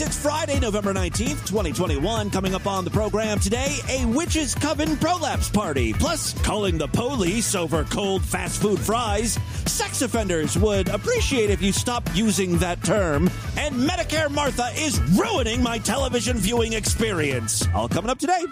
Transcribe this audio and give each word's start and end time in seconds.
It's 0.00 0.20
Friday, 0.20 0.58
November 0.58 0.92
19th, 0.92 1.46
2021. 1.46 2.30
Coming 2.30 2.52
up 2.52 2.66
on 2.66 2.84
the 2.84 2.90
program 2.90 3.38
today, 3.38 3.76
a 3.88 4.04
witches' 4.06 4.52
coven 4.52 4.96
prolapse 4.96 5.48
party, 5.48 5.92
plus 5.92 6.32
calling 6.42 6.78
the 6.78 6.88
police 6.88 7.54
over 7.54 7.84
cold 7.84 8.24
fast 8.24 8.60
food 8.60 8.80
fries. 8.80 9.38
Sex 9.66 10.02
offenders 10.02 10.58
would 10.58 10.88
appreciate 10.88 11.50
if 11.50 11.62
you 11.62 11.70
stop 11.70 12.02
using 12.12 12.58
that 12.58 12.82
term. 12.82 13.30
And 13.56 13.76
Medicare 13.76 14.28
Martha 14.28 14.68
is 14.76 15.00
ruining 15.16 15.62
my 15.62 15.78
television 15.78 16.38
viewing 16.38 16.72
experience. 16.72 17.64
All 17.72 17.88
coming 17.88 18.10
up 18.10 18.18
today. 18.18 18.42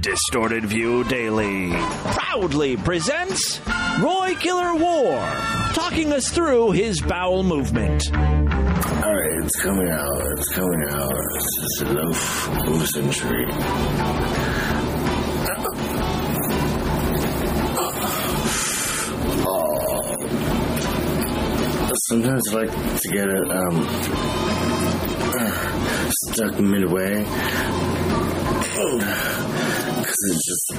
Distorted 0.00 0.64
View 0.64 1.04
Daily 1.04 1.70
proudly 2.12 2.76
presents 2.76 3.60
Roy 4.00 4.34
Killer 4.40 4.74
War, 4.74 5.20
talking 5.74 6.12
us 6.12 6.28
through 6.30 6.72
his 6.72 7.00
bowel 7.00 7.44
movement. 7.44 8.10
All 8.80 9.12
right, 9.14 9.44
it's 9.44 9.60
coming 9.60 9.90
out. 9.90 10.22
It's 10.32 10.48
coming 10.54 10.84
out. 10.90 11.12
It's 11.34 11.60
just 11.60 11.82
a 11.82 11.92
loaf 11.92 12.48
of 12.66 12.88
century. 12.88 13.46
Sometimes 22.08 22.48
I 22.48 22.54
like 22.54 23.00
to 23.00 23.08
get 23.08 23.28
it 23.28 23.50
um, 23.50 23.86
stuck 26.26 26.58
midway 26.58 27.24
because 30.00 30.20
it 30.30 30.38
just 30.44 30.72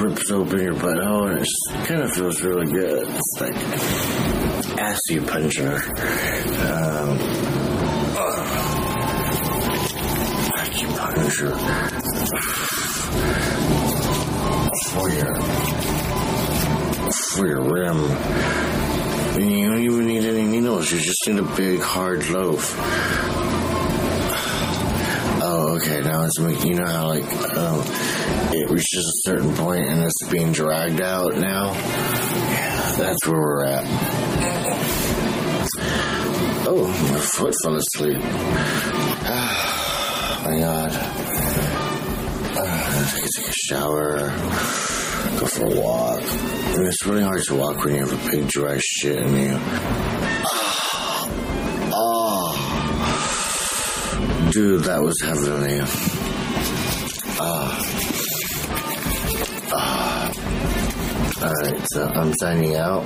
rips 0.00 0.30
open 0.30 0.60
your 0.60 0.74
butthole 0.74 1.30
and 1.30 1.38
it 1.38 1.44
just 1.44 1.88
kind 1.88 2.02
of 2.02 2.12
feels 2.12 2.42
really 2.42 2.66
good. 2.70 3.08
It's 3.08 3.40
like 3.40 3.56
acupuncture. 4.76 5.78
Um, 6.64 7.18
acupuncture 10.56 11.54
for 14.90 15.08
your 15.10 15.34
for 17.32 17.46
your 17.46 17.62
rim. 17.62 17.98
You 19.40 19.68
don't 19.68 19.82
even 19.82 20.06
need 20.06 20.24
any 20.24 20.46
needles. 20.46 20.92
You 20.92 21.00
just 21.00 21.26
need 21.26 21.38
a 21.38 21.56
big 21.56 21.80
hard 21.80 22.28
loaf. 22.28 22.74
Oh, 25.46 25.76
okay. 25.76 26.00
Now 26.02 26.24
it's 26.24 26.38
making 26.38 26.66
you 26.66 26.74
know 26.76 26.86
how 26.86 27.08
like 27.08 27.24
um, 27.56 27.82
it 28.52 28.70
reaches 28.70 29.04
a 29.04 29.30
certain 29.30 29.54
point 29.54 29.84
and 29.86 30.02
it's 30.02 30.26
being 30.30 30.52
dragged 30.52 31.00
out 31.00 31.36
now. 31.36 31.74
That's 32.96 33.26
where 33.26 33.40
we're 33.40 33.64
at. 33.64 33.84
Oh, 36.66 36.86
my 37.12 37.18
foot 37.18 37.54
fell 37.62 37.74
asleep. 37.76 38.20
Ah, 39.26 40.42
my 40.44 40.58
God. 40.60 40.90
Uh, 42.56 43.10
take, 43.10 43.24
take 43.36 43.48
a 43.48 43.52
shower, 43.52 44.30
go 45.38 45.46
for 45.46 45.64
a 45.64 45.80
walk. 45.80 46.22
I 46.22 46.76
mean, 46.76 46.86
it's 46.86 47.04
really 47.04 47.22
hard 47.24 47.42
to 47.42 47.54
walk 47.56 47.84
when 47.84 47.94
you 47.94 48.00
have 48.06 48.12
a 48.12 48.30
big 48.30 48.46
dry 48.48 48.78
shit 48.80 49.18
in 49.18 49.34
you. 49.34 49.58
Oh, 51.96 52.54
dude, 54.52 54.84
that 54.84 55.02
was 55.02 55.20
heavenly. 55.20 55.80
Ah. 57.40 57.40
Ah. 57.40 57.93
Alright, 61.44 61.86
so 61.90 62.06
I'm 62.06 62.32
signing 62.40 62.76
out. 62.76 63.04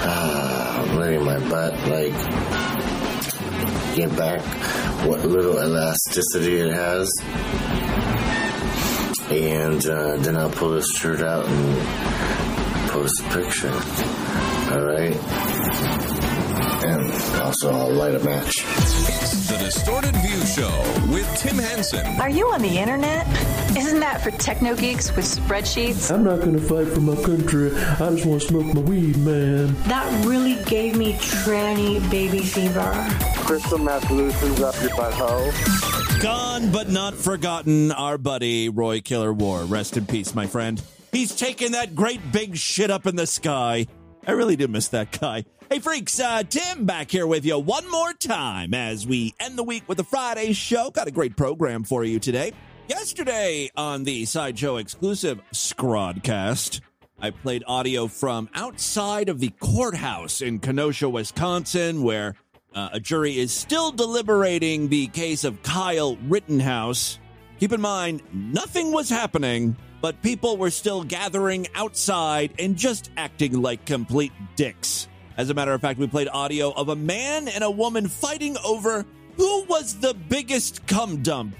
Ah, 0.00 0.80
I'm 0.80 0.96
letting 0.96 1.24
my 1.24 1.40
butt, 1.48 1.72
like, 1.88 2.12
get 3.96 4.16
back 4.16 4.40
what 5.04 5.24
little 5.24 5.58
elasticity 5.58 6.60
it 6.60 6.72
has. 6.72 7.10
And 9.28 9.84
uh, 9.86 10.18
then 10.18 10.36
I'll 10.36 10.50
pull 10.50 10.70
this 10.70 10.86
shirt 10.96 11.20
out 11.20 11.46
and 11.46 12.90
post 12.90 13.22
a 13.22 13.24
picture. 13.24 13.74
Alright? 14.70 15.16
And 16.84 17.40
also 17.42 17.72
I'll 17.72 17.92
light 17.92 18.14
a 18.14 18.20
match. 18.20 18.64
It's 18.64 19.48
the 19.48 19.58
Distorted 19.58 20.14
View 20.18 20.46
Show 20.46 20.70
with 21.10 21.28
Tim 21.38 21.58
Henson. 21.58 22.06
Are 22.20 22.30
you 22.30 22.46
on 22.52 22.62
the 22.62 22.78
internet? 22.78 23.26
Isn't 23.76 24.00
that 24.00 24.22
for 24.22 24.30
techno 24.32 24.74
geeks 24.74 25.14
with 25.14 25.24
spreadsheets? 25.24 26.10
I'm 26.12 26.24
not 26.24 26.40
gonna 26.40 26.58
fight 26.58 26.88
for 26.88 27.00
my 27.00 27.14
country. 27.22 27.70
I 27.76 28.10
just 28.10 28.24
want 28.24 28.40
to 28.42 28.48
smoke 28.48 28.74
my 28.74 28.80
weed, 28.80 29.16
man. 29.18 29.74
That 29.84 30.24
really 30.26 30.62
gave 30.64 30.96
me 30.96 31.12
tranny 31.14 31.98
baby 32.10 32.40
fever. 32.40 32.92
Crystal 33.44 33.78
meth 33.78 34.10
loosens 34.10 34.60
up 34.60 34.74
your 34.80 34.90
butthole. 34.90 36.22
Gone 36.22 36.72
but 36.72 36.88
not 36.88 37.14
forgotten, 37.14 37.92
our 37.92 38.18
buddy 38.18 38.68
Roy 38.68 39.00
Killer 39.00 39.32
War. 39.32 39.62
Rest 39.64 39.96
in 39.96 40.06
peace, 40.06 40.34
my 40.34 40.46
friend. 40.46 40.82
He's 41.12 41.34
taking 41.36 41.72
that 41.72 41.94
great 41.94 42.32
big 42.32 42.56
shit 42.56 42.90
up 42.90 43.06
in 43.06 43.16
the 43.16 43.26
sky. 43.26 43.86
I 44.26 44.32
really 44.32 44.56
do 44.56 44.66
miss 44.66 44.88
that 44.88 45.18
guy. 45.18 45.44
Hey, 45.70 45.78
freaks, 45.80 46.18
uh, 46.18 46.42
Tim 46.42 46.86
back 46.86 47.10
here 47.10 47.26
with 47.26 47.44
you 47.44 47.58
one 47.58 47.90
more 47.90 48.14
time 48.14 48.72
as 48.72 49.06
we 49.06 49.34
end 49.38 49.58
the 49.58 49.62
week 49.62 49.84
with 49.86 50.00
a 50.00 50.04
Friday 50.04 50.52
show. 50.54 50.90
Got 50.90 51.08
a 51.08 51.10
great 51.10 51.36
program 51.36 51.84
for 51.84 52.04
you 52.04 52.18
today. 52.18 52.52
Yesterday 52.88 53.68
on 53.76 54.04
the 54.04 54.24
Sideshow 54.24 54.76
exclusive 54.76 55.42
Scrodcast, 55.52 56.80
I 57.20 57.28
played 57.28 57.62
audio 57.66 58.06
from 58.06 58.48
outside 58.54 59.28
of 59.28 59.40
the 59.40 59.50
courthouse 59.60 60.40
in 60.40 60.58
Kenosha, 60.58 61.06
Wisconsin, 61.06 62.02
where 62.02 62.34
uh, 62.74 62.88
a 62.94 62.98
jury 62.98 63.38
is 63.38 63.52
still 63.52 63.92
deliberating 63.92 64.88
the 64.88 65.08
case 65.08 65.44
of 65.44 65.62
Kyle 65.62 66.16
Rittenhouse. 66.28 67.18
Keep 67.60 67.74
in 67.74 67.82
mind, 67.82 68.22
nothing 68.32 68.90
was 68.90 69.10
happening, 69.10 69.76
but 70.00 70.22
people 70.22 70.56
were 70.56 70.70
still 70.70 71.04
gathering 71.04 71.66
outside 71.74 72.54
and 72.58 72.74
just 72.74 73.10
acting 73.18 73.60
like 73.60 73.84
complete 73.84 74.32
dicks. 74.56 75.08
As 75.36 75.50
a 75.50 75.54
matter 75.54 75.74
of 75.74 75.82
fact, 75.82 75.98
we 75.98 76.06
played 76.06 76.28
audio 76.28 76.72
of 76.72 76.88
a 76.88 76.96
man 76.96 77.48
and 77.48 77.62
a 77.62 77.70
woman 77.70 78.08
fighting 78.08 78.56
over 78.64 79.04
who 79.36 79.64
was 79.64 80.00
the 80.00 80.14
biggest 80.14 80.86
cum 80.86 81.22
dump. 81.22 81.54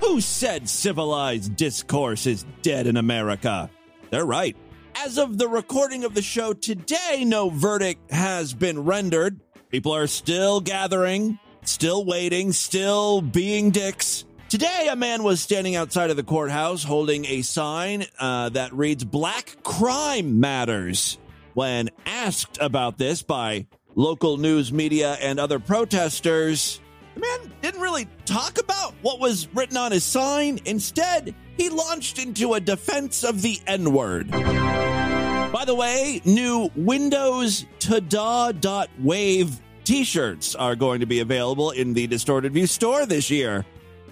Who 0.00 0.20
said 0.20 0.68
civilized 0.68 1.56
discourse 1.56 2.26
is 2.26 2.44
dead 2.62 2.86
in 2.86 2.96
America? 2.96 3.70
They're 4.10 4.26
right. 4.26 4.56
As 4.94 5.18
of 5.18 5.38
the 5.38 5.48
recording 5.48 6.04
of 6.04 6.14
the 6.14 6.22
show 6.22 6.52
today, 6.52 7.24
no 7.26 7.50
verdict 7.50 8.10
has 8.10 8.54
been 8.54 8.84
rendered. 8.84 9.40
People 9.70 9.94
are 9.94 10.06
still 10.06 10.60
gathering, 10.60 11.38
still 11.62 12.04
waiting, 12.04 12.52
still 12.52 13.20
being 13.20 13.70
dicks. 13.70 14.24
Today, 14.48 14.88
a 14.90 14.96
man 14.96 15.22
was 15.22 15.40
standing 15.40 15.74
outside 15.74 16.10
of 16.10 16.16
the 16.16 16.22
courthouse 16.22 16.84
holding 16.84 17.24
a 17.26 17.42
sign 17.42 18.04
uh, 18.18 18.50
that 18.50 18.72
reads 18.72 19.04
Black 19.04 19.56
Crime 19.64 20.40
Matters. 20.40 21.18
When 21.54 21.90
asked 22.04 22.58
about 22.60 22.96
this 22.96 23.22
by 23.22 23.66
local 23.94 24.36
news 24.36 24.72
media 24.72 25.16
and 25.20 25.40
other 25.40 25.58
protesters, 25.58 26.80
the 27.16 27.20
man 27.20 27.52
didn't 27.62 27.80
really 27.80 28.06
talk 28.26 28.60
about 28.60 28.94
what 29.02 29.18
was 29.18 29.48
written 29.54 29.76
on 29.76 29.90
his 29.92 30.04
sign. 30.04 30.60
Instead, 30.66 31.34
he 31.56 31.70
launched 31.70 32.18
into 32.18 32.54
a 32.54 32.60
defense 32.60 33.24
of 33.24 33.42
the 33.42 33.58
N 33.66 33.92
word. 33.92 34.30
By 34.30 35.64
the 35.64 35.74
way, 35.74 36.20
new 36.24 36.70
Windows 36.76 37.64
Tada.wave 37.78 39.60
t 39.84 40.04
shirts 40.04 40.54
are 40.54 40.76
going 40.76 41.00
to 41.00 41.06
be 41.06 41.20
available 41.20 41.70
in 41.70 41.94
the 41.94 42.06
Distorted 42.06 42.52
View 42.52 42.66
store 42.66 43.06
this 43.06 43.30
year. 43.30 43.64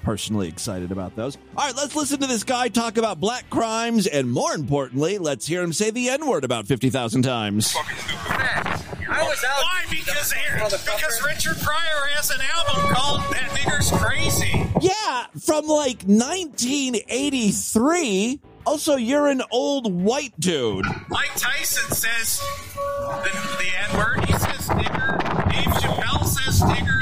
Personally 0.04 0.48
excited 0.48 0.92
about 0.92 1.16
those. 1.16 1.38
All 1.56 1.64
right, 1.66 1.74
let's 1.74 1.96
listen 1.96 2.20
to 2.20 2.26
this 2.26 2.44
guy 2.44 2.68
talk 2.68 2.98
about 2.98 3.18
black 3.18 3.48
crimes, 3.48 4.06
and 4.06 4.30
more 4.30 4.52
importantly, 4.54 5.16
let's 5.18 5.46
hear 5.46 5.62
him 5.62 5.72
say 5.72 5.90
the 5.90 6.10
N 6.10 6.26
word 6.26 6.44
about 6.44 6.66
50,000 6.66 7.22
times. 7.22 7.74
I 7.76 9.22
was 9.22 9.42
out. 9.44 9.62
Why? 9.62 9.84
Because 9.90 10.34
because 10.84 11.22
Richard 11.24 11.56
Pryor 11.62 12.08
has 12.16 12.30
an 12.30 12.40
album 12.40 12.94
called 12.94 13.20
"That 13.32 13.50
Nigger's 13.50 13.90
Crazy." 13.92 14.66
Yeah, 14.80 15.26
from 15.44 15.66
like 15.66 16.02
1983. 16.02 18.40
Also, 18.66 18.96
you're 18.96 19.28
an 19.28 19.42
old 19.50 19.92
white 19.92 20.32
dude. 20.40 20.86
Mike 21.08 21.34
Tyson 21.36 21.94
says 21.94 22.40
the, 22.74 23.30
the 23.58 23.68
N 23.90 23.96
word. 23.98 24.24
He 24.24 24.32
says 24.32 24.68
nigger. 24.68 25.20
Dave 25.50 25.72
Chappelle 25.80 26.23
says 26.54 26.70
nigger. 26.70 26.94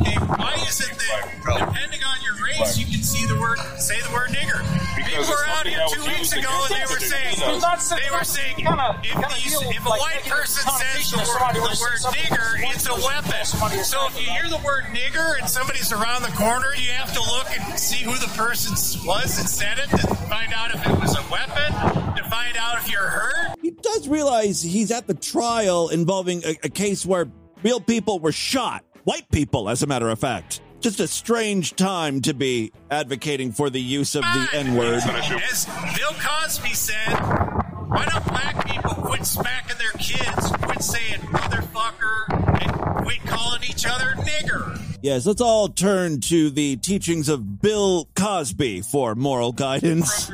Okay, 0.00 0.18
why 0.26 0.54
is 0.66 0.80
it 0.80 0.90
that 0.98 1.30
depending 1.44 2.02
on 2.02 2.16
your 2.26 2.34
race, 2.42 2.78
you 2.78 2.86
can 2.86 3.02
see 3.02 3.26
the 3.26 3.38
word, 3.38 3.58
say 3.78 4.00
the 4.02 4.12
word 4.12 4.30
nigger? 4.30 4.58
People 4.96 5.24
were 5.30 5.46
out 5.46 5.66
here 5.66 5.78
two 5.90 6.02
weeks 6.02 6.32
ago 6.32 6.50
and 6.50 6.74
they 6.74 6.86
were 6.90 7.00
saying 7.00 7.38
they 7.38 8.10
were 8.10 8.24
saying 8.24 8.56
if, 8.58 9.16
these, 9.34 9.54
if 9.54 9.86
a 9.86 9.90
white 9.90 10.22
person 10.26 10.66
says 10.66 11.10
the 11.10 11.18
word, 11.18 11.54
the 11.54 11.62
word 11.62 12.00
nigger, 12.14 12.74
it's 12.74 12.88
a 12.88 12.94
weapon. 12.94 13.44
So 13.84 14.06
if 14.06 14.20
you 14.20 14.30
hear 14.30 14.48
the 14.48 14.60
word 14.64 14.84
nigger 14.90 15.38
and 15.38 15.48
somebody's 15.48 15.92
around 15.92 16.22
the 16.22 16.34
corner, 16.34 16.68
you 16.76 16.90
have 16.92 17.12
to 17.14 17.20
look 17.20 17.46
and 17.58 17.78
see 17.78 18.04
who 18.04 18.14
the 18.18 18.30
person 18.36 18.72
was 19.06 19.36
that 19.36 19.48
said 19.48 19.78
it 19.78 19.90
to 19.90 20.14
find 20.26 20.52
out 20.52 20.74
if 20.74 20.86
it 20.86 21.00
was 21.00 21.16
a 21.16 21.22
weapon, 21.30 21.72
to 22.16 22.24
find 22.30 22.56
out 22.56 22.78
if 22.78 22.90
you're 22.90 23.00
hurt. 23.00 23.58
He 23.62 23.70
does 23.70 24.08
realize 24.08 24.62
he's 24.62 24.90
at 24.90 25.06
the 25.06 25.14
trial 25.14 25.88
involving 25.88 26.44
a, 26.44 26.56
a 26.64 26.68
case 26.68 27.04
where 27.06 27.30
Real 27.62 27.80
people 27.80 28.20
were 28.20 28.32
shot. 28.32 28.84
White 29.04 29.30
people, 29.30 29.68
as 29.68 29.82
a 29.82 29.86
matter 29.86 30.08
of 30.08 30.18
fact. 30.18 30.62
Just 30.80 30.98
a 30.98 31.06
strange 31.06 31.76
time 31.76 32.22
to 32.22 32.32
be 32.32 32.72
advocating 32.90 33.52
for 33.52 33.68
the 33.68 33.80
use 33.80 34.14
of 34.14 34.22
the 34.22 34.28
ah. 34.28 34.50
N 34.54 34.74
word. 34.76 35.02
As 35.02 35.66
Bill 35.94 36.12
Cosby 36.18 36.72
said, 36.72 37.12
why 37.88 38.06
don't 38.10 38.26
black 38.28 38.66
people 38.66 38.94
quit 38.94 39.26
smacking 39.26 39.76
their 39.76 39.92
kids, 39.92 40.50
quit 40.62 40.82
saying 40.82 41.20
motherfucker, 41.20 42.62
and 42.62 43.04
quit 43.04 43.20
calling 43.26 43.62
each 43.64 43.84
other 43.84 44.14
nigger? 44.22 44.80
Yes, 45.02 45.26
let's 45.26 45.42
all 45.42 45.68
turn 45.68 46.20
to 46.22 46.48
the 46.48 46.76
teachings 46.76 47.28
of 47.28 47.60
Bill 47.60 48.08
Cosby 48.14 48.80
for 48.82 49.14
moral 49.14 49.52
guidance. 49.52 50.30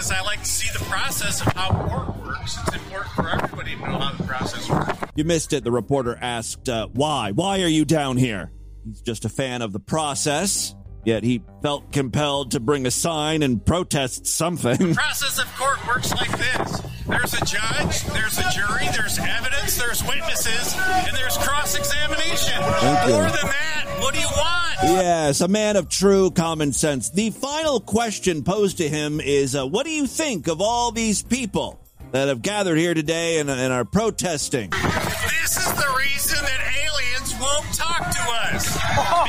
Because 0.00 0.12
I 0.12 0.22
like 0.22 0.38
to 0.38 0.46
see 0.46 0.72
the 0.72 0.82
process 0.86 1.42
of 1.42 1.52
how 1.52 1.68
court 1.86 2.16
works, 2.24 2.56
it's 2.66 2.74
important 2.74 3.12
for 3.12 3.28
everybody 3.28 3.76
to 3.76 3.80
know 3.82 3.98
how 3.98 4.16
the 4.16 4.24
process 4.24 4.66
works. 4.70 4.98
You 5.14 5.24
missed 5.24 5.52
it. 5.52 5.62
The 5.62 5.70
reporter 5.70 6.16
asked, 6.18 6.70
uh, 6.70 6.88
Why? 6.94 7.32
Why 7.32 7.60
are 7.60 7.68
you 7.68 7.84
down 7.84 8.16
here? 8.16 8.50
He's 8.86 9.02
just 9.02 9.26
a 9.26 9.28
fan 9.28 9.60
of 9.60 9.74
the 9.74 9.78
process, 9.78 10.74
yet 11.04 11.22
he 11.22 11.42
felt 11.60 11.92
compelled 11.92 12.52
to 12.52 12.60
bring 12.60 12.86
a 12.86 12.90
sign 12.90 13.42
and 13.42 13.62
protest 13.62 14.26
something. 14.26 14.78
The 14.78 14.94
process 14.94 15.38
of 15.38 15.54
court 15.54 15.86
works 15.86 16.12
like 16.12 16.30
this. 16.30 16.80
There's 17.06 17.34
a 17.34 17.44
judge, 17.44 18.02
there's 18.04 18.38
a 18.38 18.50
jury, 18.52 18.88
there's 18.96 19.18
evidence, 19.18 19.76
there's 19.76 20.02
witnesses, 20.02 20.76
and 20.78 21.14
there's 21.14 21.36
cross-examination. 21.36 22.58
More 22.62 23.28
than 23.28 23.50
that, 23.52 23.98
what 24.00 24.14
do 24.14 24.20
you 24.20 24.28
want? 24.34 24.59
Yes, 24.82 25.40
a 25.42 25.48
man 25.48 25.76
of 25.76 25.88
true 25.88 26.30
common 26.30 26.72
sense. 26.72 27.10
The 27.10 27.30
final 27.30 27.80
question 27.80 28.42
posed 28.42 28.78
to 28.78 28.88
him 28.88 29.20
is 29.20 29.54
uh, 29.54 29.66
What 29.66 29.84
do 29.84 29.92
you 29.92 30.06
think 30.06 30.48
of 30.48 30.60
all 30.60 30.90
these 30.90 31.22
people 31.22 31.78
that 32.12 32.28
have 32.28 32.40
gathered 32.42 32.76
here 32.78 32.94
today 32.94 33.38
and, 33.38 33.50
and 33.50 33.72
are 33.72 33.84
protesting? 33.84 34.70
This 34.70 35.56
is 35.58 35.72
the 35.74 35.94
reason 35.98 36.38
that 36.42 36.60
aliens 36.82 37.34
won't 37.40 37.74
talk 37.74 38.10
to 38.10 38.54
us. 38.54 38.74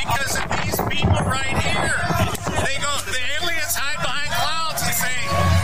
Because 0.04 0.38
of 0.38 0.64
these 0.64 0.98
people 0.98 1.20
right 1.20 1.58
here. 1.58 2.00
They 2.64 2.78
go, 2.80 2.98
the 3.12 3.20
aliens 3.42 3.76
hide 3.76 4.02
behind 4.02 4.32
clouds 4.32 4.82
and 4.84 4.96
say, 4.96 5.18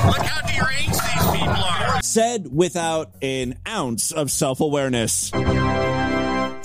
look 0.07 0.25
how 0.27 0.41
deranged 0.47 0.99
these 0.99 1.31
people 1.31 1.63
are. 1.63 2.01
Said 2.03 2.53
without 2.53 3.11
an 3.21 3.57
ounce 3.65 4.11
of 4.11 4.31
self 4.31 4.59
awareness. 4.59 5.31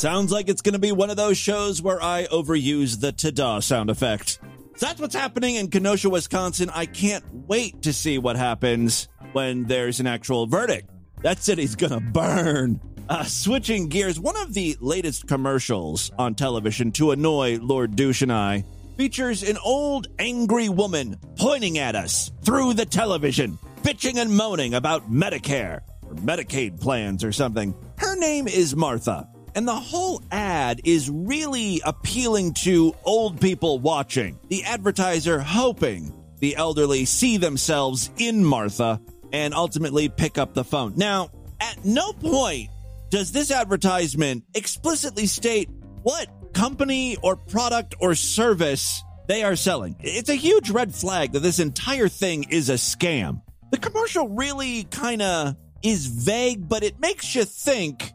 Sounds 0.02 0.32
like 0.32 0.48
it's 0.48 0.62
going 0.62 0.72
to 0.72 0.80
be 0.80 0.90
one 0.90 1.10
of 1.10 1.16
those 1.16 1.38
shows 1.38 1.80
where 1.80 2.02
I 2.02 2.26
overuse 2.26 3.00
the 3.00 3.12
ta-da 3.12 3.60
sound 3.60 3.88
effect. 3.88 4.40
So 4.74 4.86
that's 4.86 5.00
what's 5.00 5.14
happening 5.14 5.54
in 5.54 5.70
Kenosha, 5.70 6.10
Wisconsin. 6.10 6.70
I 6.70 6.86
can't 6.86 7.24
wait 7.32 7.82
to 7.82 7.92
see 7.92 8.18
what 8.18 8.34
happens 8.34 9.08
when 9.30 9.62
there's 9.66 10.00
an 10.00 10.08
actual 10.08 10.48
verdict. 10.48 10.90
That 11.22 11.38
city's 11.38 11.76
gonna 11.76 12.00
burn. 12.00 12.80
Uh, 13.08 13.22
switching 13.22 13.88
gears, 13.88 14.18
one 14.18 14.36
of 14.36 14.54
the 14.54 14.76
latest 14.80 15.28
commercials 15.28 16.10
on 16.18 16.34
television 16.34 16.90
to 16.90 17.12
annoy 17.12 17.60
Lord 17.60 17.94
Douche 17.94 18.22
and 18.22 18.32
I 18.32 18.64
features 18.96 19.44
an 19.44 19.56
old 19.64 20.08
angry 20.18 20.68
woman 20.68 21.16
pointing 21.36 21.78
at 21.78 21.94
us 21.94 22.32
through 22.42 22.74
the 22.74 22.86
television, 22.86 23.56
bitching 23.82 24.16
and 24.16 24.36
moaning 24.36 24.74
about 24.74 25.12
Medicare 25.12 25.82
or 26.02 26.16
Medicaid 26.16 26.80
plans 26.80 27.22
or 27.22 27.30
something. 27.30 27.72
Her 27.98 28.16
name 28.16 28.48
is 28.48 28.74
Martha. 28.74 29.28
And 29.54 29.68
the 29.68 29.74
whole 29.74 30.22
ad 30.30 30.80
is 30.84 31.10
really 31.10 31.82
appealing 31.84 32.54
to 32.54 32.94
old 33.04 33.40
people 33.40 33.78
watching. 33.78 34.38
The 34.48 34.64
advertiser 34.64 35.40
hoping 35.40 36.14
the 36.38 36.56
elderly 36.56 37.04
see 37.04 37.36
themselves 37.36 38.10
in 38.16 38.44
Martha 38.44 39.00
and 39.32 39.54
ultimately 39.54 40.08
pick 40.08 40.38
up 40.38 40.54
the 40.54 40.64
phone. 40.64 40.94
Now, 40.96 41.30
at 41.60 41.84
no 41.84 42.12
point 42.12 42.70
does 43.10 43.30
this 43.30 43.50
advertisement 43.50 44.44
explicitly 44.54 45.26
state 45.26 45.68
what 46.02 46.28
company 46.52 47.16
or 47.22 47.36
product 47.36 47.94
or 48.00 48.14
service 48.14 49.02
they 49.28 49.42
are 49.42 49.56
selling. 49.56 49.96
It's 50.00 50.28
a 50.28 50.34
huge 50.34 50.70
red 50.70 50.94
flag 50.94 51.32
that 51.32 51.40
this 51.40 51.58
entire 51.58 52.08
thing 52.08 52.44
is 52.50 52.70
a 52.70 52.74
scam. 52.74 53.42
The 53.70 53.78
commercial 53.78 54.28
really 54.28 54.84
kind 54.84 55.22
of 55.22 55.56
is 55.82 56.06
vague, 56.06 56.68
but 56.68 56.82
it 56.82 57.00
makes 57.00 57.34
you 57.34 57.44
think 57.44 58.11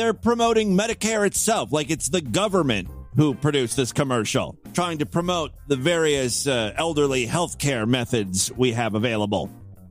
they're 0.00 0.14
promoting 0.14 0.74
Medicare 0.74 1.26
itself, 1.26 1.72
like 1.72 1.90
it's 1.90 2.08
the 2.08 2.22
government 2.22 2.88
who 3.16 3.34
produced 3.34 3.76
this 3.76 3.92
commercial, 3.92 4.56
trying 4.72 4.96
to 4.96 5.04
promote 5.04 5.52
the 5.68 5.76
various 5.76 6.46
uh, 6.46 6.72
elderly 6.74 7.26
healthcare 7.26 7.86
methods 7.86 8.50
we 8.56 8.72
have 8.72 8.94
available. 8.94 9.50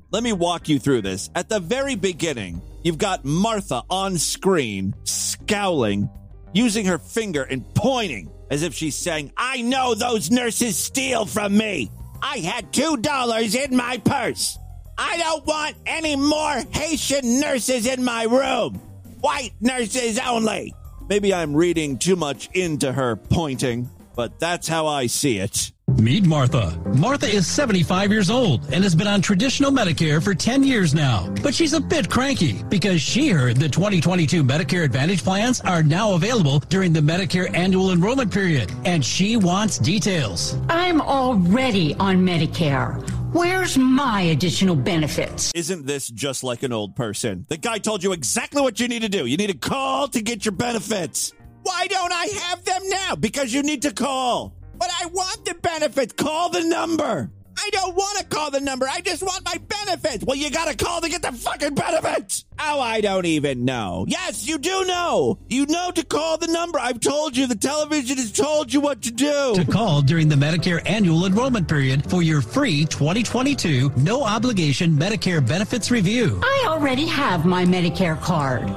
Let 0.10 0.24
me 0.24 0.34
walk 0.34 0.68
you 0.68 0.80
through 0.80 1.04
this. 1.04 1.30
At 1.36 1.48
the 1.48 1.60
very 1.60 1.94
beginning, 1.94 2.60
you've 2.84 2.98
got 2.98 3.24
Martha 3.24 3.84
on 3.88 4.18
screen, 4.18 4.96
scowling, 5.04 6.10
using 6.54 6.88
her 6.88 6.98
finger 6.98 7.44
and 7.44 7.64
pointing 7.76 8.32
as 8.50 8.64
if 8.64 8.74
she's 8.74 8.96
saying, 8.96 9.32
I 9.38 9.62
know 9.62 9.94
those 9.94 10.32
nurses 10.32 10.76
steal 10.76 11.28
from 11.28 11.56
me. 11.56 11.92
I 12.20 12.40
had 12.40 12.74
$2 12.74 13.64
in 13.64 13.76
my 13.76 14.00
purse. 14.00 14.58
I 14.98 15.18
don't 15.18 15.46
want 15.46 15.76
any 15.86 16.16
more 16.16 16.64
Haitian 16.72 17.40
nurses 17.40 17.86
in 17.86 18.04
my 18.04 18.24
room. 18.24 18.82
White 19.22 19.52
nurses 19.60 20.18
only. 20.26 20.74
Maybe 21.10 21.34
I'm 21.34 21.54
reading 21.54 21.98
too 21.98 22.16
much 22.16 22.50
into 22.54 22.94
her 22.94 23.18
pointing, 23.18 23.90
but 24.16 24.40
that's 24.40 24.68
how 24.68 24.88
I 24.88 25.08
see 25.08 25.40
it. 25.40 25.72
Meet 25.98 26.26
Martha. 26.26 26.80
Martha 26.96 27.28
is 27.28 27.46
75 27.46 28.12
years 28.12 28.30
old 28.30 28.64
and 28.72 28.84
has 28.84 28.96
been 28.96 29.08
on 29.08 29.22
traditional 29.22 29.72
Medicare 29.72 30.24
for 30.24 30.34
10 30.34 30.64
years 30.64 30.94
now. 30.94 31.28
But 31.44 31.54
she's 31.54 31.74
a 31.74 31.82
bit 31.82 32.10
cranky 32.10 32.64
because 32.70 33.02
she 33.02 33.30
heard 33.30 33.58
the 33.58 33.68
2022 33.68 34.42
Medicare 34.42 34.86
Advantage 34.86 35.24
plans 35.24 35.60
are 35.62 35.84
now 35.84 36.14
available 36.14 36.60
during 36.70 36.94
the 36.94 37.02
Medicare 37.02 37.54
annual 37.54 37.92
enrollment 37.92 38.32
period, 38.32 38.72
and 38.86 39.04
she 39.04 39.36
wants 39.36 39.80
details. 39.80 40.56
I'm 40.70 41.02
already 41.02 41.96
on 41.96 42.18
Medicare. 42.26 43.04
Where's 43.32 43.78
my 43.78 44.22
additional 44.22 44.76
benefits? 44.76 45.52
Isn't 45.54 45.86
this 45.86 46.08
just 46.08 46.44
like 46.44 46.64
an 46.64 46.74
old 46.74 46.96
person? 46.96 47.46
The 47.48 47.58
guy 47.58 47.78
told 47.78 48.04
you 48.04 48.12
exactly 48.12 48.60
what 48.60 48.80
you 48.80 48.88
need 48.88 49.04
to 49.04 49.10
do. 49.10 49.28
You 49.28 49.38
need 49.38 49.52
to 49.52 49.58
call 49.58 50.08
to 50.08 50.22
get 50.24 50.46
your 50.46 50.52
benefits. 50.54 51.32
Why 51.62 51.86
don't 51.86 52.12
I 52.12 52.26
have 52.26 52.66
them 52.66 52.82
now? 52.90 53.16
Because 53.16 53.54
you 53.54 53.62
need 53.62 53.84
to 53.84 53.92
call. 53.92 54.56
But 54.80 54.90
I 55.00 55.06
want 55.08 55.46
the 55.46 55.54
benefits. 55.54 56.14
Call 56.14 56.50
the 56.50 56.64
number. 56.64 57.30
I 57.62 57.70
don't 57.72 57.96
want 57.96 58.18
to 58.20 58.26
call 58.26 58.52
the 58.52 58.62
number. 58.62 58.88
I 58.90 59.02
just 59.02 59.22
want 59.22 59.44
my 59.46 59.58
benefits. 59.58 60.24
Well, 60.24 60.38
you 60.38 60.50
got 60.50 60.68
to 60.70 60.76
call 60.86 61.02
to 61.02 61.10
get 61.10 61.22
the 61.22 61.32
fucking 61.32 61.76
benefits. 61.76 62.46
Oh, 62.58 62.80
I 62.80 63.02
don't 63.02 63.26
even 63.26 63.66
know. 63.66 64.06
Yes, 64.08 64.48
you 64.48 64.58
do 64.58 64.86
know. 64.86 65.40
You 65.50 65.66
know 65.66 65.92
to 65.92 66.06
call 66.06 66.38
the 66.38 66.48
number. 66.48 66.80
I've 66.80 67.00
told 67.00 67.36
you. 67.38 67.48
The 67.48 67.56
television 67.56 68.18
has 68.18 68.32
told 68.32 68.72
you 68.74 68.82
what 68.82 69.02
to 69.04 69.12
do. 69.12 69.54
To 69.56 69.66
call 69.66 70.02
during 70.02 70.30
the 70.30 70.36
Medicare 70.36 70.82
annual 70.86 71.26
enrollment 71.26 71.68
period 71.68 72.10
for 72.10 72.22
your 72.22 72.42
free 72.42 72.86
2022 72.86 73.92
no 73.98 74.24
obligation 74.24 74.92
Medicare 74.92 75.46
benefits 75.46 75.92
review. 75.92 76.40
I 76.44 76.66
already 76.68 77.06
have 77.06 77.46
my 77.46 77.66
Medicare 77.66 78.20
card. 78.22 78.68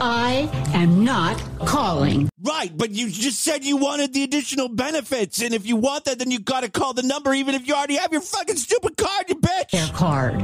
I 0.00 0.48
am 0.74 1.04
not 1.04 1.42
calling. 1.66 2.28
Right, 2.42 2.70
but 2.76 2.90
you 2.90 3.10
just 3.10 3.40
said 3.40 3.64
you 3.64 3.76
wanted 3.76 4.12
the 4.14 4.22
additional 4.22 4.68
benefits, 4.68 5.42
and 5.42 5.52
if 5.52 5.66
you 5.66 5.76
want 5.76 6.04
that, 6.04 6.18
then 6.18 6.30
you 6.30 6.38
got 6.38 6.62
to 6.62 6.70
call 6.70 6.94
the 6.94 7.02
number, 7.02 7.34
even 7.34 7.54
if 7.54 7.66
you 7.66 7.74
already 7.74 7.96
have 7.96 8.12
your 8.12 8.20
fucking 8.20 8.56
stupid 8.56 8.96
card, 8.96 9.26
you 9.28 9.34
bitch. 9.36 9.70
Their 9.72 9.88
card. 9.88 10.36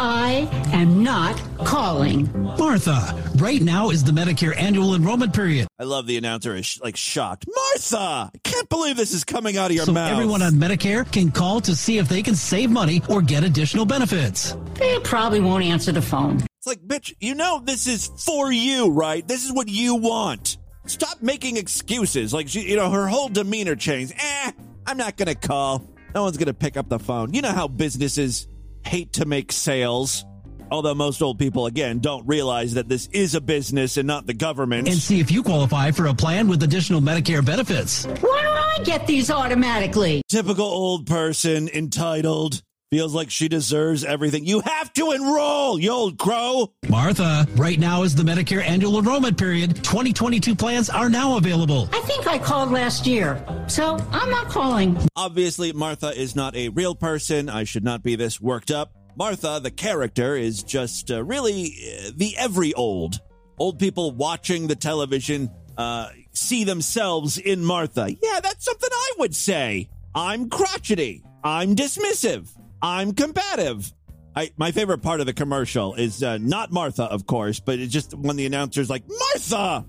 I 0.00 0.48
am 0.72 1.02
not 1.02 1.40
calling. 1.64 2.30
Martha, 2.58 3.22
right 3.36 3.60
now 3.60 3.90
is 3.90 4.02
the 4.04 4.12
Medicare 4.12 4.56
annual 4.56 4.94
enrollment 4.94 5.32
period. 5.34 5.68
I 5.78 5.84
love 5.84 6.06
the 6.06 6.16
announcer 6.16 6.56
is 6.56 6.80
like 6.82 6.96
shocked. 6.96 7.44
Martha, 7.54 8.30
I 8.34 8.38
can't 8.42 8.68
believe 8.68 8.96
this 8.96 9.12
is 9.14 9.22
coming 9.22 9.56
out 9.56 9.70
of 9.70 9.76
your 9.76 9.84
So 9.86 9.92
mouth. 9.92 10.10
everyone 10.10 10.42
on 10.42 10.52
Medicare 10.54 11.10
can 11.12 11.30
call 11.30 11.60
to 11.62 11.76
see 11.76 11.98
if 11.98 12.08
they 12.08 12.22
can 12.22 12.34
save 12.34 12.70
money 12.70 13.02
or 13.08 13.22
get 13.22 13.44
additional 13.44 13.84
benefits. 13.84 14.56
They 14.74 14.98
probably 15.00 15.40
won't 15.40 15.62
answer 15.62 15.92
the 15.92 16.02
phone. 16.02 16.42
It's 16.64 16.80
like, 16.80 16.88
bitch, 16.88 17.14
you 17.20 17.34
know 17.34 17.60
this 17.62 17.86
is 17.86 18.06
for 18.24 18.50
you, 18.50 18.90
right? 18.90 19.28
This 19.28 19.44
is 19.44 19.52
what 19.52 19.68
you 19.68 19.96
want. 19.96 20.56
Stop 20.86 21.20
making 21.20 21.58
excuses. 21.58 22.32
Like, 22.32 22.48
she, 22.48 22.62
you 22.62 22.76
know, 22.76 22.90
her 22.90 23.06
whole 23.06 23.28
demeanor 23.28 23.76
changed. 23.76 24.14
Eh, 24.16 24.52
I'm 24.86 24.96
not 24.96 25.18
going 25.18 25.28
to 25.28 25.34
call. 25.34 25.86
No 26.14 26.22
one's 26.22 26.38
going 26.38 26.46
to 26.46 26.54
pick 26.54 26.78
up 26.78 26.88
the 26.88 26.98
phone. 26.98 27.34
You 27.34 27.42
know 27.42 27.52
how 27.52 27.68
businesses 27.68 28.48
hate 28.86 29.12
to 29.12 29.26
make 29.26 29.52
sales. 29.52 30.24
Although 30.70 30.94
most 30.94 31.20
old 31.20 31.38
people, 31.38 31.66
again, 31.66 31.98
don't 31.98 32.26
realize 32.26 32.72
that 32.72 32.88
this 32.88 33.08
is 33.08 33.34
a 33.34 33.42
business 33.42 33.98
and 33.98 34.06
not 34.06 34.26
the 34.26 34.32
government. 34.32 34.88
And 34.88 34.96
see 34.96 35.20
if 35.20 35.30
you 35.30 35.42
qualify 35.42 35.90
for 35.90 36.06
a 36.06 36.14
plan 36.14 36.48
with 36.48 36.62
additional 36.62 37.02
Medicare 37.02 37.44
benefits. 37.44 38.06
Why 38.06 38.40
don't 38.42 38.56
I 38.56 38.78
get 38.84 39.06
these 39.06 39.30
automatically? 39.30 40.22
Typical 40.30 40.64
old 40.64 41.06
person, 41.06 41.68
entitled, 41.68 42.62
feels 42.94 43.12
like 43.12 43.28
she 43.28 43.48
deserves 43.48 44.04
everything. 44.04 44.44
You 44.46 44.60
have 44.60 44.92
to 44.92 45.10
enroll, 45.10 45.80
you 45.80 45.90
old 45.90 46.16
crow. 46.16 46.72
Martha, 46.88 47.44
right 47.56 47.76
now 47.76 48.04
is 48.04 48.14
the 48.14 48.22
Medicare 48.22 48.62
annual 48.62 49.00
enrollment 49.00 49.36
period. 49.36 49.74
2022 49.82 50.54
plans 50.54 50.88
are 50.88 51.08
now 51.08 51.36
available. 51.36 51.88
I 51.92 52.00
think 52.02 52.28
I 52.28 52.38
called 52.38 52.70
last 52.70 53.04
year, 53.04 53.44
so 53.66 53.96
I'm 54.12 54.30
not 54.30 54.48
calling. 54.48 54.96
Obviously, 55.16 55.72
Martha 55.72 56.16
is 56.16 56.36
not 56.36 56.54
a 56.54 56.68
real 56.68 56.94
person. 56.94 57.48
I 57.48 57.64
should 57.64 57.82
not 57.82 58.04
be 58.04 58.14
this 58.14 58.40
worked 58.40 58.70
up. 58.70 58.92
Martha, 59.16 59.58
the 59.60 59.72
character, 59.72 60.36
is 60.36 60.62
just 60.62 61.10
uh, 61.10 61.24
really 61.24 61.74
uh, 61.74 62.10
the 62.14 62.36
every 62.38 62.74
old. 62.74 63.18
Old 63.58 63.80
people 63.80 64.12
watching 64.12 64.68
the 64.68 64.76
television 64.76 65.50
uh, 65.76 66.10
see 66.30 66.62
themselves 66.62 67.38
in 67.38 67.64
Martha. 67.64 68.14
Yeah, 68.22 68.38
that's 68.40 68.64
something 68.64 68.90
I 68.92 69.12
would 69.18 69.34
say. 69.34 69.88
I'm 70.14 70.48
crotchety. 70.48 71.24
I'm 71.42 71.74
dismissive. 71.74 72.48
I'm 72.84 73.14
combative. 73.14 73.90
I, 74.36 74.50
my 74.58 74.70
favorite 74.70 74.98
part 74.98 75.20
of 75.20 75.26
the 75.26 75.32
commercial 75.32 75.94
is 75.94 76.22
uh, 76.22 76.36
not 76.36 76.70
Martha, 76.70 77.04
of 77.04 77.26
course, 77.26 77.58
but 77.58 77.78
it's 77.78 77.90
just 77.90 78.12
when 78.12 78.36
the 78.36 78.44
announcer's 78.44 78.90
like, 78.90 79.04
Martha! 79.08 79.86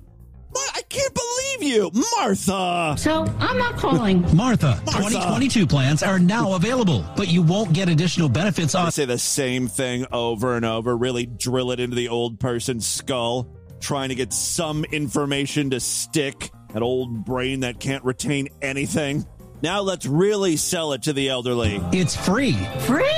Mar- 0.54 0.64
I 0.74 0.82
can't 0.88 1.14
believe 1.14 1.74
you, 1.74 1.92
Martha! 2.18 2.96
So 2.98 3.26
I'm 3.38 3.58
not 3.58 3.76
calling. 3.76 4.22
Martha, 4.34 4.80
Martha. 4.86 5.10
2022 5.10 5.68
plans 5.68 6.04
are 6.04 6.20
now 6.20 6.54
available, 6.54 7.04
but 7.18 7.28
you 7.28 7.42
won't 7.42 7.74
get 7.74 7.90
additional 7.90 8.30
benefits 8.30 8.74
I 8.76 8.86
on. 8.86 8.92
say 8.94 9.04
the 9.04 9.18
same 9.18 9.68
thing 9.68 10.06
over 10.14 10.56
and 10.56 10.64
over, 10.64 10.96
really 10.96 11.26
drill 11.26 11.72
it 11.72 11.82
into 11.82 11.98
the 11.98 12.08
old 12.08 12.40
person's 12.40 12.88
skull, 12.88 13.54
trying 13.82 14.08
to 14.08 14.16
get 14.16 14.32
some 14.32 14.86
information 14.86 15.72
to 15.72 15.82
stick. 15.82 16.50
That 16.72 16.82
old 16.82 17.26
brain 17.26 17.60
that 17.62 17.82
can't 17.82 18.06
retain 18.06 18.48
anything. 18.62 19.26
Now 19.66 19.82
let's 19.82 20.06
really 20.06 20.58
sell 20.58 20.94
it 20.94 21.02
to 21.02 21.14
the 21.14 21.30
elderly. 21.30 21.82
It's 21.92 22.16
free. 22.16 22.54
Free? 22.82 23.10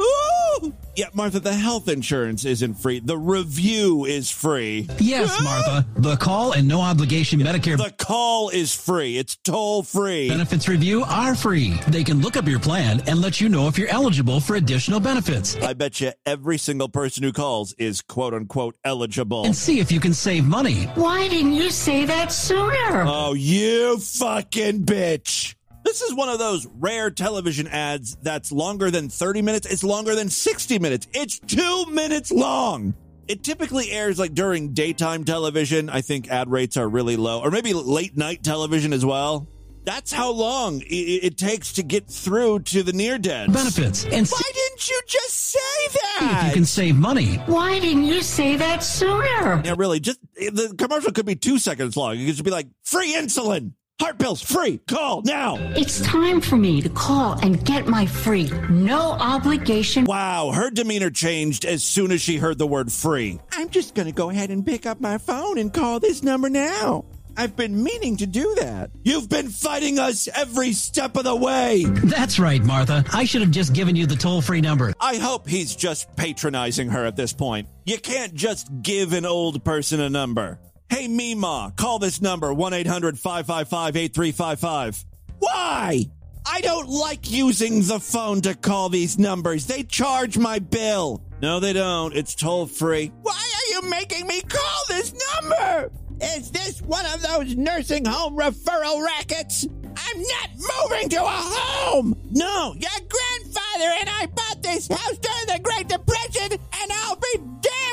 Ooh! 0.00 0.72
Yeah, 0.94 1.06
Martha, 1.12 1.40
the 1.40 1.52
health 1.52 1.88
insurance 1.88 2.44
isn't 2.44 2.74
free. 2.74 3.00
The 3.00 3.18
review 3.18 4.04
is 4.04 4.30
free. 4.30 4.88
Yes, 5.00 5.34
ah! 5.40 5.42
Martha. 5.42 6.00
The 6.00 6.16
call 6.16 6.52
and 6.52 6.68
no 6.68 6.82
obligation 6.82 7.40
Medicare 7.40 7.76
The 7.76 7.90
call 7.90 8.50
is 8.50 8.72
free. 8.72 9.18
It's 9.18 9.38
toll 9.38 9.82
free. 9.82 10.28
benefits 10.28 10.68
review 10.68 11.02
are 11.02 11.34
free. 11.34 11.80
They 11.88 12.04
can 12.04 12.20
look 12.20 12.36
up 12.36 12.46
your 12.46 12.60
plan 12.60 13.02
and 13.08 13.20
let 13.20 13.40
you 13.40 13.48
know 13.48 13.66
if 13.66 13.76
you're 13.76 13.88
eligible 13.88 14.38
for 14.38 14.54
additional 14.54 15.00
benefits 15.00 15.56
I 15.56 15.72
bet 15.72 16.00
you 16.00 16.12
every 16.24 16.58
single 16.58 16.88
person 16.88 17.24
who 17.24 17.32
calls 17.32 17.72
is 17.72 18.02
quote 18.02 18.34
unquote 18.34 18.76
eligible. 18.84 19.46
and 19.46 19.56
see 19.56 19.80
if 19.80 19.90
you 19.90 19.98
can 19.98 20.14
save 20.14 20.44
money. 20.44 20.84
Why 20.94 21.26
didn't 21.26 21.54
you 21.54 21.70
say 21.70 22.04
that 22.04 22.30
sooner? 22.30 23.02
Oh, 23.04 23.34
you 23.34 23.98
fucking 23.98 24.84
bitch. 24.84 25.56
This 25.88 26.02
is 26.02 26.12
one 26.14 26.28
of 26.28 26.38
those 26.38 26.66
rare 26.78 27.10
television 27.10 27.66
ads 27.66 28.14
that's 28.22 28.52
longer 28.52 28.90
than 28.90 29.08
30 29.08 29.40
minutes. 29.40 29.66
It's 29.66 29.82
longer 29.82 30.14
than 30.14 30.28
60 30.28 30.78
minutes. 30.78 31.08
It's 31.14 31.38
two 31.38 31.86
minutes 31.86 32.30
long. 32.30 32.92
It 33.26 33.42
typically 33.42 33.90
airs 33.90 34.18
like 34.18 34.34
during 34.34 34.74
daytime 34.74 35.24
television. 35.24 35.88
I 35.88 36.02
think 36.02 36.28
ad 36.28 36.50
rates 36.50 36.76
are 36.76 36.86
really 36.86 37.16
low, 37.16 37.40
or 37.40 37.50
maybe 37.50 37.72
late 37.72 38.18
night 38.18 38.42
television 38.44 38.92
as 38.92 39.02
well. 39.02 39.48
That's 39.84 40.12
how 40.12 40.30
long 40.32 40.82
i- 40.82 40.84
i- 40.84 41.20
it 41.22 41.38
takes 41.38 41.72
to 41.74 41.82
get 41.82 42.06
through 42.10 42.60
to 42.64 42.82
the 42.82 42.92
near 42.92 43.16
dead. 43.16 43.50
Benefits 43.50 44.04
and 44.04 44.28
see 44.28 44.34
Why 44.34 44.50
didn't 44.54 44.88
you 44.90 45.00
just 45.06 45.34
say 45.34 45.88
that? 45.94 46.40
if 46.42 46.48
you 46.48 46.52
can 46.54 46.64
save 46.66 46.96
money. 46.96 47.36
Why 47.46 47.78
didn't 47.78 48.04
you 48.04 48.20
say 48.20 48.56
that 48.56 48.84
sooner? 48.84 49.62
Yeah, 49.64 49.74
really. 49.78 50.00
Just 50.00 50.18
the 50.36 50.74
commercial 50.76 51.12
could 51.12 51.24
be 51.24 51.36
two 51.36 51.58
seconds 51.58 51.96
long. 51.96 52.16
It 52.16 52.26
could 52.26 52.34
just 52.34 52.44
be 52.44 52.50
like 52.50 52.68
free 52.84 53.14
insulin, 53.14 53.72
heart 54.00 54.18
pills, 54.18 54.40
free. 54.42 54.78
Call 54.86 55.22
now. 55.22 55.56
It's 55.76 56.00
time 56.00 56.40
for 56.40 56.56
me 56.56 56.80
to 56.82 56.88
call 56.88 57.32
and 57.40 57.64
get 57.64 57.86
my 57.86 58.06
free, 58.06 58.50
no 58.70 59.12
obligation. 59.12 60.04
Wow, 60.04 60.52
her 60.52 60.70
demeanor 60.70 61.10
changed 61.10 61.64
as 61.64 61.82
soon 61.82 62.12
as 62.12 62.20
she 62.20 62.36
heard 62.36 62.58
the 62.58 62.66
word 62.66 62.92
free. 62.92 63.40
I'm 63.52 63.70
just 63.70 63.94
going 63.94 64.06
to 64.06 64.12
go 64.14 64.30
ahead 64.30 64.50
and 64.50 64.64
pick 64.64 64.86
up 64.86 65.00
my 65.00 65.18
phone 65.18 65.58
and 65.58 65.72
call 65.72 66.00
this 66.00 66.22
number 66.22 66.48
now. 66.48 67.04
I've 67.36 67.54
been 67.54 67.84
meaning 67.84 68.16
to 68.16 68.26
do 68.26 68.56
that. 68.56 68.90
You've 69.04 69.28
been 69.28 69.48
fighting 69.48 70.00
us 70.00 70.26
every 70.34 70.72
step 70.72 71.16
of 71.16 71.22
the 71.22 71.36
way. 71.36 71.84
That's 71.84 72.40
right, 72.40 72.60
Martha. 72.60 73.04
I 73.12 73.26
should 73.26 73.42
have 73.42 73.52
just 73.52 73.72
given 73.72 73.94
you 73.94 74.06
the 74.06 74.16
toll 74.16 74.42
free 74.42 74.60
number. 74.60 74.92
I 75.00 75.18
hope 75.18 75.46
he's 75.46 75.76
just 75.76 76.16
patronizing 76.16 76.88
her 76.88 77.06
at 77.06 77.14
this 77.14 77.32
point. 77.32 77.68
You 77.86 77.98
can't 77.98 78.34
just 78.34 78.68
give 78.82 79.12
an 79.12 79.24
old 79.24 79.64
person 79.64 80.00
a 80.00 80.10
number. 80.10 80.58
Hey, 80.90 81.06
Mima, 81.06 81.72
call 81.76 81.98
this 81.98 82.22
number 82.22 82.52
1 82.52 82.72
800 82.72 83.18
555 83.18 83.96
8355. 83.96 85.04
Why? 85.38 86.06
I 86.46 86.60
don't 86.62 86.88
like 86.88 87.30
using 87.30 87.82
the 87.82 88.00
phone 88.00 88.40
to 88.42 88.54
call 88.54 88.88
these 88.88 89.18
numbers. 89.18 89.66
They 89.66 89.82
charge 89.82 90.38
my 90.38 90.58
bill. 90.58 91.22
No, 91.42 91.60
they 91.60 91.74
don't. 91.74 92.16
It's 92.16 92.34
toll 92.34 92.66
free. 92.66 93.12
Why 93.22 93.32
are 93.32 93.74
you 93.74 93.90
making 93.90 94.26
me 94.26 94.40
call 94.40 94.82
this 94.88 95.14
number? 95.36 95.90
Is 96.22 96.50
this 96.50 96.80
one 96.80 97.04
of 97.06 97.22
those 97.22 97.54
nursing 97.54 98.04
home 98.06 98.36
referral 98.36 99.04
rackets? 99.04 99.66
I'm 99.96 100.22
not 100.22 100.50
moving 100.90 101.08
to 101.10 101.22
a 101.22 101.28
home. 101.28 102.16
No, 102.30 102.74
your 102.78 102.90
grandfather 102.90 103.94
and 104.00 104.08
I 104.08 104.26
bought 104.34 104.62
this 104.62 104.88
house 104.88 105.18
during 105.18 105.46
the 105.46 105.60
Great 105.62 105.88
Depression, 105.88 106.52
and 106.52 106.92
I'll 106.92 107.16
be 107.16 107.38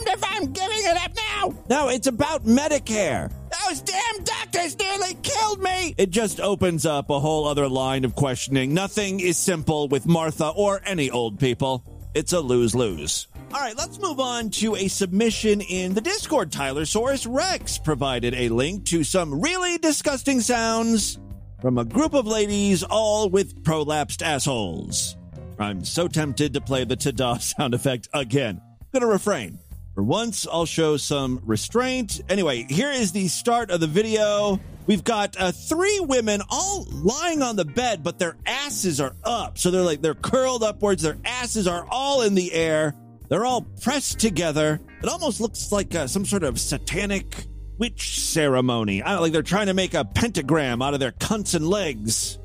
damned 0.06 0.18
if 0.18 0.24
I'm 0.32 0.52
giving 0.54 0.80
it 0.80 0.98
up 0.98 1.12
now. 1.16 1.54
No, 1.70 1.90
it's 1.90 2.08
about 2.08 2.46
Medicare. 2.46 3.32
Those 3.68 3.82
damn 3.82 4.24
doctors 4.24 4.78
nearly 4.78 5.16
killed 5.24 5.62
me. 5.62 5.96
It 5.98 6.10
just 6.12 6.40
opens 6.40 6.86
up 6.86 7.10
a 7.10 7.20
whole 7.20 7.48
other 7.48 7.68
line 7.68 8.06
of 8.06 8.16
questioning. 8.16 8.74
Nothing 8.74 9.20
is 9.20 9.38
simple 9.38 9.88
with 9.88 10.06
Martha 10.06 10.50
or 10.50 10.82
any 10.86 11.10
old 11.10 11.40
people. 11.40 11.84
It's 12.14 12.34
a 12.34 12.40
lose 12.40 12.76
lose. 12.76 13.28
All 13.54 13.62
right, 13.62 13.78
let's 13.78 14.00
move 14.00 14.20
on 14.20 14.50
to 14.52 14.76
a 14.76 14.88
submission 14.88 15.62
in 15.62 15.94
the 15.94 16.02
Discord. 16.02 16.52
Tylersaurus 16.52 17.28
Rex 17.30 17.78
provided 17.78 18.34
a 18.34 18.50
link 18.50 18.86
to 18.86 19.04
some 19.04 19.42
really 19.42 19.78
disgusting 19.78 20.42
sounds 20.42 21.20
from 21.62 21.78
a 21.78 21.86
group 21.86 22.14
of 22.14 22.28
ladies, 22.28 22.84
all 22.84 23.30
with 23.30 23.64
prolapsed 23.64 24.22
assholes. 24.22 25.16
I'm 25.58 25.84
so 25.86 26.08
tempted 26.08 26.54
to 26.54 26.62
play 26.62 26.84
the 26.84 26.96
ta-da 26.96 27.38
sound 27.40 27.74
effect 27.74 28.10
again. 28.14 28.62
gonna 28.94 29.08
refrain. 29.08 29.60
For 29.96 30.04
once, 30.04 30.46
I'll 30.52 30.66
show 30.66 30.98
some 30.98 31.42
restraint. 31.46 32.20
Anyway, 32.28 32.66
here 32.70 32.92
is 32.92 33.14
the 33.14 33.30
start 33.30 33.72
of 33.72 33.80
the 33.80 33.88
video. 33.88 34.60
We've 34.88 35.06
got 35.06 35.38
uh, 35.40 35.54
three 35.54 36.02
women 36.02 36.42
all 36.50 36.86
lying 36.92 37.42
on 37.42 37.56
the 37.56 37.64
bed, 37.64 38.04
but 38.04 38.20
their 38.20 38.36
asses 38.46 39.00
are 39.00 39.16
up. 39.24 39.58
So 39.58 39.72
they're 39.72 39.82
like, 39.82 40.02
they're 40.02 40.14
curled 40.14 40.64
upwards. 40.64 41.02
Their 41.02 41.18
asses 41.24 41.66
are 41.66 41.88
all 41.90 42.24
in 42.24 42.36
the 42.36 42.52
air. 42.52 42.94
They're 43.30 43.46
all 43.46 43.62
pressed 43.82 44.20
together. 44.20 44.82
It 45.02 45.08
almost 45.08 45.40
looks 45.40 45.72
like 45.72 45.96
uh, 45.96 46.08
some 46.08 46.26
sort 46.26 46.44
of 46.44 46.60
satanic 46.60 47.46
witch 47.78 48.20
ceremony. 48.20 49.02
I 49.02 49.14
don't 49.14 49.22
like 49.22 49.32
they're 49.32 49.44
trying 49.44 49.68
to 49.68 49.74
make 49.74 49.94
a 49.94 50.04
pentagram 50.04 50.82
out 50.82 50.94
of 50.94 51.00
their 51.00 51.14
cunts 51.14 51.56
and 51.56 51.66
legs. 51.66 52.38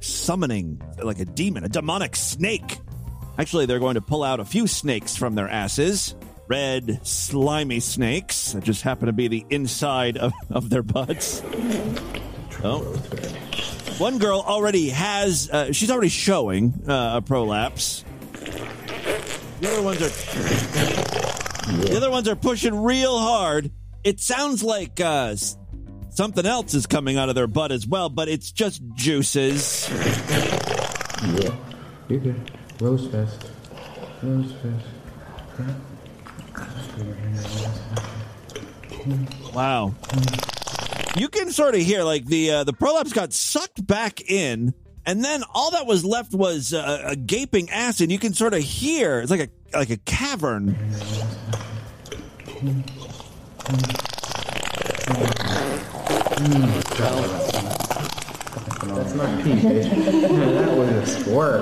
Summoning 0.00 0.82
like 1.00 1.20
a 1.20 1.24
demon, 1.24 1.62
a 1.62 1.68
demonic 1.68 2.16
snake. 2.16 2.78
Actually, 3.38 3.66
they're 3.66 3.78
going 3.78 3.94
to 3.94 4.00
pull 4.00 4.24
out 4.24 4.40
a 4.40 4.44
few 4.44 4.66
snakes 4.66 5.14
from 5.14 5.36
their 5.36 5.48
asses. 5.48 6.16
Red, 6.48 7.04
slimy 7.04 7.80
snakes 7.80 8.52
that 8.52 8.62
just 8.62 8.82
happen 8.82 9.06
to 9.06 9.12
be 9.12 9.28
the 9.28 9.44
inside 9.50 10.16
of, 10.16 10.32
of 10.50 10.70
their 10.70 10.82
butts. 10.82 11.42
Oh. 12.62 12.82
One 13.98 14.18
girl 14.18 14.44
already 14.46 14.90
has, 14.90 15.50
uh, 15.50 15.72
she's 15.72 15.90
already 15.90 16.08
showing 16.08 16.72
uh, 16.88 17.16
a 17.16 17.22
prolapse. 17.22 18.04
The 19.60 19.72
other 19.72 19.82
ones 19.82 20.02
are, 20.02 20.08
the 21.86 21.94
other 21.96 22.10
ones 22.10 22.28
are 22.28 22.36
pushing 22.36 22.82
real 22.82 23.18
hard. 23.18 23.72
It 24.04 24.20
sounds 24.20 24.62
like 24.62 25.00
uh, 25.00 25.34
something 26.10 26.46
else 26.46 26.74
is 26.74 26.86
coming 26.86 27.16
out 27.16 27.28
of 27.28 27.34
their 27.34 27.46
butt 27.46 27.72
as 27.72 27.86
well, 27.86 28.08
but 28.08 28.28
it's 28.28 28.52
just 28.52 28.82
juices. 28.94 29.88
Yeah. 29.90 31.56
you're 32.08 32.20
good. 32.20 32.52
Rose 32.80 33.08
fest. 33.08 33.50
Rose 34.22 34.52
fest. 34.52 35.86
Wow. 39.54 39.94
You 41.16 41.28
can 41.28 41.50
sort 41.50 41.74
of 41.74 41.80
hear 41.80 42.02
like 42.02 42.26
the 42.26 42.50
uh, 42.50 42.64
the 42.64 42.72
prolapse 42.72 43.12
got 43.12 43.32
sucked 43.32 43.86
back 43.86 44.20
in, 44.20 44.74
and 45.06 45.24
then 45.24 45.42
all 45.54 45.70
that 45.70 45.86
was 45.86 46.04
left 46.04 46.34
was 46.34 46.74
uh, 46.74 47.02
a 47.06 47.16
gaping 47.16 47.70
ass, 47.70 48.00
and 48.00 48.12
you 48.12 48.18
can 48.18 48.34
sort 48.34 48.52
of 48.52 48.62
hear 48.62 49.20
it's 49.20 49.30
like 49.30 49.40
a 49.72 49.76
like 49.76 49.90
a 49.90 49.96
cavern. 49.98 50.76
That's 58.86 59.14
not 59.14 59.42
pee, 59.42 59.54
that 59.54 60.74
was 60.76 60.88
a 60.90 61.06
squirt. 61.06 61.60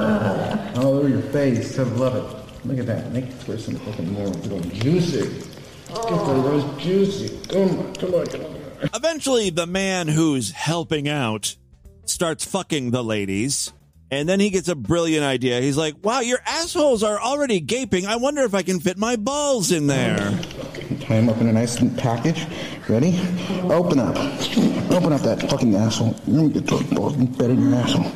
All 0.78 0.94
over 0.94 1.08
your 1.08 1.22
face. 1.22 1.78
I 1.78 1.82
love 1.84 2.16
it. 2.16 2.66
Look 2.66 2.78
at 2.78 2.86
that. 2.86 3.12
Make 3.12 3.26
it 3.26 3.32
for 3.34 3.56
some 3.58 3.76
fucking 3.76 4.12
more 4.12 4.26
little 4.26 4.60
juicy. 4.60 5.53
Get 5.88 5.96
the 5.96 6.42
rose 6.44 6.82
juicy. 6.82 7.38
Come 7.48 7.78
on, 7.78 7.94
come 7.94 8.14
on, 8.14 8.26
come 8.26 8.40
on. 8.42 8.90
Eventually, 8.94 9.50
the 9.50 9.66
man 9.66 10.08
who's 10.08 10.50
helping 10.50 11.08
out 11.08 11.56
starts 12.04 12.44
fucking 12.44 12.90
the 12.90 13.02
ladies. 13.02 13.72
And 14.10 14.28
then 14.28 14.38
he 14.38 14.50
gets 14.50 14.68
a 14.68 14.74
brilliant 14.74 15.24
idea. 15.24 15.60
He's 15.60 15.76
like, 15.76 15.96
wow, 16.02 16.20
your 16.20 16.38
assholes 16.46 17.02
are 17.02 17.18
already 17.20 17.58
gaping. 17.60 18.06
I 18.06 18.16
wonder 18.16 18.42
if 18.42 18.54
I 18.54 18.62
can 18.62 18.78
fit 18.78 18.96
my 18.96 19.16
balls 19.16 19.72
in 19.72 19.86
there. 19.88 20.38
Tie 21.00 21.16
them 21.16 21.28
up 21.28 21.40
in 21.40 21.48
a 21.48 21.52
nice 21.52 21.78
package. 21.96 22.46
Ready? 22.88 23.18
Open 23.62 23.98
up. 23.98 24.16
Open 24.90 25.12
up 25.12 25.22
that 25.22 25.46
fucking 25.50 25.74
asshole. 25.74 26.14
You're 26.26 26.42
gonna 26.42 26.48
get 26.50 26.66
those 26.66 26.82
balls 26.84 27.14
embedded 27.14 27.58
in 27.58 27.70
your 27.70 27.78
asshole. 27.78 28.12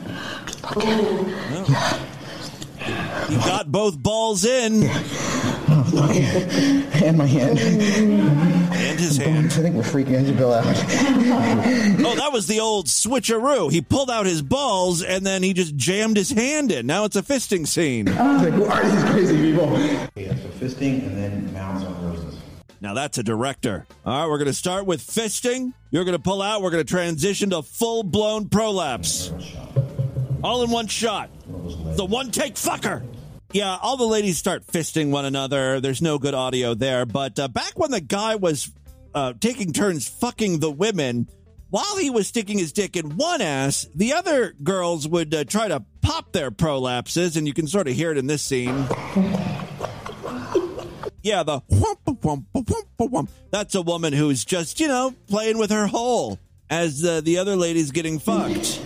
Yeah. 1.59 1.99
He 3.29 3.37
got 3.37 3.73
both 3.73 3.99
balls 4.01 4.45
in. 4.45 4.83
Oh, 5.71 5.85
fuck 5.85 6.15
yeah. 6.17 7.05
And 7.07 7.19
my 7.19 7.27
hand. 7.27 7.59
And 7.59 8.99
his 8.99 9.17
hand. 9.19 9.47
I 9.47 9.49
think 9.49 9.75
we're 9.77 9.83
freaking 9.83 10.13
Isabel 10.23 10.55
out. 10.55 10.65
Oh, 12.09 12.15
that 12.15 12.33
was 12.33 12.47
the 12.47 12.61
old 12.61 12.87
switcheroo. 12.87 13.71
He 13.71 13.81
pulled 13.83 14.11
out 14.11 14.25
his 14.25 14.41
balls 14.41 15.03
and 15.03 15.27
then 15.27 15.43
he 15.43 15.53
just 15.53 15.77
jammed 15.77 16.17
his 16.17 16.31
hand 16.31 16.73
in. 16.73 16.87
Now 16.87 17.05
it's 17.05 17.17
a 17.17 17.23
fisting 17.23 17.67
scene. 17.67 18.07
like, 18.07 18.53
who 18.53 18.65
are 18.65 18.83
these 18.89 19.05
crazy 19.11 19.37
people? 19.37 19.71
Yeah, 20.17 20.35
so 20.35 20.49
fisting 20.59 21.07
and 21.07 21.17
then 21.17 21.53
mounds 21.53 21.85
on 21.85 22.05
roses. 22.05 22.41
Now 22.81 22.95
that's 22.95 23.19
a 23.19 23.23
director. 23.23 23.87
All 24.07 24.23
right, 24.23 24.31
we're 24.31 24.39
going 24.39 24.47
to 24.47 24.55
start 24.55 24.87
with 24.87 25.03
fisting. 25.07 25.73
You're 25.91 26.05
going 26.05 26.17
to 26.17 26.23
pull 26.23 26.41
out. 26.41 26.63
We're 26.63 26.71
going 26.71 26.85
to 26.85 26.91
transition 26.91 27.51
to 27.51 27.63
full 27.63 28.03
blown 28.05 28.49
prolapse. 28.49 29.33
All 30.43 30.63
in 30.63 30.71
one 30.71 30.87
shot. 30.87 31.31
The 31.97 32.07
one 32.07 32.31
take 32.31 32.55
fucker. 32.55 33.03
Yeah, 33.53 33.79
all 33.81 33.97
the 33.97 34.05
ladies 34.05 34.37
start 34.37 34.67
fisting 34.67 35.11
one 35.11 35.25
another. 35.25 35.81
There's 35.81 36.03
no 36.03 36.19
good 36.19 36.35
audio 36.35 36.75
there. 36.75 37.07
But 37.07 37.39
uh, 37.39 37.49
back 37.49 37.79
when 37.79 37.91
the 37.91 38.01
guy 38.01 38.37
was 38.37 38.71
uh, 39.15 39.33
taking 39.41 39.73
turns 39.73 40.07
fucking 40.07 40.61
the 40.61 40.71
women, 40.71 41.29
while 41.71 41.97
he 41.97 42.11
was 42.11 42.29
sticking 42.29 42.59
his 42.59 42.73
dick 42.73 42.95
in 42.95 43.17
one 43.17 43.41
ass, 43.41 43.89
the 43.95 44.13
other 44.13 44.53
girls 44.63 45.09
would 45.09 45.35
uh, 45.35 45.45
try 45.45 45.67
to 45.69 45.83
pop 46.03 46.33
their 46.33 46.51
prolapses, 46.51 47.37
and 47.39 47.47
you 47.47 47.55
can 47.55 47.67
sort 47.67 47.89
of 47.89 47.95
hear 47.95 48.11
it 48.13 48.19
in 48.19 48.27
this 48.27 48.43
scene. 48.43 48.87
Yeah, 51.23 51.43
the 51.43 51.61
whump, 51.71 52.01
whump, 52.23 52.47
whump, 52.53 52.87
whump. 52.99 53.31
That's 53.51 53.75
a 53.75 53.83
woman 53.83 54.13
who's 54.13 54.45
just, 54.45 54.79
you 54.79 54.89
know, 54.89 55.15
playing 55.27 55.57
with 55.57 55.71
her 55.71 55.87
hole 55.87 56.39
as 56.69 57.03
uh, 57.03 57.23
the 57.23 57.39
other 57.39 57.57
lady's 57.57 57.93
getting 57.93 58.19
fucked. 58.19 58.81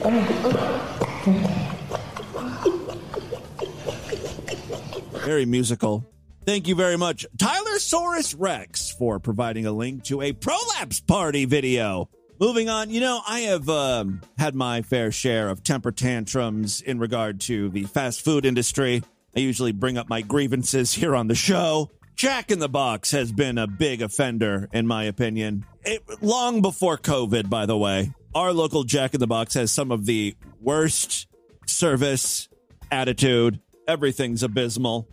Very 5.33 5.47
musical. 5.47 6.05
Thank 6.45 6.69
you 6.69 6.75
very 6.75 6.99
much, 6.99 7.25
Tyler 7.39 7.79
Saurus 7.79 8.37
Rex, 8.39 8.91
for 8.91 9.19
providing 9.19 9.65
a 9.65 9.73
link 9.73 10.05
to 10.05 10.21
a 10.21 10.35
prolapse 10.35 11.01
party 11.01 11.47
video. 11.47 12.11
Moving 12.39 12.69
on, 12.69 12.91
you 12.91 13.01
know, 13.01 13.23
I 13.27 13.41
have 13.41 13.67
um, 13.71 14.21
had 14.37 14.55
my 14.55 14.83
fair 14.83 15.11
share 15.11 15.49
of 15.49 15.65
temper 15.65 15.91
tantrums 15.91 16.83
in 16.83 16.99
regard 16.99 17.41
to 17.43 17.71
the 17.71 17.85
fast 17.85 18.23
food 18.23 18.45
industry. 18.45 19.03
I 19.35 19.41
usually 19.41 19.73
bring 19.73 19.97
up 19.97 20.11
my 20.11 20.21
grievances 20.21 20.93
here 20.93 21.17
on 21.17 21.29
the 21.29 21.35
show. 21.35 21.91
Jack 22.15 22.51
in 22.51 22.59
the 22.59 22.69
Box 22.69 23.13
has 23.13 23.33
been 23.33 23.57
a 23.57 23.67
big 23.67 24.03
offender, 24.03 24.69
in 24.71 24.87
my 24.87 25.05
opinion. 25.05 25.65
It, 25.83 26.03
long 26.23 26.61
before 26.61 26.99
COVID, 26.99 27.49
by 27.49 27.65
the 27.65 27.79
way. 27.79 28.13
Our 28.35 28.53
local 28.53 28.85
Jack 28.85 29.15
in 29.15 29.21
the 29.21 29.27
Box 29.27 29.55
has 29.55 29.73
some 29.73 29.93
of 29.93 30.05
the 30.05 30.37
worst 30.61 31.27
service, 31.65 32.51
attitude, 32.91 33.61
everything's 33.89 34.43
abysmal. 34.43 35.09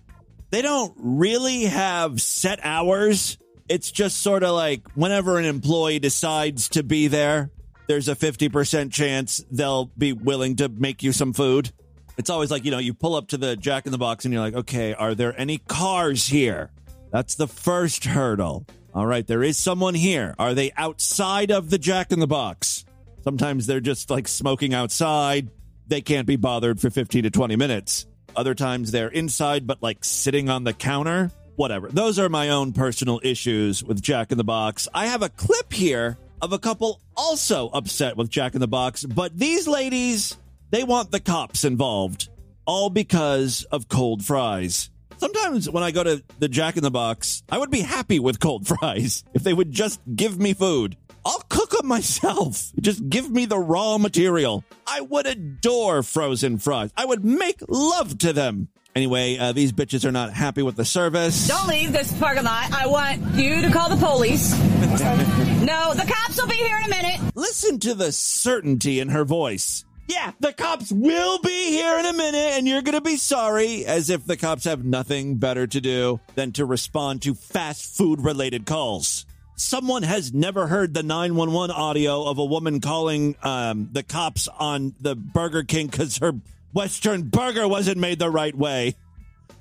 They 0.51 0.61
don't 0.61 0.93
really 0.97 1.65
have 1.65 2.21
set 2.21 2.59
hours. 2.63 3.37
It's 3.67 3.91
just 3.91 4.21
sort 4.21 4.43
of 4.43 4.55
like 4.55 4.87
whenever 4.95 5.37
an 5.37 5.45
employee 5.45 5.99
decides 5.99 6.69
to 6.69 6.83
be 6.83 7.07
there, 7.07 7.51
there's 7.87 8.07
a 8.07 8.15
50% 8.15 8.91
chance 8.91 9.43
they'll 9.51 9.85
be 9.97 10.13
willing 10.13 10.55
to 10.57 10.69
make 10.69 11.03
you 11.03 11.11
some 11.11 11.33
food. 11.33 11.71
It's 12.17 12.29
always 12.29 12.51
like, 12.51 12.65
you 12.65 12.71
know, 12.71 12.79
you 12.79 12.93
pull 12.93 13.15
up 13.15 13.29
to 13.29 13.37
the 13.37 13.55
Jack 13.55 13.85
in 13.85 13.91
the 13.91 13.97
Box 13.97 14.25
and 14.25 14.33
you're 14.33 14.43
like, 14.43 14.55
okay, 14.55 14.93
are 14.93 15.15
there 15.15 15.39
any 15.39 15.59
cars 15.59 16.27
here? 16.27 16.71
That's 17.11 17.35
the 17.35 17.47
first 17.47 18.05
hurdle. 18.05 18.65
All 18.93 19.05
right, 19.05 19.25
there 19.25 19.43
is 19.43 19.57
someone 19.57 19.93
here. 19.93 20.35
Are 20.37 20.53
they 20.53 20.71
outside 20.75 21.51
of 21.51 21.69
the 21.69 21.77
Jack 21.77 22.11
in 22.11 22.19
the 22.19 22.27
Box? 22.27 22.85
Sometimes 23.23 23.67
they're 23.67 23.79
just 23.79 24.09
like 24.09 24.27
smoking 24.27 24.73
outside. 24.73 25.49
They 25.87 26.01
can't 26.01 26.27
be 26.27 26.35
bothered 26.35 26.79
for 26.79 26.89
15 26.89 27.23
to 27.23 27.29
20 27.29 27.55
minutes. 27.55 28.05
Other 28.39 28.55
times 28.55 28.91
they're 28.91 29.09
inside, 29.09 29.67
but 29.67 29.83
like 29.83 29.97
sitting 30.05 30.47
on 30.49 30.63
the 30.63 30.71
counter. 30.71 31.29
Whatever. 31.57 31.89
Those 31.89 32.19
are 32.19 32.29
my 32.29 32.51
own 32.51 32.71
personal 32.71 33.19
issues 33.21 33.83
with 33.83 34.01
Jack 34.01 34.31
in 34.31 34.37
the 34.37 34.45
Box. 34.45 34.87
I 34.93 35.07
have 35.07 35.21
a 35.21 35.27
clip 35.27 35.73
here 35.73 36.17
of 36.41 36.53
a 36.53 36.57
couple 36.57 37.01
also 37.17 37.67
upset 37.67 38.15
with 38.15 38.29
Jack 38.29 38.53
in 38.53 38.61
the 38.61 38.67
Box, 38.69 39.03
but 39.03 39.37
these 39.37 39.67
ladies, 39.67 40.37
they 40.69 40.85
want 40.85 41.11
the 41.11 41.19
cops 41.19 41.65
involved, 41.65 42.29
all 42.65 42.89
because 42.89 43.65
of 43.73 43.89
cold 43.89 44.23
fries. 44.23 44.89
Sometimes 45.17 45.69
when 45.69 45.83
I 45.83 45.91
go 45.91 46.05
to 46.05 46.23
the 46.39 46.47
Jack 46.47 46.77
in 46.77 46.83
the 46.83 46.89
Box, 46.89 47.43
I 47.51 47.57
would 47.57 47.71
be 47.71 47.81
happy 47.81 48.19
with 48.19 48.39
cold 48.39 48.65
fries 48.79 49.25
if 49.33 49.43
they 49.43 49.53
would 49.53 49.73
just 49.73 49.99
give 50.15 50.39
me 50.39 50.53
food. 50.53 50.95
I'll 51.25 51.43
cook 51.49 51.71
them 51.71 51.87
myself. 51.87 52.71
Just 52.79 53.07
give 53.09 53.29
me 53.29 53.45
the 53.45 53.59
raw 53.59 53.97
material. 53.97 54.63
I 54.87 55.01
would 55.01 55.25
adore 55.25 56.03
frozen 56.03 56.57
fries. 56.57 56.91
I 56.95 57.05
would 57.05 57.23
make 57.23 57.61
love 57.67 58.17
to 58.19 58.33
them. 58.33 58.69
Anyway, 58.95 59.37
uh, 59.37 59.51
these 59.51 59.71
bitches 59.71 60.03
are 60.03 60.11
not 60.11 60.33
happy 60.33 60.63
with 60.63 60.75
the 60.75 60.85
service. 60.85 61.47
Don't 61.47 61.67
leave 61.67 61.93
this 61.93 62.11
parking 62.19 62.43
lot. 62.43 62.71
I 62.73 62.87
want 62.87 63.21
you 63.35 63.61
to 63.61 63.71
call 63.71 63.89
the 63.89 64.03
police. 64.03 64.51
no, 64.59 65.93
the 65.93 66.05
cops 66.07 66.37
will 66.37 66.47
be 66.47 66.55
here 66.55 66.77
in 66.77 66.85
a 66.85 66.89
minute. 66.89 67.35
Listen 67.35 67.79
to 67.79 67.93
the 67.93 68.11
certainty 68.11 68.99
in 68.99 69.09
her 69.09 69.23
voice. 69.23 69.85
Yeah, 70.07 70.31
the 70.39 70.53
cops 70.53 70.91
will 70.91 71.37
be 71.39 71.69
here 71.69 71.99
in 71.99 72.05
a 72.07 72.13
minute 72.13 72.57
and 72.57 72.67
you're 72.67 72.81
going 72.81 72.95
to 72.95 73.01
be 73.01 73.15
sorry, 73.15 73.85
as 73.85 74.09
if 74.09 74.25
the 74.25 74.37
cops 74.37 74.63
have 74.63 74.83
nothing 74.83 75.37
better 75.37 75.67
to 75.67 75.79
do 75.79 76.19
than 76.33 76.51
to 76.53 76.65
respond 76.65 77.21
to 77.21 77.35
fast 77.35 77.95
food 77.95 78.21
related 78.21 78.65
calls. 78.65 79.27
Someone 79.59 80.03
has 80.03 80.33
never 80.33 80.67
heard 80.67 80.93
the 80.93 81.03
911 81.03 81.75
audio 81.75 82.23
of 82.23 82.37
a 82.37 82.45
woman 82.45 82.79
calling 82.79 83.35
um, 83.43 83.89
the 83.91 84.03
cops 84.03 84.47
on 84.47 84.95
the 85.01 85.17
Burger 85.17 85.63
King 85.63 85.87
because 85.87 86.19
her 86.19 86.31
Western 86.71 87.23
burger 87.23 87.67
wasn't 87.67 87.97
made 87.97 88.19
the 88.19 88.29
right 88.29 88.55
way. 88.55 88.95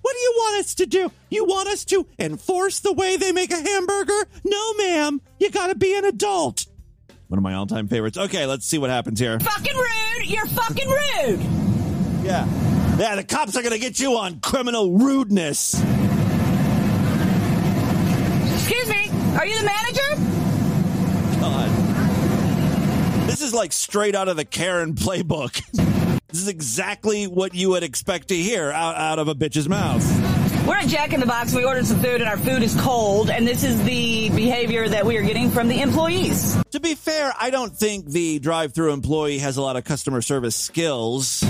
What 0.01 0.13
do 0.13 0.19
you 0.21 0.35
want 0.37 0.61
us 0.61 0.75
to 0.77 0.87
do? 0.87 1.11
You 1.31 1.47
want 1.47 1.69
us 1.69 1.85
to 1.87 2.07
enforce 2.17 2.79
the 2.79 2.93
way 2.93 3.17
they 3.17 3.33
make 3.33 3.51
a 3.51 3.57
hamburger? 3.57 4.29
No, 4.45 4.75
ma'am. 4.75 5.21
You 5.41 5.51
got 5.51 5.67
to 5.67 5.75
be 5.75 5.99
an 5.99 6.05
adult. 6.05 6.67
One 7.27 7.39
of 7.39 7.43
my 7.43 7.55
all-time 7.55 7.89
favorites. 7.89 8.17
Okay, 8.17 8.47
let's 8.47 8.67
see 8.67 8.79
what 8.79 8.91
happens 8.91 9.19
here. 9.19 9.41
Fucking 9.41 9.77
rude. 9.77 10.27
You're 10.27 10.47
fucking 10.47 10.89
rude. 10.89 11.41
Yeah. 12.25 12.47
Yeah, 12.99 13.17
the 13.17 13.25
cops 13.25 13.57
are 13.57 13.63
going 13.63 13.75
to 13.75 13.81
get 13.81 13.99
you 13.99 14.17
on 14.17 14.39
criminal 14.39 14.93
rudeness. 14.93 15.75
Excuse 18.55 18.89
me. 18.89 19.09
Are 19.39 19.47
you 19.47 19.57
the 19.57 19.65
manager? 19.67 20.17
God. 21.41 21.69
This 23.29 23.38
is 23.49 23.55
like 23.55 23.73
straight 23.73 24.15
out 24.15 24.29
of 24.29 24.37
the 24.37 24.45
Karen 24.45 24.95
playbook. 24.95 25.63
This 26.29 26.43
is 26.43 26.49
exactly 26.49 27.27
what 27.27 27.55
you 27.55 27.71
would 27.71 27.83
expect 27.83 28.29
to 28.29 28.37
hear 28.37 28.71
out, 28.71 28.97
out 28.97 29.19
of 29.19 29.29
a 29.29 29.35
bitch's 29.35 29.69
mouth. 29.69 30.05
We're 30.67 30.77
at 30.77 30.89
Jack 30.89 31.15
in 31.15 31.21
the 31.21 31.27
Box. 31.27 31.55
We 31.55 31.65
ordered 31.65 31.87
some 31.87 31.99
food 32.01 32.21
and 32.21 32.29
our 32.29 32.37
food 32.37 32.63
is 32.63 32.79
cold, 32.79 33.31
and 33.31 33.49
this 33.49 33.65
is 33.65 33.83
the 33.85 34.29
behavior 34.31 34.87
that 34.87 35.07
we 35.07 35.17
are 35.17 35.23
getting 35.23 35.51
from 35.51 35.69
the 35.69 35.81
employees. 35.81 36.63
To 36.73 36.81
be 36.81 36.95
fair, 36.95 37.33
I 37.41 37.49
don't 37.49 37.75
think 37.75 38.05
the 38.05 38.39
drive 38.39 38.75
through 38.75 38.93
employee 38.93 39.39
has 39.39 39.57
a 39.57 39.63
lot 39.63 39.77
of 39.77 39.85
customer 39.85 40.21
service 40.21 40.55
skills. 40.55 41.43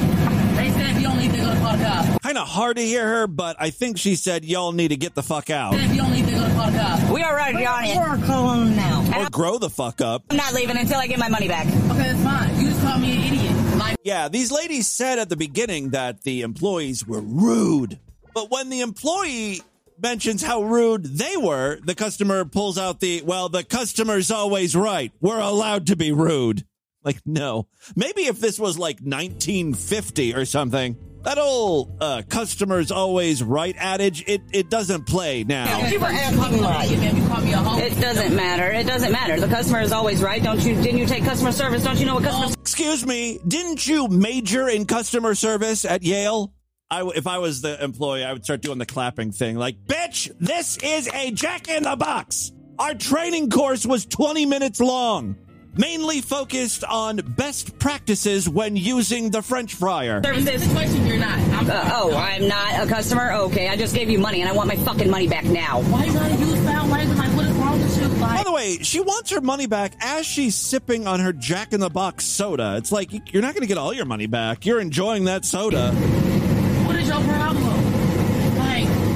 Don't 1.69 1.79
leave, 1.79 1.81
they're 1.81 1.89
gonna 1.89 2.03
call 2.03 2.05
the 2.05 2.09
cops. 2.13 2.25
Kind 2.25 2.39
of 2.39 2.49
hard 2.49 2.77
to 2.77 2.83
hear 2.83 3.07
her, 3.07 3.27
but 3.27 3.57
I 3.59 3.71
think 3.71 3.99
she 3.99 4.17
said 4.17 4.45
y'all 4.45 4.73
need 4.73 4.89
to 4.89 4.97
get 4.97 5.15
the 5.15 5.23
fuck 5.23 5.51
out. 5.51 5.75
If 5.75 5.91
you 5.91 5.97
don't 5.97 6.13
leave, 6.13 6.27
they're 6.27 6.39
gonna 6.41 6.55
call 6.55 6.71
the 6.71 6.79
cops. 6.79 7.11
We 7.11 7.23
are 7.23 7.37
ready 7.37 7.67
on 7.67 7.85
it. 7.85 7.97
We're 7.97 8.27
calling 8.27 8.77
now. 8.77 9.25
Or 9.25 9.31
grow 9.31 9.59
the 9.59 9.71
fuck 9.71 10.01
up. 10.01 10.25
I'm 10.31 10.37
not 10.37 10.53
leaving 10.53 10.77
until 10.77 10.99
I 10.99 11.07
get 11.07 11.19
my 11.19 11.29
money 11.29 11.49
back. 11.49 11.67
Okay, 11.67 12.13
that's 12.13 12.23
fine. 12.23 12.61
You 12.61 12.69
just 12.71 12.81
call 12.83 12.99
me 12.99 13.13
an 13.13 13.35
idiot. 13.35 13.77
Like 13.79 13.97
Yeah, 14.03 14.29
these 14.29 14.51
ladies 14.53 14.87
said 14.87 15.19
at 15.19 15.29
the 15.29 15.37
beginning 15.37 15.91
that 15.91 16.23
the 16.23 16.43
employees 16.43 17.07
were 17.07 17.21
rude. 17.21 17.99
But 18.35 18.51
when 18.51 18.69
the 18.69 18.81
employee 18.81 19.63
mentions 20.01 20.43
how 20.43 20.63
rude 20.63 21.05
they 21.05 21.37
were, 21.37 21.81
the 21.85 21.95
customer 21.95 22.45
pulls 22.45 22.79
out 22.79 23.01
the, 23.01 23.23
well, 23.25 23.49
the 23.49 23.65
customer's 23.65 24.31
always 24.31 24.77
right. 24.77 25.13
We're 25.21 25.41
allowed 25.41 25.89
to 25.89 25.97
be 25.97 26.13
rude. 26.13 26.65
Like, 27.03 27.21
no. 27.25 27.67
Maybe 27.97 28.23
if 28.27 28.39
this 28.39 28.59
was 28.59 28.79
like 28.79 29.01
1950 29.01 30.35
or 30.35 30.45
something, 30.45 30.97
that 31.25 31.39
old 31.39 31.97
uh, 32.01 32.23
customer's 32.29 32.91
always 32.91 33.43
right 33.43 33.75
adage, 33.79 34.25
it, 34.27 34.41
it 34.53 34.71
doesn't 34.71 35.07
play 35.07 35.45
now. 35.45 35.87
you 35.89 35.99
for 35.99 36.07
acting 36.07 36.63
right. 36.63 36.89
It 36.91 38.01
doesn't 38.01 38.35
matter. 38.35 38.71
It 38.71 38.87
doesn't 38.87 39.13
matter. 39.13 39.41
The 39.41 39.49
customer 39.49 39.81
is 39.81 39.93
always 39.93 40.23
right. 40.23 40.43
Don't 40.43 40.61
you? 40.65 40.75
Didn't 40.75 40.99
you 40.99 41.07
take 41.07 41.25
customer 41.25 41.53
service? 41.53 41.83
Don't 41.85 41.99
you 41.99 42.07
know 42.07 42.15
what 42.15 42.25
customer? 42.25 42.55
Excuse 42.61 43.07
me, 43.07 43.39
didn't 43.47 43.87
you 43.87 44.09
major 44.09 44.69
in 44.69 44.87
customer 44.87 45.35
service 45.35 45.85
at 45.85 46.03
Yale? 46.03 46.53
I, 46.91 46.99
w- 46.99 47.17
if 47.19 47.27
I 47.27 47.39
was 47.39 47.61
the 47.61 47.83
employee, 47.83 48.25
I 48.25 48.33
would 48.33 48.45
start 48.45 48.63
doing 48.63 48.79
the 48.79 48.87
clapping 48.87 49.33
thing. 49.33 49.57
Like, 49.57 49.77
bitch, 49.85 50.31
this 50.39 50.79
is 50.79 51.09
a 51.13 51.31
Jack 51.33 51.69
in 51.69 51.83
the 51.83 51.97
Box. 51.97 52.53
Our 52.79 52.95
training 52.95 53.51
course 53.51 53.85
was 53.85 54.07
20 54.07 54.47
minutes 54.47 54.81
long, 54.81 55.37
mainly 55.79 56.21
focused 56.21 56.85
on 56.85 57.17
best 57.17 57.79
practices 57.79 58.49
when 58.49 58.77
using 58.77 59.31
the 59.31 59.41
French 59.41 59.75
fryer. 59.75 60.23
Services. 60.23 60.63
Situation 60.65 61.07
you're 61.07 61.19
not. 61.19 61.39
I'm, 61.39 61.71
uh, 61.71 61.91
oh, 61.95 62.15
I'm 62.17 62.49
not 62.49 62.85
a 62.85 62.87
customer. 62.87 63.33
Okay, 63.33 63.69
I 63.69 63.77
just 63.77 63.95
gave 63.95 64.11
you 64.11 64.19
money 64.19 64.41
and 64.41 64.51
I 64.51 64.53
want 64.53 64.69
my 64.69 64.77
fucking 64.77 65.09
money 65.09 65.29
back 65.29 65.45
now. 65.45 65.81
Why 65.83 66.05
you 66.05 66.13
gotta 66.13 66.35
use 66.35 66.65
foul 66.65 66.87
language? 66.89 67.19
Like, 67.19 67.37
what 67.37 67.47
is 67.47 67.53
wrong 67.53 67.81
with 67.81 68.03
you? 68.03 68.21
By 68.21 68.43
the 68.45 68.53
way, 68.53 68.79
she 68.83 69.01
wants 69.01 69.31
her 69.31 69.41
money 69.41 69.67
back 69.67 69.93
as 70.01 70.27
she's 70.27 70.57
sipping 70.57 71.07
on 71.07 71.21
her 71.21 71.33
Jack 71.33 71.73
in 71.73 71.81
the 71.81 71.89
Box 71.89 72.25
soda. 72.25 72.75
It's 72.77 72.91
like 72.91 73.33
you're 73.33 73.43
not 73.43 73.55
going 73.55 73.63
to 73.63 73.69
get 73.69 73.79
all 73.79 73.95
your 73.95 74.07
money 74.07 74.27
back. 74.27 74.67
You're 74.67 74.81
enjoying 74.81 75.25
that 75.25 75.45
soda. 75.45 75.93
What 75.93 76.97
is 76.97 77.09
your 77.09 77.21
problem? 77.21 77.68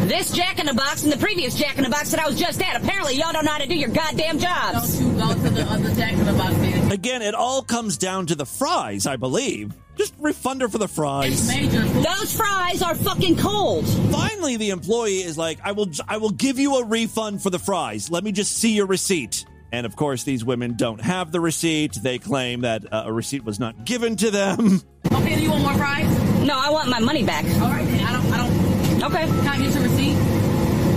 This 0.09 0.33
Jack 0.33 0.59
in 0.59 0.67
the 0.67 0.75
Box 0.75 1.05
and 1.05 1.13
the 1.13 1.17
previous 1.17 1.55
Jack 1.55 1.79
in 1.79 1.85
the 1.85 1.91
Box 1.91 2.11
that 2.11 2.21
I 2.21 2.27
was 2.27 2.39
just 2.39 2.63
at. 2.63 2.81
Apparently, 2.83 3.17
y'all 3.17 3.33
don't 3.33 3.45
know 3.45 3.53
how 3.53 3.59
to 3.59 3.67
do 3.67 3.75
your 3.77 3.89
goddamn 3.91 4.39
jobs. 4.39 4.99
Don't 4.99 5.15
you 5.15 5.21
go 5.21 5.35
to 5.35 5.51
the 5.51 5.63
other 5.63 5.95
Jack 5.95 6.13
in 6.15 6.25
the 6.25 6.33
Box, 6.33 6.55
man. 6.57 6.93
Again, 6.93 7.23
it 7.23 7.35
all 7.35 7.63
comes 7.63 7.97
down 7.99 8.27
to 8.27 8.35
the 8.35 8.47
fries, 8.47 9.07
I 9.07 9.17
believe. 9.17 9.75
Just 9.97 10.15
refund 10.19 10.63
her 10.63 10.69
for 10.69 10.79
the 10.79 10.89
fries. 10.89 11.47
Those 11.49 12.35
fries 12.37 12.83
are 12.83 12.95
fucking 12.95 13.37
cold. 13.37 13.87
Finally, 14.11 14.57
the 14.57 14.71
employee 14.71 15.23
is 15.23 15.37
like, 15.37 15.59
"I 15.63 15.73
will, 15.73 15.89
I 16.09 16.17
will 16.17 16.31
give 16.31 16.59
you 16.59 16.77
a 16.77 16.85
refund 16.87 17.43
for 17.43 17.51
the 17.51 17.59
fries. 17.59 18.11
Let 18.11 18.25
me 18.25 18.33
just 18.33 18.57
see 18.57 18.73
your 18.75 18.87
receipt." 18.87 19.45
And 19.71 19.87
of 19.87 19.95
course, 19.97 20.25
these 20.25 20.45
women 20.45 20.75
don't 20.77 21.01
have 21.01 21.31
the 21.33 21.41
receipt. 21.41 21.95
They 22.03 22.19
claim 22.19 22.63
that 22.63 22.91
uh, 22.93 23.05
a 23.07 23.13
receipt 23.13 23.45
was 23.45 23.59
not 23.61 23.85
given 23.85 24.17
to 24.17 24.31
them. 24.31 24.81
Okay, 25.13 25.35
do 25.37 25.43
you 25.43 25.51
want 25.51 25.63
more 25.63 25.75
fries? 25.75 26.07
No, 26.47 26.59
I 26.59 26.71
want 26.71 26.89
my 26.89 27.01
money 27.01 27.25
back. 27.25 27.45
All 27.61 27.71
right, 27.71 27.85
then. 27.87 28.05
I 28.05 28.13
don't. 28.13 28.33
I 28.33 28.37
don't. 28.39 28.92
Okay. 29.03 29.27
Can 29.27 29.49
I 29.49 29.59
get 29.59 29.75
your 29.75 29.83
receipt? 29.83 30.17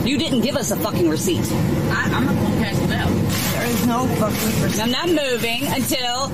You 0.08 0.20
didn't 0.20 0.42
give 0.42 0.56
us 0.56 0.70
a 0.70 0.76
fucking 0.76 1.10
receipt. 1.10 1.44
I, 1.52 2.12
I'm 2.14 2.26
not 2.26 2.36
gonna 2.36 2.64
cash 2.64 2.78
it 2.78 2.92
out. 2.92 3.10
There 3.54 3.66
is 3.66 3.88
no 3.88 4.06
fucking 4.06 4.62
receipt. 4.62 4.82
I'm 4.84 4.92
not 4.92 5.08
moving 5.08 5.66
until 5.66 6.32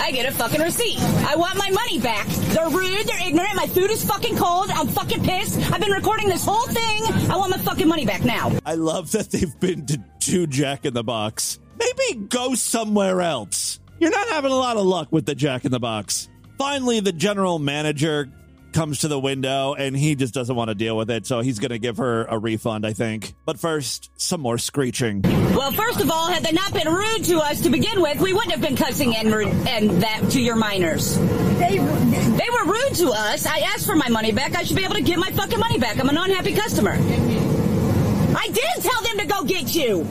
I 0.00 0.10
get 0.12 0.26
a 0.26 0.32
fucking 0.32 0.60
receipt. 0.60 0.98
I 0.98 1.36
want 1.36 1.56
my 1.56 1.70
money 1.70 2.00
back. 2.00 2.26
They're 2.26 2.68
rude. 2.68 3.06
They're 3.06 3.28
ignorant. 3.28 3.54
My 3.54 3.68
food 3.68 3.92
is 3.92 4.04
fucking 4.04 4.36
cold. 4.36 4.70
I'm 4.70 4.88
fucking 4.88 5.22
pissed. 5.22 5.60
I've 5.70 5.80
been 5.80 5.92
recording 5.92 6.28
this 6.28 6.44
whole 6.44 6.66
thing. 6.66 7.04
I 7.30 7.36
want 7.36 7.52
my 7.52 7.58
fucking 7.58 7.86
money 7.86 8.04
back 8.04 8.24
now. 8.24 8.50
I 8.66 8.74
love 8.74 9.12
that 9.12 9.30
they've 9.30 9.60
been 9.60 9.86
to 9.86 10.02
two 10.18 10.48
Jack 10.48 10.84
in 10.84 10.92
the 10.92 11.04
Box. 11.04 11.60
Maybe 11.78 12.26
go 12.26 12.56
somewhere 12.56 13.20
else. 13.20 13.78
You're 14.00 14.10
not 14.10 14.28
having 14.30 14.50
a 14.50 14.56
lot 14.56 14.76
of 14.76 14.84
luck 14.84 15.12
with 15.12 15.26
the 15.26 15.36
Jack 15.36 15.64
in 15.64 15.70
the 15.70 15.78
Box. 15.78 16.28
Finally, 16.58 16.98
the 16.98 17.12
general 17.12 17.60
manager 17.60 18.28
comes 18.72 19.00
to 19.00 19.08
the 19.08 19.18
window 19.18 19.74
and 19.74 19.96
he 19.96 20.14
just 20.14 20.34
doesn't 20.34 20.54
want 20.54 20.68
to 20.68 20.74
deal 20.74 20.96
with 20.96 21.10
it, 21.10 21.26
so 21.26 21.40
he's 21.40 21.58
going 21.58 21.70
to 21.70 21.78
give 21.78 21.98
her 21.98 22.24
a 22.24 22.38
refund, 22.38 22.86
I 22.86 22.92
think. 22.92 23.34
But 23.44 23.58
first, 23.58 24.10
some 24.16 24.40
more 24.40 24.58
screeching. 24.58 25.22
Well, 25.22 25.72
first 25.72 26.00
of 26.00 26.10
all, 26.10 26.28
had 26.28 26.42
they 26.42 26.52
not 26.52 26.72
been 26.72 26.88
rude 26.92 27.24
to 27.24 27.38
us 27.38 27.60
to 27.62 27.70
begin 27.70 28.00
with, 28.00 28.20
we 28.20 28.32
wouldn't 28.32 28.52
have 28.52 28.60
been 28.60 28.76
cussing 28.76 29.14
and, 29.16 29.32
and 29.68 30.02
that 30.02 30.30
to 30.30 30.40
your 30.40 30.56
minors. 30.56 31.16
They, 31.58 31.78
they 31.78 32.50
were 32.50 32.64
rude 32.64 32.94
to 32.94 33.10
us. 33.10 33.46
I 33.46 33.58
asked 33.60 33.86
for 33.86 33.96
my 33.96 34.08
money 34.08 34.32
back. 34.32 34.56
I 34.56 34.62
should 34.62 34.76
be 34.76 34.84
able 34.84 34.94
to 34.94 35.02
get 35.02 35.18
my 35.18 35.30
fucking 35.30 35.58
money 35.58 35.78
back. 35.78 35.98
I'm 35.98 36.08
an 36.08 36.16
unhappy 36.16 36.54
customer. 36.54 36.92
I 36.92 38.48
did 38.48 38.82
tell 38.82 39.02
them 39.02 39.18
to 39.18 39.26
go 39.26 39.44
get 39.44 39.74
you. 39.74 40.04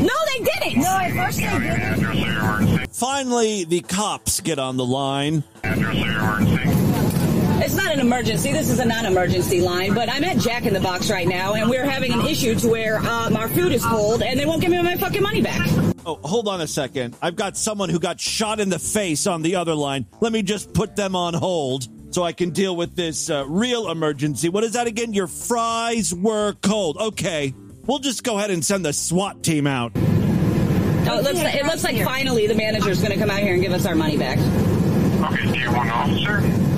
No, 0.00 0.14
they 0.26 0.44
didn't. 0.44 0.82
No, 0.82 0.88
at 0.88 1.12
first 1.12 1.38
they 1.38 1.58
didn't. 1.58 2.88
Finally, 2.92 3.64
the 3.64 3.80
cops 3.80 4.40
get 4.40 4.58
on 4.58 4.76
the 4.76 4.84
line. 4.84 5.44
It's 7.98 8.04
not 8.04 8.12
an 8.12 8.12
emergency. 8.12 8.52
This 8.52 8.70
is 8.70 8.78
a 8.78 8.84
non-emergency 8.84 9.60
line, 9.60 9.92
but 9.92 10.08
I'm 10.08 10.22
at 10.22 10.38
Jack 10.38 10.66
in 10.66 10.72
the 10.72 10.78
Box 10.78 11.10
right 11.10 11.26
now, 11.26 11.54
and 11.54 11.68
we're 11.68 11.84
having 11.84 12.12
an 12.12 12.24
issue 12.26 12.54
to 12.54 12.68
where 12.68 12.98
um, 12.98 13.36
our 13.36 13.48
food 13.48 13.72
is 13.72 13.84
cold, 13.84 14.22
and 14.22 14.38
they 14.38 14.46
won't 14.46 14.60
give 14.60 14.70
me 14.70 14.80
my 14.80 14.96
fucking 14.96 15.20
money 15.20 15.42
back. 15.42 15.68
Oh, 16.06 16.14
hold 16.22 16.46
on 16.46 16.60
a 16.60 16.68
second. 16.68 17.16
I've 17.20 17.34
got 17.34 17.56
someone 17.56 17.88
who 17.88 17.98
got 17.98 18.20
shot 18.20 18.60
in 18.60 18.68
the 18.68 18.78
face 18.78 19.26
on 19.26 19.42
the 19.42 19.56
other 19.56 19.74
line. 19.74 20.06
Let 20.20 20.32
me 20.32 20.42
just 20.42 20.72
put 20.72 20.94
them 20.94 21.16
on 21.16 21.34
hold 21.34 21.88
so 22.14 22.22
I 22.22 22.30
can 22.30 22.50
deal 22.50 22.76
with 22.76 22.94
this 22.94 23.30
uh, 23.30 23.44
real 23.48 23.90
emergency. 23.90 24.48
What 24.48 24.62
is 24.62 24.74
that 24.74 24.86
again? 24.86 25.12
Your 25.12 25.26
fries 25.26 26.14
were 26.14 26.52
cold. 26.62 26.98
Okay. 26.98 27.52
We'll 27.84 27.98
just 27.98 28.22
go 28.22 28.38
ahead 28.38 28.52
and 28.52 28.64
send 28.64 28.84
the 28.84 28.92
SWAT 28.92 29.42
team 29.42 29.66
out. 29.66 29.90
Oh, 29.96 31.18
it 31.18 31.24
looks 31.24 31.42
like, 31.42 31.54
it 31.56 31.66
looks 31.66 31.82
like 31.82 32.00
finally 32.04 32.46
the 32.46 32.54
manager's 32.54 33.00
going 33.00 33.12
to 33.12 33.18
come 33.18 33.30
out 33.30 33.40
here 33.40 33.54
and 33.54 33.62
give 33.62 33.72
us 33.72 33.86
our 33.86 33.96
money 33.96 34.16
back. 34.16 34.38
Okay, 34.38 35.50
do 35.52 35.58
you 35.58 35.72
want 35.72 35.88
an 35.88 35.94
officer? 35.94 36.68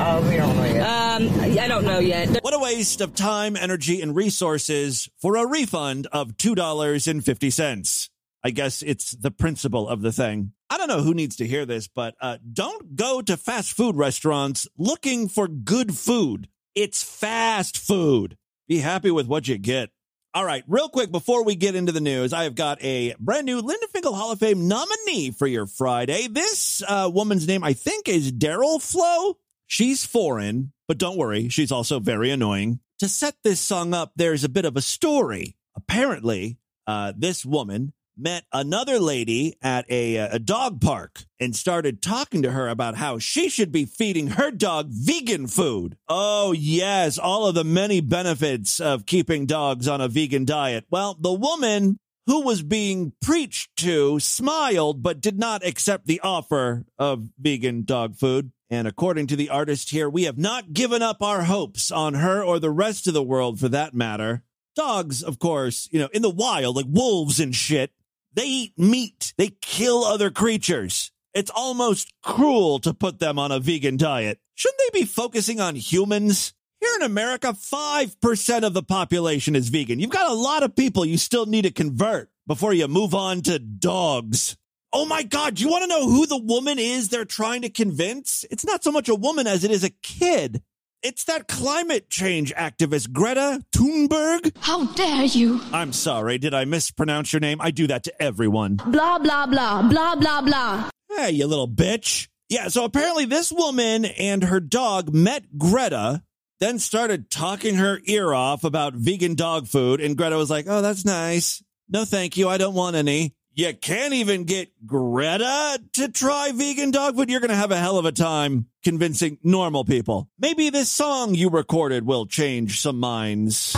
Oh, 0.12 0.26
we 0.30 0.36
don't 0.36 0.56
know 0.56 0.64
yet. 0.64 0.80
Um, 0.80 1.58
I 1.58 1.68
don't 1.68 1.84
know 1.84 1.98
yet. 1.98 2.42
What 2.42 2.54
a 2.54 2.58
waste 2.58 3.02
of 3.02 3.14
time, 3.14 3.54
energy, 3.54 4.00
and 4.00 4.16
resources 4.16 5.10
for 5.20 5.36
a 5.36 5.46
refund 5.46 6.06
of 6.10 6.38
$2.50. 6.38 8.08
I 8.42 8.50
guess 8.50 8.80
it's 8.80 9.10
the 9.10 9.30
principle 9.30 9.86
of 9.86 10.00
the 10.00 10.10
thing. 10.10 10.52
I 10.70 10.78
don't 10.78 10.88
know 10.88 11.02
who 11.02 11.12
needs 11.12 11.36
to 11.36 11.46
hear 11.46 11.66
this, 11.66 11.86
but 11.86 12.14
uh, 12.18 12.38
don't 12.50 12.96
go 12.96 13.20
to 13.20 13.36
fast 13.36 13.74
food 13.74 13.94
restaurants 13.94 14.66
looking 14.78 15.28
for 15.28 15.46
good 15.46 15.94
food. 15.94 16.48
It's 16.74 17.02
fast 17.02 17.76
food. 17.76 18.38
Be 18.68 18.78
happy 18.78 19.10
with 19.10 19.26
what 19.26 19.48
you 19.48 19.58
get. 19.58 19.90
All 20.32 20.46
right, 20.46 20.64
real 20.66 20.88
quick 20.88 21.10
before 21.12 21.44
we 21.44 21.56
get 21.56 21.74
into 21.74 21.92
the 21.92 22.00
news, 22.00 22.32
I 22.32 22.44
have 22.44 22.54
got 22.54 22.82
a 22.82 23.14
brand 23.18 23.44
new 23.44 23.60
Linda 23.60 23.88
Finkel 23.88 24.14
Hall 24.14 24.32
of 24.32 24.38
Fame 24.38 24.66
nominee 24.66 25.30
for 25.32 25.46
your 25.46 25.66
Friday. 25.66 26.26
This 26.26 26.82
uh, 26.88 27.10
woman's 27.12 27.46
name, 27.46 27.62
I 27.62 27.74
think, 27.74 28.08
is 28.08 28.32
Daryl 28.32 28.80
Flo. 28.80 29.36
She's 29.70 30.04
foreign, 30.04 30.72
but 30.88 30.98
don't 30.98 31.16
worry, 31.16 31.48
she's 31.48 31.70
also 31.70 32.00
very 32.00 32.32
annoying. 32.32 32.80
To 32.98 33.08
set 33.08 33.36
this 33.44 33.60
song 33.60 33.94
up, 33.94 34.10
there's 34.16 34.42
a 34.42 34.48
bit 34.48 34.64
of 34.64 34.76
a 34.76 34.82
story. 34.82 35.54
Apparently, 35.76 36.58
uh, 36.88 37.12
this 37.16 37.46
woman 37.46 37.92
met 38.18 38.42
another 38.52 38.98
lady 38.98 39.54
at 39.62 39.88
a, 39.88 40.16
a 40.16 40.40
dog 40.40 40.80
park 40.80 41.24
and 41.38 41.54
started 41.54 42.02
talking 42.02 42.42
to 42.42 42.50
her 42.50 42.66
about 42.68 42.96
how 42.96 43.20
she 43.20 43.48
should 43.48 43.70
be 43.70 43.84
feeding 43.84 44.26
her 44.26 44.50
dog 44.50 44.88
vegan 44.90 45.46
food. 45.46 45.96
Oh, 46.08 46.50
yes, 46.50 47.16
all 47.16 47.46
of 47.46 47.54
the 47.54 47.62
many 47.62 48.00
benefits 48.00 48.80
of 48.80 49.06
keeping 49.06 49.46
dogs 49.46 49.86
on 49.86 50.00
a 50.00 50.08
vegan 50.08 50.46
diet. 50.46 50.84
Well, 50.90 51.16
the 51.20 51.32
woman 51.32 52.00
who 52.26 52.42
was 52.42 52.62
being 52.62 53.12
preached 53.20 53.74
to 53.76 54.20
smiled 54.20 55.02
but 55.02 55.20
did 55.20 55.38
not 55.38 55.66
accept 55.66 56.06
the 56.06 56.20
offer 56.20 56.84
of 56.98 57.28
vegan 57.38 57.84
dog 57.84 58.16
food. 58.16 58.52
And 58.68 58.86
according 58.86 59.26
to 59.28 59.36
the 59.36 59.50
artist 59.50 59.90
here, 59.90 60.08
we 60.08 60.24
have 60.24 60.38
not 60.38 60.72
given 60.72 61.02
up 61.02 61.22
our 61.22 61.42
hopes 61.42 61.90
on 61.90 62.14
her 62.14 62.42
or 62.42 62.58
the 62.58 62.70
rest 62.70 63.06
of 63.08 63.14
the 63.14 63.22
world 63.22 63.58
for 63.58 63.68
that 63.68 63.94
matter. 63.94 64.42
Dogs, 64.76 65.22
of 65.22 65.40
course, 65.40 65.88
you 65.90 65.98
know, 65.98 66.08
in 66.12 66.22
the 66.22 66.30
wild, 66.30 66.76
like 66.76 66.86
wolves 66.88 67.40
and 67.40 67.54
shit, 67.54 67.90
they 68.32 68.44
eat 68.44 68.78
meat. 68.78 69.34
They 69.36 69.56
kill 69.60 70.04
other 70.04 70.30
creatures. 70.30 71.10
It's 71.34 71.50
almost 71.50 72.12
cruel 72.22 72.78
to 72.80 72.94
put 72.94 73.18
them 73.18 73.38
on 73.38 73.50
a 73.50 73.58
vegan 73.58 73.96
diet. 73.96 74.38
Shouldn't 74.54 74.80
they 74.92 75.00
be 75.00 75.06
focusing 75.06 75.60
on 75.60 75.74
humans? 75.74 76.54
Here 76.80 76.92
in 76.96 77.02
America, 77.02 77.48
5% 77.48 78.62
of 78.62 78.72
the 78.72 78.82
population 78.82 79.54
is 79.54 79.68
vegan. 79.68 80.00
You've 80.00 80.10
got 80.10 80.30
a 80.30 80.34
lot 80.34 80.62
of 80.62 80.74
people 80.74 81.04
you 81.04 81.18
still 81.18 81.44
need 81.44 81.62
to 81.62 81.70
convert 81.70 82.30
before 82.46 82.72
you 82.72 82.88
move 82.88 83.14
on 83.14 83.42
to 83.42 83.58
dogs. 83.58 84.56
Oh 84.92 85.04
my 85.04 85.22
God, 85.22 85.54
do 85.56 85.62
you 85.62 85.68
want 85.70 85.82
to 85.82 85.88
know 85.88 86.08
who 86.08 86.26
the 86.26 86.38
woman 86.42 86.78
is 86.78 87.08
they're 87.08 87.24
trying 87.26 87.62
to 87.62 87.68
convince? 87.68 88.44
It's 88.50 88.64
not 88.64 88.82
so 88.82 88.90
much 88.90 89.08
a 89.08 89.14
woman 89.14 89.46
as 89.46 89.62
it 89.62 89.70
is 89.70 89.84
a 89.84 89.90
kid. 89.90 90.62
It's 91.02 91.24
that 91.24 91.48
climate 91.48 92.10
change 92.10 92.52
activist, 92.54 93.12
Greta 93.12 93.62
Thunberg. 93.72 94.56
How 94.60 94.86
dare 94.86 95.24
you? 95.24 95.60
I'm 95.72 95.92
sorry, 95.92 96.38
did 96.38 96.54
I 96.54 96.64
mispronounce 96.64 97.32
your 97.32 97.40
name? 97.40 97.60
I 97.60 97.70
do 97.70 97.86
that 97.88 98.04
to 98.04 98.22
everyone. 98.22 98.76
Blah, 98.76 99.18
blah, 99.18 99.46
blah, 99.46 99.82
blah, 99.88 100.16
blah, 100.16 100.40
blah. 100.42 100.90
Hey, 101.14 101.30
you 101.32 101.46
little 101.46 101.68
bitch. 101.68 102.28
Yeah, 102.48 102.68
so 102.68 102.84
apparently 102.84 103.26
this 103.26 103.52
woman 103.52 104.04
and 104.06 104.44
her 104.44 104.60
dog 104.60 105.14
met 105.14 105.56
Greta, 105.56 106.22
then 106.60 106.78
started 106.78 107.30
talking 107.30 107.76
her 107.76 108.00
ear 108.04 108.32
off 108.32 108.64
about 108.64 108.94
vegan 108.94 109.34
dog 109.34 109.66
food, 109.66 110.00
and 110.00 110.16
Greta 110.16 110.36
was 110.36 110.50
like, 110.50 110.66
oh, 110.68 110.82
that's 110.82 111.04
nice. 111.04 111.62
No, 111.88 112.04
thank 112.04 112.36
you. 112.36 112.48
I 112.48 112.58
don't 112.58 112.74
want 112.74 112.96
any. 112.96 113.34
You 113.54 113.74
can't 113.74 114.14
even 114.14 114.44
get 114.44 114.70
Greta 114.86 115.80
to 115.94 116.08
try 116.08 116.52
vegan 116.54 116.92
dog 116.92 117.16
food. 117.16 117.28
You're 117.28 117.40
going 117.40 117.50
to 117.50 117.56
have 117.56 117.72
a 117.72 117.76
hell 117.76 117.98
of 117.98 118.04
a 118.04 118.12
time 118.12 118.66
convincing 118.84 119.38
normal 119.42 119.84
people. 119.84 120.28
Maybe 120.38 120.70
this 120.70 120.88
song 120.88 121.34
you 121.34 121.50
recorded 121.50 122.06
will 122.06 122.26
change 122.26 122.80
some 122.80 123.00
minds. 123.00 123.74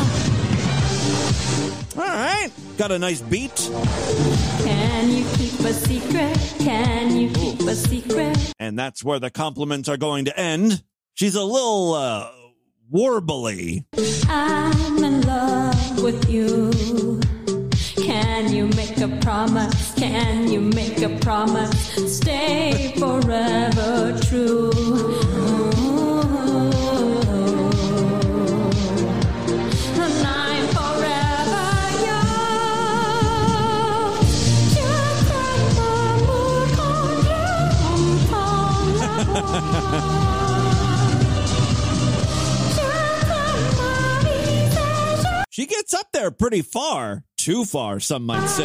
All 1.97 2.03
right. 2.05 2.51
Got 2.77 2.93
a 2.93 2.99
nice 2.99 3.23
beat. 3.23 3.57
Can 4.65 5.11
you 5.11 5.25
keep 5.37 5.61
a 5.61 5.73
secret? 5.73 6.55
Can 6.59 7.17
you 7.17 7.31
keep 7.31 7.61
a 7.61 7.75
secret? 7.75 8.53
And 8.59 8.79
that's 8.79 9.03
where 9.03 9.19
the 9.19 9.31
compliments 9.31 9.89
are 9.89 9.97
going 9.97 10.27
to 10.27 10.39
end. 10.39 10.83
She's 11.15 11.35
a 11.35 11.45
little, 11.45 11.95
uh, 11.95 12.31
warbly. 12.93 13.85
I'm 14.29 15.03
in 15.03 15.23
love 15.23 16.03
with 16.03 16.29
you. 16.29 16.71
Can 17.97 18.53
you 18.53 18.67
make 18.69 18.99
a 18.99 19.09
promise? 19.23 19.95
Can 19.95 20.53
you 20.53 20.61
make 20.61 21.01
a 21.01 21.09
promise? 21.21 21.75
Stay 22.19 22.93
forever 22.99 24.19
true. 24.29 24.71
And 30.05 30.27
I'm 30.27 30.67
forever 39.49 40.22
She 45.53 45.67
gets 45.67 45.93
up 45.93 46.07
there 46.15 46.31
pretty 46.31 46.63
far. 46.63 47.25
Too 47.37 47.67
far, 47.67 48.01
some 48.01 48.25
might 48.25 48.47
say. 48.47 48.65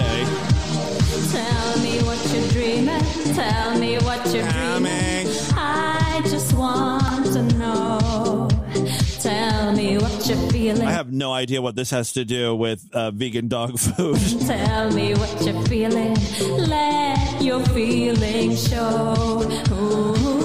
Tell 1.34 1.80
me 1.80 2.00
what 2.00 2.34
you're 2.34 2.48
dreaming. 2.48 3.36
Tell 3.36 3.78
me 3.78 3.98
what 3.98 4.26
you're 4.34 4.50
dreaming. 4.50 5.28
I 5.58 6.22
just 6.24 6.54
want 6.54 7.26
to 7.26 7.44
know. 7.58 8.48
Tell 9.20 9.74
me 9.74 9.98
what 9.98 10.28
you're 10.30 10.50
feeling. 10.50 10.88
I 10.88 10.94
have 10.94 11.12
no 11.12 11.34
idea 11.34 11.62
what 11.62 11.76
this 11.76 11.90
has 11.90 12.14
to 12.14 12.24
do 12.24 12.56
with 12.56 12.88
uh, 12.94 13.12
vegan 13.12 13.50
dog 13.50 13.78
food. 13.78 14.18
Tell 14.48 14.90
me 14.90 15.14
what 15.14 15.42
you're 15.46 15.62
feeling. 15.64 16.16
Let 16.70 17.42
your 17.42 17.66
feelings 17.66 18.70
show. 18.70 19.44
Ooh. 19.74 20.37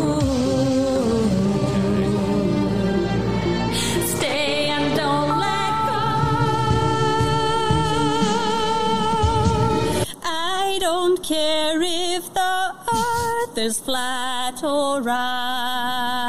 Don't 11.22 11.36
care 11.36 11.80
if 11.82 12.34
the 12.34 12.74
earth 12.94 13.58
is 13.58 13.78
flat 13.78 14.62
or 14.64 15.02
round. 15.02 16.26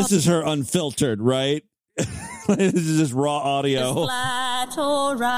This 0.00 0.12
is 0.12 0.26
her 0.26 0.42
unfiltered, 0.42 1.20
right? 1.20 1.64
this 1.96 2.74
is 2.74 2.98
just 2.98 3.12
raw 3.12 3.38
audio. 3.38 4.04
flat 4.04 4.78
or 4.78 5.16
round. 5.16 5.30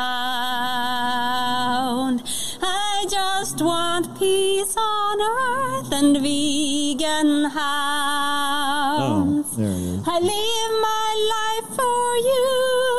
I 2.61 3.07
just 3.09 3.63
want 3.63 4.19
peace 4.19 4.77
on 4.77 5.21
earth 5.21 5.93
and 5.93 6.17
vegan 6.19 7.45
hounds. 7.51 9.49
Oh, 9.53 9.55
there 9.57 9.71
it 9.71 9.77
is. 9.77 10.03
I 10.07 10.19
live 10.19 10.73
my 10.83 11.15
life 11.35 11.69
for 11.77 12.17
you, 12.29 12.98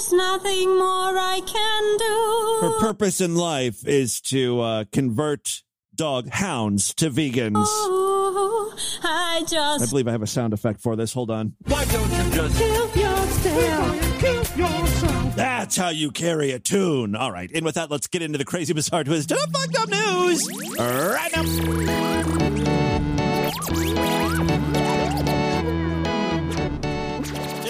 there's 0.00 0.12
nothing 0.12 0.78
more 0.78 1.18
I 1.18 1.40
can 1.44 1.96
do. 1.98 2.66
Her 2.66 2.80
purpose 2.80 3.20
in 3.20 3.34
life 3.34 3.86
is 3.86 4.20
to 4.22 4.60
uh, 4.60 4.84
convert 4.92 5.62
dog 5.94 6.28
hounds 6.30 6.94
to 6.94 7.10
vegans. 7.10 7.66
Ooh, 7.86 8.72
I 9.02 9.44
I 9.52 9.86
believe 9.90 10.08
I 10.08 10.12
have 10.12 10.22
a 10.22 10.26
sound 10.26 10.54
effect 10.54 10.80
for 10.80 10.96
this. 10.96 11.12
Hold 11.12 11.30
on. 11.30 11.54
why 11.66 11.84
don't 11.84 12.10
you 12.10 12.30
just 12.32 12.58
kill 12.58 12.88
yourself? 12.96 14.20
Kill 14.20 14.36
yourself. 14.36 15.36
That's 15.36 15.76
how 15.76 15.90
you 15.90 16.10
carry 16.10 16.52
a 16.52 16.58
tune. 16.58 17.14
All 17.14 17.32
right. 17.32 17.50
And 17.54 17.64
with 17.64 17.74
that, 17.74 17.90
let's 17.90 18.06
get 18.06 18.22
into 18.22 18.38
the 18.38 18.44
crazy, 18.44 18.72
bizarre 18.72 19.04
twist 19.04 19.30
of 19.32 19.38
fucked 19.52 19.76
up 19.78 19.88
news 19.88 20.48
right 20.78 21.30
now. 21.34 22.49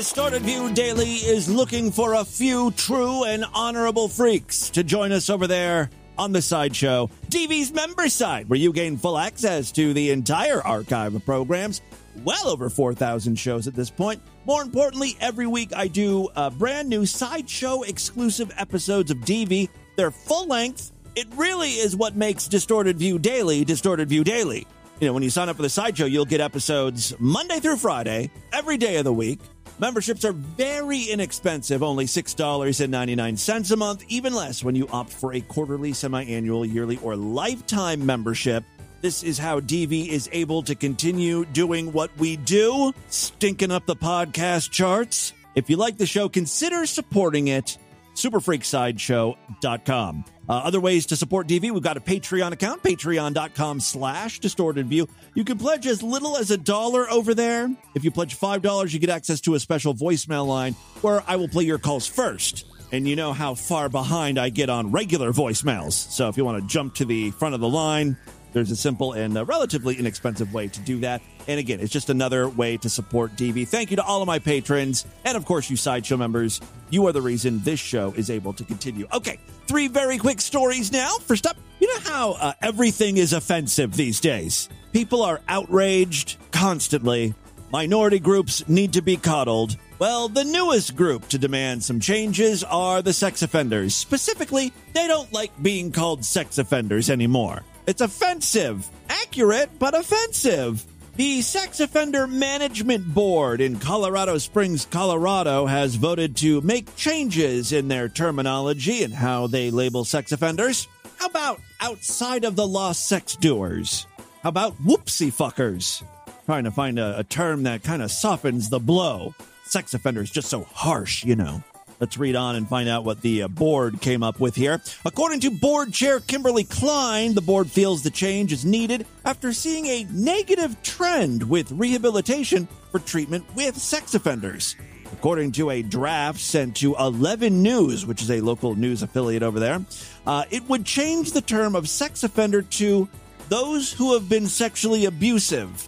Distorted 0.00 0.40
View 0.44 0.72
Daily 0.72 1.16
is 1.16 1.46
looking 1.46 1.92
for 1.92 2.14
a 2.14 2.24
few 2.24 2.70
true 2.70 3.24
and 3.24 3.44
honorable 3.52 4.08
freaks 4.08 4.70
to 4.70 4.82
join 4.82 5.12
us 5.12 5.28
over 5.28 5.46
there 5.46 5.90
on 6.16 6.32
the 6.32 6.40
sideshow, 6.40 7.10
DV's 7.28 7.70
member 7.70 8.08
side, 8.08 8.48
where 8.48 8.58
you 8.58 8.72
gain 8.72 8.96
full 8.96 9.18
access 9.18 9.70
to 9.72 9.92
the 9.92 10.10
entire 10.10 10.62
archive 10.62 11.14
of 11.14 11.26
programs, 11.26 11.82
well 12.24 12.48
over 12.48 12.70
4,000 12.70 13.38
shows 13.38 13.68
at 13.68 13.74
this 13.74 13.90
point. 13.90 14.22
More 14.46 14.62
importantly, 14.62 15.18
every 15.20 15.46
week 15.46 15.76
I 15.76 15.86
do 15.86 16.30
uh, 16.34 16.48
brand 16.48 16.88
new 16.88 17.04
sideshow 17.04 17.82
exclusive 17.82 18.50
episodes 18.56 19.10
of 19.10 19.18
DV. 19.18 19.68
They're 19.96 20.10
full 20.10 20.46
length. 20.46 20.92
It 21.14 21.26
really 21.34 21.72
is 21.72 21.94
what 21.94 22.16
makes 22.16 22.48
Distorted 22.48 22.96
View 22.96 23.18
Daily 23.18 23.66
Distorted 23.66 24.08
View 24.08 24.24
Daily. 24.24 24.66
You 24.98 25.08
know, 25.08 25.12
when 25.12 25.22
you 25.22 25.30
sign 25.30 25.50
up 25.50 25.56
for 25.56 25.62
the 25.62 25.68
sideshow, 25.68 26.06
you'll 26.06 26.24
get 26.24 26.40
episodes 26.40 27.14
Monday 27.18 27.60
through 27.60 27.76
Friday, 27.76 28.30
every 28.50 28.78
day 28.78 28.96
of 28.96 29.04
the 29.04 29.12
week. 29.12 29.40
Memberships 29.80 30.24
are 30.26 30.32
very 30.32 31.04
inexpensive, 31.04 31.82
only 31.82 32.04
$6.99 32.04 33.70
a 33.70 33.76
month, 33.76 34.04
even 34.08 34.34
less 34.34 34.62
when 34.62 34.74
you 34.74 34.86
opt 34.88 35.10
for 35.10 35.32
a 35.32 35.40
quarterly, 35.40 35.94
semi 35.94 36.22
annual, 36.22 36.66
yearly, 36.66 36.98
or 36.98 37.16
lifetime 37.16 38.04
membership. 38.04 38.62
This 39.00 39.22
is 39.22 39.38
how 39.38 39.60
DV 39.60 40.08
is 40.08 40.28
able 40.32 40.62
to 40.64 40.74
continue 40.74 41.46
doing 41.46 41.92
what 41.92 42.14
we 42.18 42.36
do, 42.36 42.92
stinking 43.08 43.70
up 43.70 43.86
the 43.86 43.96
podcast 43.96 44.70
charts. 44.70 45.32
If 45.54 45.70
you 45.70 45.78
like 45.78 45.96
the 45.96 46.04
show, 46.04 46.28
consider 46.28 46.84
supporting 46.84 47.48
it. 47.48 47.78
Superfreaksideshow.com. 48.16 50.24
Uh, 50.50 50.54
other 50.54 50.80
ways 50.80 51.06
to 51.06 51.14
support 51.14 51.46
DV, 51.46 51.70
we've 51.70 51.80
got 51.80 51.96
a 51.96 52.00
Patreon 52.00 52.50
account, 52.50 52.82
patreon.com 52.82 53.78
slash 53.78 54.40
distorted 54.40 54.88
view. 54.88 55.08
You 55.32 55.44
can 55.44 55.58
pledge 55.58 55.86
as 55.86 56.02
little 56.02 56.36
as 56.36 56.50
a 56.50 56.56
dollar 56.56 57.08
over 57.08 57.34
there. 57.34 57.70
If 57.94 58.02
you 58.02 58.10
pledge 58.10 58.36
$5, 58.36 58.92
you 58.92 58.98
get 58.98 59.10
access 59.10 59.40
to 59.42 59.54
a 59.54 59.60
special 59.60 59.94
voicemail 59.94 60.48
line 60.48 60.72
where 61.02 61.22
I 61.28 61.36
will 61.36 61.46
play 61.46 61.62
your 61.62 61.78
calls 61.78 62.08
first. 62.08 62.66
And 62.90 63.06
you 63.06 63.14
know 63.14 63.32
how 63.32 63.54
far 63.54 63.88
behind 63.88 64.40
I 64.40 64.48
get 64.48 64.68
on 64.68 64.90
regular 64.90 65.30
voicemails. 65.30 65.92
So 65.92 66.28
if 66.28 66.36
you 66.36 66.44
want 66.44 66.60
to 66.60 66.66
jump 66.66 66.96
to 66.96 67.04
the 67.04 67.30
front 67.30 67.54
of 67.54 67.60
the 67.60 67.68
line, 67.68 68.16
there's 68.52 68.70
a 68.70 68.76
simple 68.76 69.12
and 69.12 69.36
uh, 69.36 69.44
relatively 69.44 69.96
inexpensive 69.96 70.52
way 70.52 70.68
to 70.68 70.80
do 70.80 71.00
that. 71.00 71.22
And 71.48 71.58
again, 71.58 71.80
it's 71.80 71.92
just 71.92 72.10
another 72.10 72.48
way 72.48 72.76
to 72.78 72.88
support 72.88 73.36
DV. 73.36 73.68
Thank 73.68 73.90
you 73.90 73.96
to 73.96 74.04
all 74.04 74.22
of 74.22 74.26
my 74.26 74.38
patrons. 74.38 75.06
And 75.24 75.36
of 75.36 75.44
course, 75.44 75.70
you 75.70 75.76
Sideshow 75.76 76.16
members. 76.16 76.60
You 76.90 77.06
are 77.06 77.12
the 77.12 77.22
reason 77.22 77.60
this 77.60 77.80
show 77.80 78.12
is 78.16 78.30
able 78.30 78.52
to 78.54 78.64
continue. 78.64 79.06
Okay, 79.12 79.38
three 79.66 79.88
very 79.88 80.18
quick 80.18 80.40
stories 80.40 80.92
now. 80.92 81.10
First 81.18 81.46
up, 81.46 81.56
you 81.78 81.88
know 81.88 82.10
how 82.10 82.32
uh, 82.32 82.52
everything 82.62 83.16
is 83.16 83.32
offensive 83.32 83.94
these 83.94 84.20
days? 84.20 84.68
People 84.92 85.22
are 85.22 85.40
outraged 85.48 86.36
constantly. 86.50 87.34
Minority 87.72 88.18
groups 88.18 88.68
need 88.68 88.94
to 88.94 89.02
be 89.02 89.16
coddled. 89.16 89.76
Well, 90.00 90.28
the 90.28 90.44
newest 90.44 90.96
group 90.96 91.28
to 91.28 91.38
demand 91.38 91.84
some 91.84 92.00
changes 92.00 92.64
are 92.64 93.02
the 93.02 93.12
sex 93.12 93.42
offenders. 93.42 93.94
Specifically, 93.94 94.72
they 94.92 95.06
don't 95.06 95.32
like 95.32 95.52
being 95.62 95.92
called 95.92 96.24
sex 96.24 96.58
offenders 96.58 97.10
anymore. 97.10 97.62
It's 97.90 98.00
offensive. 98.00 98.88
Accurate, 99.08 99.68
but 99.80 99.98
offensive. 99.98 100.86
The 101.16 101.42
Sex 101.42 101.80
Offender 101.80 102.28
Management 102.28 103.04
Board 103.12 103.60
in 103.60 103.80
Colorado 103.80 104.38
Springs, 104.38 104.86
Colorado 104.86 105.66
has 105.66 105.96
voted 105.96 106.36
to 106.36 106.60
make 106.60 106.94
changes 106.94 107.72
in 107.72 107.88
their 107.88 108.08
terminology 108.08 109.02
and 109.02 109.12
how 109.12 109.48
they 109.48 109.72
label 109.72 110.04
sex 110.04 110.30
offenders. 110.30 110.86
How 111.16 111.26
about 111.26 111.60
outside 111.80 112.44
of 112.44 112.54
the 112.54 112.64
law 112.64 112.92
sex 112.92 113.34
doers? 113.34 114.06
How 114.44 114.50
about 114.50 114.80
whoopsie 114.80 115.32
fuckers? 115.32 116.04
Trying 116.46 116.64
to 116.64 116.70
find 116.70 116.96
a, 116.96 117.18
a 117.18 117.24
term 117.24 117.64
that 117.64 117.82
kind 117.82 118.02
of 118.02 118.12
softens 118.12 118.70
the 118.70 118.78
blow. 118.78 119.34
Sex 119.64 119.94
offender 119.94 120.22
is 120.22 120.30
just 120.30 120.48
so 120.48 120.62
harsh, 120.62 121.24
you 121.24 121.34
know. 121.34 121.64
Let's 122.00 122.16
read 122.16 122.34
on 122.34 122.56
and 122.56 122.66
find 122.66 122.88
out 122.88 123.04
what 123.04 123.20
the 123.20 123.42
uh, 123.42 123.48
board 123.48 124.00
came 124.00 124.22
up 124.22 124.40
with 124.40 124.56
here. 124.56 124.80
According 125.04 125.40
to 125.40 125.50
board 125.50 125.92
chair 125.92 126.18
Kimberly 126.18 126.64
Klein, 126.64 127.34
the 127.34 127.42
board 127.42 127.70
feels 127.70 128.02
the 128.02 128.10
change 128.10 128.54
is 128.54 128.64
needed 128.64 129.06
after 129.26 129.52
seeing 129.52 129.84
a 129.84 130.06
negative 130.10 130.82
trend 130.82 131.42
with 131.42 131.70
rehabilitation 131.72 132.66
for 132.90 133.00
treatment 133.00 133.44
with 133.54 133.76
sex 133.76 134.14
offenders. 134.14 134.76
According 135.12 135.52
to 135.52 135.68
a 135.68 135.82
draft 135.82 136.40
sent 136.40 136.76
to 136.76 136.96
11 136.96 137.62
News, 137.62 138.06
which 138.06 138.22
is 138.22 138.30
a 138.30 138.40
local 138.40 138.74
news 138.74 139.02
affiliate 139.02 139.42
over 139.42 139.60
there, 139.60 139.84
uh, 140.26 140.44
it 140.50 140.66
would 140.70 140.86
change 140.86 141.32
the 141.32 141.42
term 141.42 141.76
of 141.76 141.86
sex 141.86 142.24
offender 142.24 142.62
to 142.62 143.10
those 143.50 143.92
who 143.92 144.14
have 144.14 144.26
been 144.26 144.46
sexually 144.46 145.04
abusive. 145.04 145.86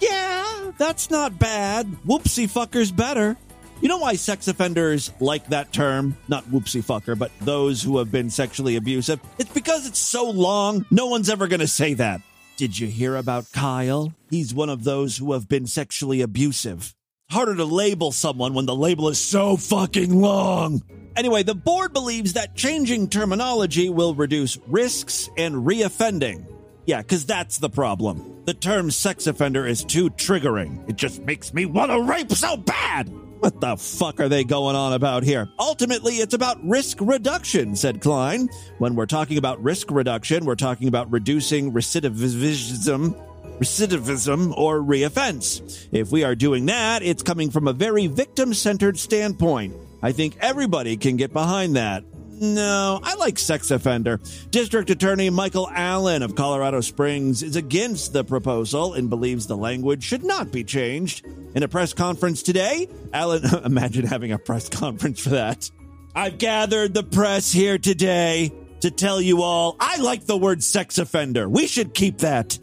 Yeah, 0.00 0.70
that's 0.78 1.10
not 1.10 1.40
bad. 1.40 1.86
Whoopsie 2.06 2.48
fucker's 2.48 2.92
better. 2.92 3.36
You 3.80 3.88
know 3.88 3.98
why 3.98 4.16
sex 4.16 4.48
offenders 4.48 5.12
like 5.20 5.46
that 5.50 5.72
term? 5.72 6.16
Not 6.26 6.44
whoopsie 6.46 6.82
fucker, 6.82 7.16
but 7.16 7.30
those 7.40 7.80
who 7.80 7.98
have 7.98 8.10
been 8.10 8.28
sexually 8.28 8.74
abusive? 8.74 9.20
It's 9.38 9.52
because 9.52 9.86
it's 9.86 10.00
so 10.00 10.28
long, 10.28 10.84
no 10.90 11.06
one's 11.06 11.30
ever 11.30 11.46
going 11.46 11.60
to 11.60 11.68
say 11.68 11.94
that. 11.94 12.20
Did 12.56 12.76
you 12.76 12.88
hear 12.88 13.14
about 13.14 13.52
Kyle? 13.52 14.12
He's 14.30 14.52
one 14.52 14.68
of 14.68 14.82
those 14.82 15.16
who 15.16 15.32
have 15.32 15.48
been 15.48 15.68
sexually 15.68 16.22
abusive. 16.22 16.92
Harder 17.30 17.54
to 17.54 17.64
label 17.64 18.10
someone 18.10 18.52
when 18.52 18.66
the 18.66 18.74
label 18.74 19.10
is 19.10 19.20
so 19.20 19.56
fucking 19.56 20.20
long. 20.20 20.82
Anyway, 21.14 21.44
the 21.44 21.54
board 21.54 21.92
believes 21.92 22.32
that 22.32 22.56
changing 22.56 23.08
terminology 23.08 23.90
will 23.90 24.14
reduce 24.14 24.58
risks 24.66 25.30
and 25.36 25.54
reoffending. 25.54 26.44
Yeah, 26.84 27.02
because 27.02 27.26
that's 27.26 27.58
the 27.58 27.70
problem. 27.70 28.42
The 28.44 28.54
term 28.54 28.90
sex 28.90 29.28
offender 29.28 29.66
is 29.66 29.84
too 29.84 30.10
triggering. 30.10 30.88
It 30.88 30.96
just 30.96 31.20
makes 31.22 31.54
me 31.54 31.64
want 31.64 31.92
to 31.92 32.02
rape 32.02 32.32
so 32.32 32.56
bad. 32.56 33.08
What 33.40 33.60
the 33.60 33.76
fuck 33.76 34.18
are 34.18 34.28
they 34.28 34.42
going 34.42 34.74
on 34.74 34.92
about 34.92 35.22
here? 35.22 35.48
Ultimately, 35.60 36.14
it's 36.14 36.34
about 36.34 36.58
risk 36.64 36.98
reduction, 37.00 37.76
said 37.76 38.00
Klein. 38.00 38.48
When 38.78 38.96
we're 38.96 39.06
talking 39.06 39.38
about 39.38 39.62
risk 39.62 39.92
reduction, 39.92 40.44
we're 40.44 40.56
talking 40.56 40.88
about 40.88 41.10
reducing 41.12 41.72
recidivism, 41.72 43.14
recidivism 43.60 44.58
or 44.58 44.80
reoffense. 44.80 45.86
If 45.92 46.10
we 46.10 46.24
are 46.24 46.34
doing 46.34 46.66
that, 46.66 47.02
it's 47.04 47.22
coming 47.22 47.50
from 47.50 47.68
a 47.68 47.72
very 47.72 48.08
victim 48.08 48.54
centered 48.54 48.98
standpoint. 48.98 49.72
I 50.02 50.10
think 50.10 50.36
everybody 50.40 50.96
can 50.96 51.16
get 51.16 51.32
behind 51.32 51.76
that. 51.76 52.02
No, 52.40 53.00
I 53.02 53.14
like 53.14 53.38
sex 53.38 53.70
offender. 53.70 54.20
District 54.50 54.88
Attorney 54.90 55.28
Michael 55.28 55.68
Allen 55.72 56.22
of 56.22 56.36
Colorado 56.36 56.80
Springs 56.80 57.42
is 57.42 57.56
against 57.56 58.12
the 58.12 58.22
proposal 58.22 58.94
and 58.94 59.10
believes 59.10 59.46
the 59.46 59.56
language 59.56 60.04
should 60.04 60.22
not 60.22 60.52
be 60.52 60.62
changed. 60.62 61.26
In 61.54 61.62
a 61.64 61.68
press 61.68 61.92
conference 61.92 62.42
today, 62.42 62.88
Allen, 63.12 63.42
imagine 63.64 64.06
having 64.06 64.30
a 64.30 64.38
press 64.38 64.68
conference 64.68 65.20
for 65.20 65.30
that. 65.30 65.68
I've 66.14 66.38
gathered 66.38 66.94
the 66.94 67.02
press 67.02 67.52
here 67.52 67.78
today 67.78 68.52
to 68.80 68.90
tell 68.90 69.20
you 69.20 69.42
all 69.42 69.76
I 69.80 69.96
like 69.96 70.26
the 70.26 70.36
word 70.36 70.62
sex 70.62 70.98
offender. 70.98 71.48
We 71.48 71.66
should 71.66 71.92
keep 71.92 72.18
that. 72.18 72.58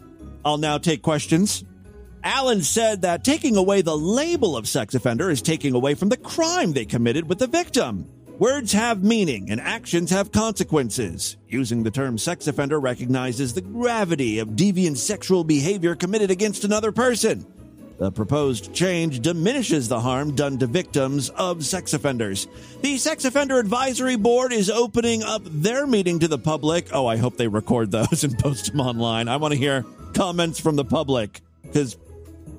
I'll 0.46 0.58
now 0.58 0.78
take 0.78 1.02
questions. 1.02 1.66
Allen 2.24 2.62
said 2.62 3.02
that 3.02 3.24
taking 3.24 3.56
away 3.58 3.82
the 3.82 3.98
label 3.98 4.56
of 4.56 4.68
sex 4.68 4.96
offender 4.96 5.30
is 5.30 5.42
taking 5.42 5.76
away 5.76 5.96
from 5.96 6.10
the 6.10 6.18
crime 6.18 6.72
they 6.72 6.86
committed 6.86 7.28
with 7.28 7.40
the 7.40 7.48
victim. 7.48 8.10
Words 8.40 8.74
have 8.74 9.02
meaning 9.02 9.50
and 9.50 9.62
actions 9.62 10.10
have 10.10 10.34
consequences. 10.34 11.38
Using 11.48 11.84
the 11.84 11.92
term 11.92 12.18
sex 12.18 12.48
offender 12.48 12.82
recognizes 12.82 13.54
the 13.54 13.62
gravity 13.62 14.40
of 14.40 14.50
deviant 14.50 14.98
sexual 14.98 15.46
behavior 15.46 15.96
committed 15.96 16.30
against 16.30 16.66
another 16.66 16.92
person. 16.92 17.46
The 17.98 18.12
proposed 18.12 18.74
change 18.74 19.22
diminishes 19.22 19.88
the 19.88 20.02
harm 20.02 20.36
done 20.36 20.58
to 20.58 20.68
victims 20.68 21.30
of 21.30 21.66
sex 21.66 21.94
offenders. 21.94 22.50
The 22.82 22.98
Sex 22.98 23.24
Offender 23.24 23.58
Advisory 23.58 24.18
Board 24.18 24.52
is 24.52 24.70
opening 24.70 25.24
up 25.24 25.44
their 25.46 25.88
meeting 25.88 26.20
to 26.20 26.28
the 26.28 26.38
public. 26.38 26.90
Oh, 26.92 27.08
I 27.08 27.16
hope 27.16 27.38
they 27.38 27.48
record 27.48 27.92
those 27.92 28.24
and 28.26 28.38
post 28.38 28.70
them 28.70 28.82
online. 28.82 29.30
I 29.30 29.38
want 29.38 29.54
to 29.54 29.58
hear 29.58 29.86
comments 30.14 30.60
from 30.60 30.76
the 30.76 30.84
public 30.84 31.40
because 31.62 31.96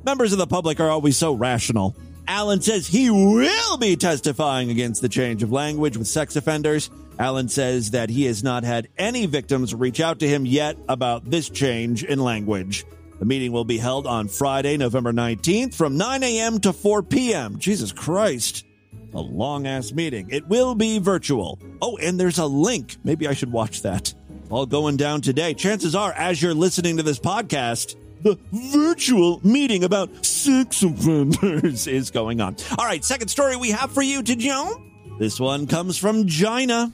members 0.06 0.32
of 0.32 0.38
the 0.38 0.46
public 0.46 0.80
are 0.80 0.88
always 0.88 1.18
so 1.18 1.34
rational. 1.34 1.94
Allen 2.28 2.60
says 2.60 2.86
he 2.86 3.10
will 3.10 3.76
be 3.76 3.96
testifying 3.96 4.70
against 4.70 5.00
the 5.00 5.08
change 5.08 5.42
of 5.42 5.52
language 5.52 5.96
with 5.96 6.08
sex 6.08 6.34
offenders. 6.36 6.90
Allen 7.18 7.48
says 7.48 7.92
that 7.92 8.10
he 8.10 8.24
has 8.24 8.42
not 8.42 8.64
had 8.64 8.88
any 8.98 9.26
victims 9.26 9.74
reach 9.74 10.00
out 10.00 10.18
to 10.18 10.28
him 10.28 10.44
yet 10.44 10.76
about 10.88 11.24
this 11.24 11.48
change 11.48 12.04
in 12.04 12.18
language. 12.18 12.84
The 13.18 13.24
meeting 13.24 13.52
will 13.52 13.64
be 13.64 13.78
held 13.78 14.06
on 14.06 14.28
Friday, 14.28 14.76
November 14.76 15.12
19th 15.12 15.74
from 15.74 15.96
9 15.96 16.22
a.m. 16.22 16.58
to 16.60 16.72
4 16.72 17.02
p.m. 17.02 17.58
Jesus 17.58 17.92
Christ. 17.92 18.66
A 19.14 19.20
long 19.20 19.66
ass 19.66 19.92
meeting. 19.92 20.28
It 20.30 20.46
will 20.48 20.74
be 20.74 20.98
virtual. 20.98 21.58
Oh, 21.80 21.96
and 21.96 22.20
there's 22.20 22.38
a 22.38 22.44
link. 22.46 22.96
Maybe 23.04 23.26
I 23.26 23.32
should 23.32 23.52
watch 23.52 23.82
that. 23.82 24.12
All 24.50 24.66
going 24.66 24.98
down 24.98 25.22
today. 25.22 25.54
Chances 25.54 25.94
are, 25.94 26.12
as 26.12 26.42
you're 26.42 26.54
listening 26.54 26.98
to 26.98 27.02
this 27.02 27.18
podcast, 27.18 27.96
the 28.22 28.38
virtual 28.52 29.40
meeting 29.44 29.85
about 29.85 30.24
sex 30.24 30.83
offenders 30.83 31.87
is 31.87 32.11
going 32.11 32.40
on. 32.40 32.57
All 32.79 32.87
right, 32.87 33.05
second 33.05 33.29
story 33.29 33.57
we 33.57 33.70
have 33.70 33.92
for 33.92 34.02
you 34.02 34.22
to. 34.22 34.81
This 35.18 35.40
one 35.40 35.66
comes 35.66 35.96
from 35.96 36.26
China. 36.26 36.92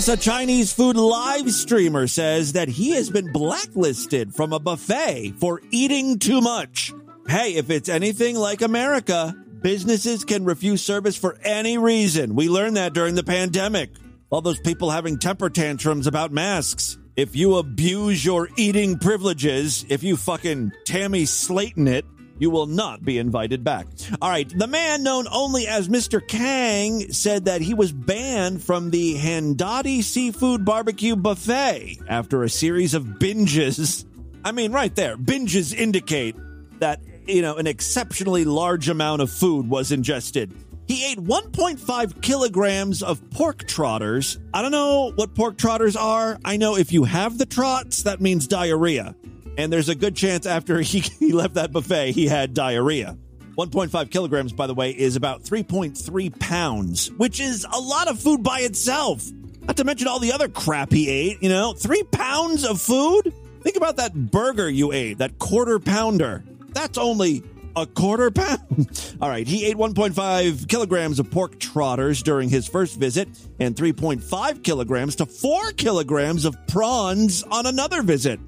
Yes, 0.00 0.08
a 0.08 0.16
Chinese 0.16 0.72
food 0.72 0.96
live 0.96 1.52
streamer 1.52 2.06
says 2.06 2.54
that 2.54 2.68
he 2.68 2.92
has 2.92 3.10
been 3.10 3.30
blacklisted 3.32 4.34
from 4.34 4.54
a 4.54 4.58
buffet 4.58 5.34
for 5.38 5.60
eating 5.70 6.18
too 6.18 6.40
much. 6.40 6.90
Hey, 7.28 7.56
if 7.56 7.68
it's 7.68 7.90
anything 7.90 8.34
like 8.34 8.62
America, 8.62 9.36
businesses 9.60 10.24
can 10.24 10.46
refuse 10.46 10.80
service 10.80 11.18
for 11.18 11.36
any 11.44 11.76
reason. 11.76 12.34
We 12.34 12.48
learned 12.48 12.78
that 12.78 12.94
during 12.94 13.14
the 13.14 13.22
pandemic. 13.22 13.90
All 14.30 14.40
those 14.40 14.58
people 14.60 14.88
having 14.88 15.18
temper 15.18 15.50
tantrums 15.50 16.06
about 16.06 16.32
masks. 16.32 16.96
If 17.14 17.36
you 17.36 17.56
abuse 17.56 18.24
your 18.24 18.48
eating 18.56 18.98
privileges, 18.98 19.84
if 19.90 20.02
you 20.02 20.16
fucking 20.16 20.72
Tammy 20.86 21.24
Slaton 21.24 21.86
it, 21.86 22.06
you 22.40 22.50
will 22.50 22.66
not 22.66 23.04
be 23.04 23.18
invited 23.18 23.62
back. 23.62 23.86
All 24.20 24.30
right. 24.30 24.48
The 24.48 24.66
man 24.66 25.04
known 25.04 25.26
only 25.30 25.68
as 25.68 25.88
Mr. 25.88 26.26
Kang 26.26 27.12
said 27.12 27.44
that 27.44 27.60
he 27.60 27.74
was 27.74 27.92
banned 27.92 28.64
from 28.64 28.90
the 28.90 29.14
Handati 29.16 30.02
Seafood 30.02 30.64
Barbecue 30.64 31.14
Buffet 31.14 31.98
after 32.08 32.42
a 32.42 32.48
series 32.48 32.94
of 32.94 33.04
binges. 33.04 34.06
I 34.44 34.52
mean, 34.52 34.72
right 34.72 34.94
there, 34.96 35.16
binges 35.18 35.74
indicate 35.74 36.34
that, 36.80 37.00
you 37.26 37.42
know, 37.42 37.56
an 37.56 37.66
exceptionally 37.66 38.46
large 38.46 38.88
amount 38.88 39.20
of 39.20 39.30
food 39.30 39.68
was 39.68 39.92
ingested. 39.92 40.54
He 40.88 41.04
ate 41.04 41.18
1.5 41.18 42.22
kilograms 42.22 43.02
of 43.02 43.30
pork 43.30 43.66
trotters. 43.68 44.38
I 44.52 44.62
don't 44.62 44.72
know 44.72 45.12
what 45.14 45.34
pork 45.34 45.58
trotters 45.58 45.94
are. 45.94 46.38
I 46.44 46.56
know 46.56 46.76
if 46.76 46.90
you 46.90 47.04
have 47.04 47.36
the 47.36 47.46
trots, 47.46 48.02
that 48.04 48.20
means 48.20 48.48
diarrhea 48.48 49.14
and 49.56 49.72
there's 49.72 49.88
a 49.88 49.94
good 49.94 50.16
chance 50.16 50.46
after 50.46 50.80
he, 50.80 51.00
he 51.00 51.32
left 51.32 51.54
that 51.54 51.72
buffet, 51.72 52.12
he 52.12 52.26
had 52.26 52.54
diarrhea. 52.54 53.16
1.5 53.56 54.10
kilograms, 54.10 54.52
by 54.52 54.66
the 54.66 54.74
way, 54.74 54.90
is 54.90 55.16
about 55.16 55.42
3.3 55.42 56.38
pounds, 56.38 57.10
which 57.12 57.40
is 57.40 57.66
a 57.70 57.80
lot 57.80 58.08
of 58.08 58.18
food 58.18 58.42
by 58.42 58.60
itself. 58.60 59.24
Not 59.62 59.76
to 59.76 59.84
mention 59.84 60.08
all 60.08 60.18
the 60.18 60.32
other 60.32 60.48
crap 60.48 60.92
he 60.92 61.08
ate, 61.08 61.42
you 61.42 61.48
know? 61.48 61.74
Three 61.74 62.02
pounds 62.04 62.64
of 62.64 62.80
food? 62.80 63.34
Think 63.62 63.76
about 63.76 63.96
that 63.96 64.14
burger 64.14 64.68
you 64.68 64.92
ate, 64.92 65.18
that 65.18 65.38
quarter 65.38 65.78
pounder. 65.78 66.42
That's 66.72 66.96
only 66.96 67.42
a 67.76 67.86
quarter 67.86 68.30
pound. 68.30 69.16
All 69.20 69.28
right, 69.28 69.46
he 69.46 69.66
ate 69.66 69.76
1.5 69.76 70.68
kilograms 70.68 71.18
of 71.18 71.30
pork 71.30 71.58
trotters 71.58 72.22
during 72.22 72.48
his 72.48 72.66
first 72.66 72.98
visit 72.98 73.28
and 73.58 73.76
3.5 73.76 74.62
kilograms 74.62 75.16
to 75.16 75.26
4 75.26 75.72
kilograms 75.72 76.44
of 76.44 76.56
prawns 76.66 77.42
on 77.44 77.66
another 77.66 78.02
visit. 78.02 78.40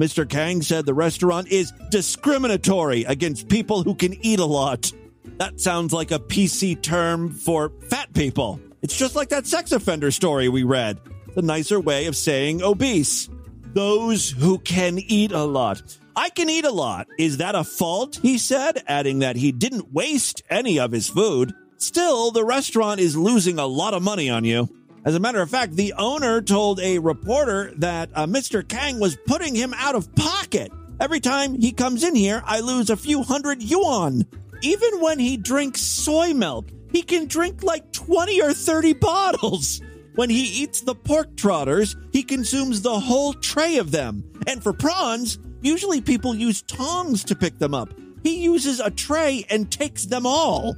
Mr. 0.00 0.26
Kang 0.26 0.62
said 0.62 0.86
the 0.86 0.94
restaurant 0.94 1.48
is 1.48 1.74
discriminatory 1.90 3.04
against 3.04 3.50
people 3.50 3.82
who 3.82 3.94
can 3.94 4.14
eat 4.24 4.38
a 4.38 4.44
lot. 4.46 4.90
That 5.36 5.60
sounds 5.60 5.92
like 5.92 6.10
a 6.10 6.18
PC 6.18 6.80
term 6.80 7.30
for 7.30 7.70
fat 7.90 8.10
people. 8.14 8.58
It's 8.80 8.96
just 8.96 9.14
like 9.14 9.28
that 9.28 9.46
sex 9.46 9.72
offender 9.72 10.10
story 10.10 10.48
we 10.48 10.62
read. 10.62 10.98
The 11.34 11.42
nicer 11.42 11.78
way 11.78 12.06
of 12.06 12.16
saying 12.16 12.62
obese. 12.62 13.28
Those 13.74 14.30
who 14.30 14.58
can 14.60 14.98
eat 14.98 15.32
a 15.32 15.44
lot. 15.44 15.98
I 16.16 16.30
can 16.30 16.48
eat 16.48 16.64
a 16.64 16.72
lot. 16.72 17.06
Is 17.18 17.36
that 17.36 17.54
a 17.54 17.62
fault? 17.62 18.20
He 18.22 18.38
said, 18.38 18.82
adding 18.86 19.18
that 19.18 19.36
he 19.36 19.52
didn't 19.52 19.92
waste 19.92 20.42
any 20.48 20.80
of 20.80 20.92
his 20.92 21.10
food. 21.10 21.52
Still, 21.76 22.30
the 22.30 22.44
restaurant 22.46 23.00
is 23.00 23.18
losing 23.18 23.58
a 23.58 23.66
lot 23.66 23.92
of 23.92 24.02
money 24.02 24.30
on 24.30 24.44
you. 24.44 24.66
As 25.02 25.14
a 25.14 25.20
matter 25.20 25.40
of 25.40 25.48
fact, 25.48 25.76
the 25.76 25.94
owner 25.96 26.42
told 26.42 26.78
a 26.80 26.98
reporter 26.98 27.72
that 27.76 28.10
uh, 28.14 28.26
Mr. 28.26 28.66
Kang 28.66 29.00
was 29.00 29.16
putting 29.16 29.54
him 29.54 29.72
out 29.74 29.94
of 29.94 30.14
pocket. 30.14 30.70
Every 31.00 31.20
time 31.20 31.54
he 31.58 31.72
comes 31.72 32.04
in 32.04 32.14
here, 32.14 32.42
I 32.44 32.60
lose 32.60 32.90
a 32.90 32.96
few 32.96 33.22
hundred 33.22 33.62
yuan. 33.62 34.26
Even 34.62 35.00
when 35.00 35.18
he 35.18 35.38
drinks 35.38 35.80
soy 35.80 36.34
milk, 36.34 36.66
he 36.92 37.02
can 37.02 37.26
drink 37.26 37.62
like 37.62 37.92
20 37.92 38.42
or 38.42 38.52
30 38.52 38.92
bottles. 38.94 39.80
When 40.16 40.28
he 40.28 40.42
eats 40.62 40.82
the 40.82 40.94
pork 40.94 41.34
trotters, 41.34 41.96
he 42.12 42.22
consumes 42.22 42.82
the 42.82 43.00
whole 43.00 43.32
tray 43.32 43.78
of 43.78 43.92
them. 43.92 44.30
And 44.46 44.62
for 44.62 44.74
prawns, 44.74 45.38
usually 45.62 46.02
people 46.02 46.34
use 46.34 46.60
tongs 46.62 47.24
to 47.24 47.34
pick 47.34 47.58
them 47.58 47.72
up. 47.72 47.94
He 48.22 48.42
uses 48.42 48.80
a 48.80 48.90
tray 48.90 49.46
and 49.48 49.70
takes 49.70 50.04
them 50.04 50.26
all. 50.26 50.76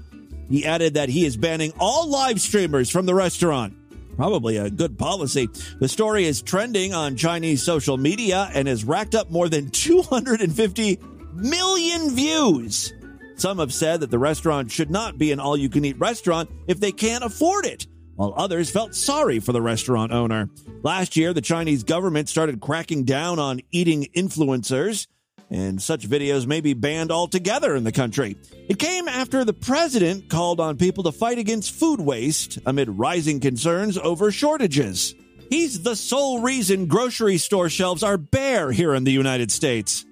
He 0.49 0.65
added 0.65 0.95
that 0.95 1.09
he 1.09 1.25
is 1.25 1.37
banning 1.37 1.73
all 1.81 2.09
live 2.09 2.41
streamers 2.41 2.89
from 2.89 3.07
the 3.07 3.15
restaurant. 3.15 3.75
Probably 4.17 4.57
a 4.59 4.71
good 4.71 4.99
policy. 4.99 5.49
The 5.81 5.89
story 5.89 6.25
is 6.27 6.43
trending 6.43 6.95
on 6.95 7.17
Chinese 7.17 7.63
social 7.63 7.97
media 7.97 8.51
and 8.55 8.69
has 8.69 8.85
racked 8.85 9.15
up 9.15 9.31
more 9.31 9.49
than 9.49 9.71
250 9.71 10.99
million 11.35 12.15
views. 12.15 12.93
Some 13.37 13.59
have 13.59 13.73
said 13.73 14.01
that 14.01 14.11
the 14.11 14.19
restaurant 14.19 14.71
should 14.71 14.91
not 14.91 15.19
be 15.19 15.33
an 15.33 15.41
all 15.41 15.57
you 15.57 15.69
can 15.69 15.85
eat 15.85 15.99
restaurant 15.99 16.51
if 16.69 16.79
they 16.79 16.93
can't 16.93 17.25
afford 17.25 17.65
it, 17.67 17.87
while 18.15 18.35
others 18.37 18.71
felt 18.71 18.95
sorry 18.95 19.41
for 19.41 19.53
the 19.53 19.63
restaurant 19.63 20.13
owner. 20.13 20.51
Last 20.83 21.17
year, 21.17 21.33
the 21.33 21.41
Chinese 21.41 21.83
government 21.83 22.29
started 22.29 22.61
cracking 22.61 23.05
down 23.05 23.39
on 23.39 23.61
eating 23.71 24.09
influencers 24.15 25.07
and 25.53 25.81
such 25.81 26.09
videos 26.09 26.47
may 26.47 26.61
be 26.61 26.73
banned 26.73 27.13
altogether 27.13 27.77
in 27.77 27.85
the 27.85 27.93
country. 27.93 28.37
It 28.69 28.79
came 28.79 29.07
after 29.07 29.45
the 29.45 29.53
president 29.53 30.31
called 30.31 30.61
on 30.61 30.79
people 30.79 31.05
to 31.05 31.13
fight 31.13 31.39
against 31.39 31.75
food 31.75 32.01
waste 32.01 32.59
amid 32.65 32.89
rising 32.89 33.39
concerns 33.39 33.99
over 33.99 34.33
shortages. 34.33 35.15
He's 35.51 35.83
the 35.83 35.95
sole 35.95 36.41
reason 36.41 36.87
grocery 36.87 37.37
store 37.37 37.69
shelves 37.69 38.03
are 38.03 38.17
bare 38.17 38.73
here 38.73 38.95
in 38.95 39.05
the 39.05 39.13
United 39.13 39.53
States. 39.53 40.07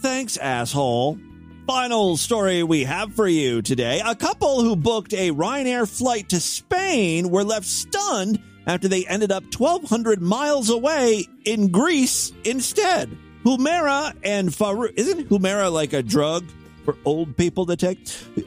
Thanks, 0.00 0.36
asshole. 0.36 1.18
Final 1.66 2.16
story 2.18 2.62
we 2.62 2.84
have 2.84 3.14
for 3.14 3.26
you 3.26 3.62
today. 3.62 4.02
A 4.04 4.14
couple 4.14 4.60
who 4.60 4.76
booked 4.76 5.14
a 5.14 5.30
Ryanair 5.30 5.88
flight 5.88 6.28
to 6.30 6.40
Spain 6.40 7.30
were 7.30 7.44
left 7.44 7.66
stunned 7.66 8.42
after 8.66 8.88
they 8.88 9.06
ended 9.06 9.32
up 9.32 9.44
1,200 9.56 10.20
miles 10.20 10.68
away 10.68 11.26
in 11.44 11.68
Greece 11.68 12.32
instead. 12.44 13.16
Humira 13.44 14.14
and 14.22 14.48
Farouk. 14.48 14.92
Isn't 14.96 15.28
Humira 15.28 15.72
like 15.72 15.92
a 15.92 16.02
drug 16.02 16.44
for 16.84 16.96
old 17.04 17.36
people 17.36 17.66
to 17.66 17.76
take? 17.76 17.98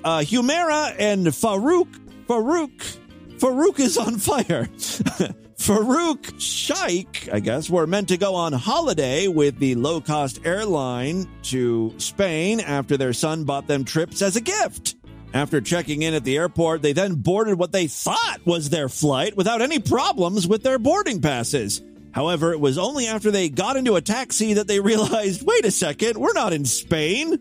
Uh, 0.04 0.20
Humira 0.20 0.96
and 0.98 1.28
Farouk. 1.28 1.88
Farouk. 2.28 2.98
Farouk 3.38 3.80
is 3.80 3.98
on 3.98 4.18
fire. 4.18 4.66
Farouk 5.58 6.39
Sheikh, 6.39 7.30
I 7.32 7.39
guess, 7.39 7.70
were 7.70 7.88
meant 7.88 8.10
to 8.10 8.18
go 8.18 8.36
on 8.36 8.54
holiday 8.54 9.28
with 9.28 9.58
the 9.58 9.76
low 9.76 10.00
cost 10.00 10.46
airline 10.46 11.28
to 11.43 11.93
Spain 11.98 12.60
after 12.60 12.98
their 12.98 13.14
son 13.14 13.46
bought 13.46 13.68
them 13.68 13.84
trips 13.84 14.22
as 14.22 14.36
a 14.36 14.41
gift. 14.41 14.96
After 15.34 15.60
checking 15.60 16.02
in 16.02 16.14
at 16.14 16.24
the 16.24 16.38
airport, 16.38 16.82
they 16.82 16.93
then 16.93 17.16
boarded 17.16 17.60
what 17.60 17.72
they 17.72 17.88
thought 17.88 18.39
was 18.46 18.70
their 18.70 18.88
flight 18.88 19.36
without 19.36 19.62
any 19.62 19.80
problems 19.80 20.48
with 20.48 20.64
their 20.64 20.80
boarding 20.80 21.22
passes. 21.22 21.82
However, 22.16 22.53
it 22.53 22.61
was 22.61 22.78
only 22.78 23.07
after 23.07 23.30
they 23.30 23.49
got 23.49 23.76
into 23.76 23.97
a 23.97 24.01
taxi 24.01 24.53
that 24.53 24.68
they 24.68 24.80
realized 24.80 25.43
wait 25.45 25.66
a 25.66 25.72
second, 25.72 26.18
we're 26.18 26.32
not 26.32 26.53
in 26.53 26.63
Spain. 26.63 27.38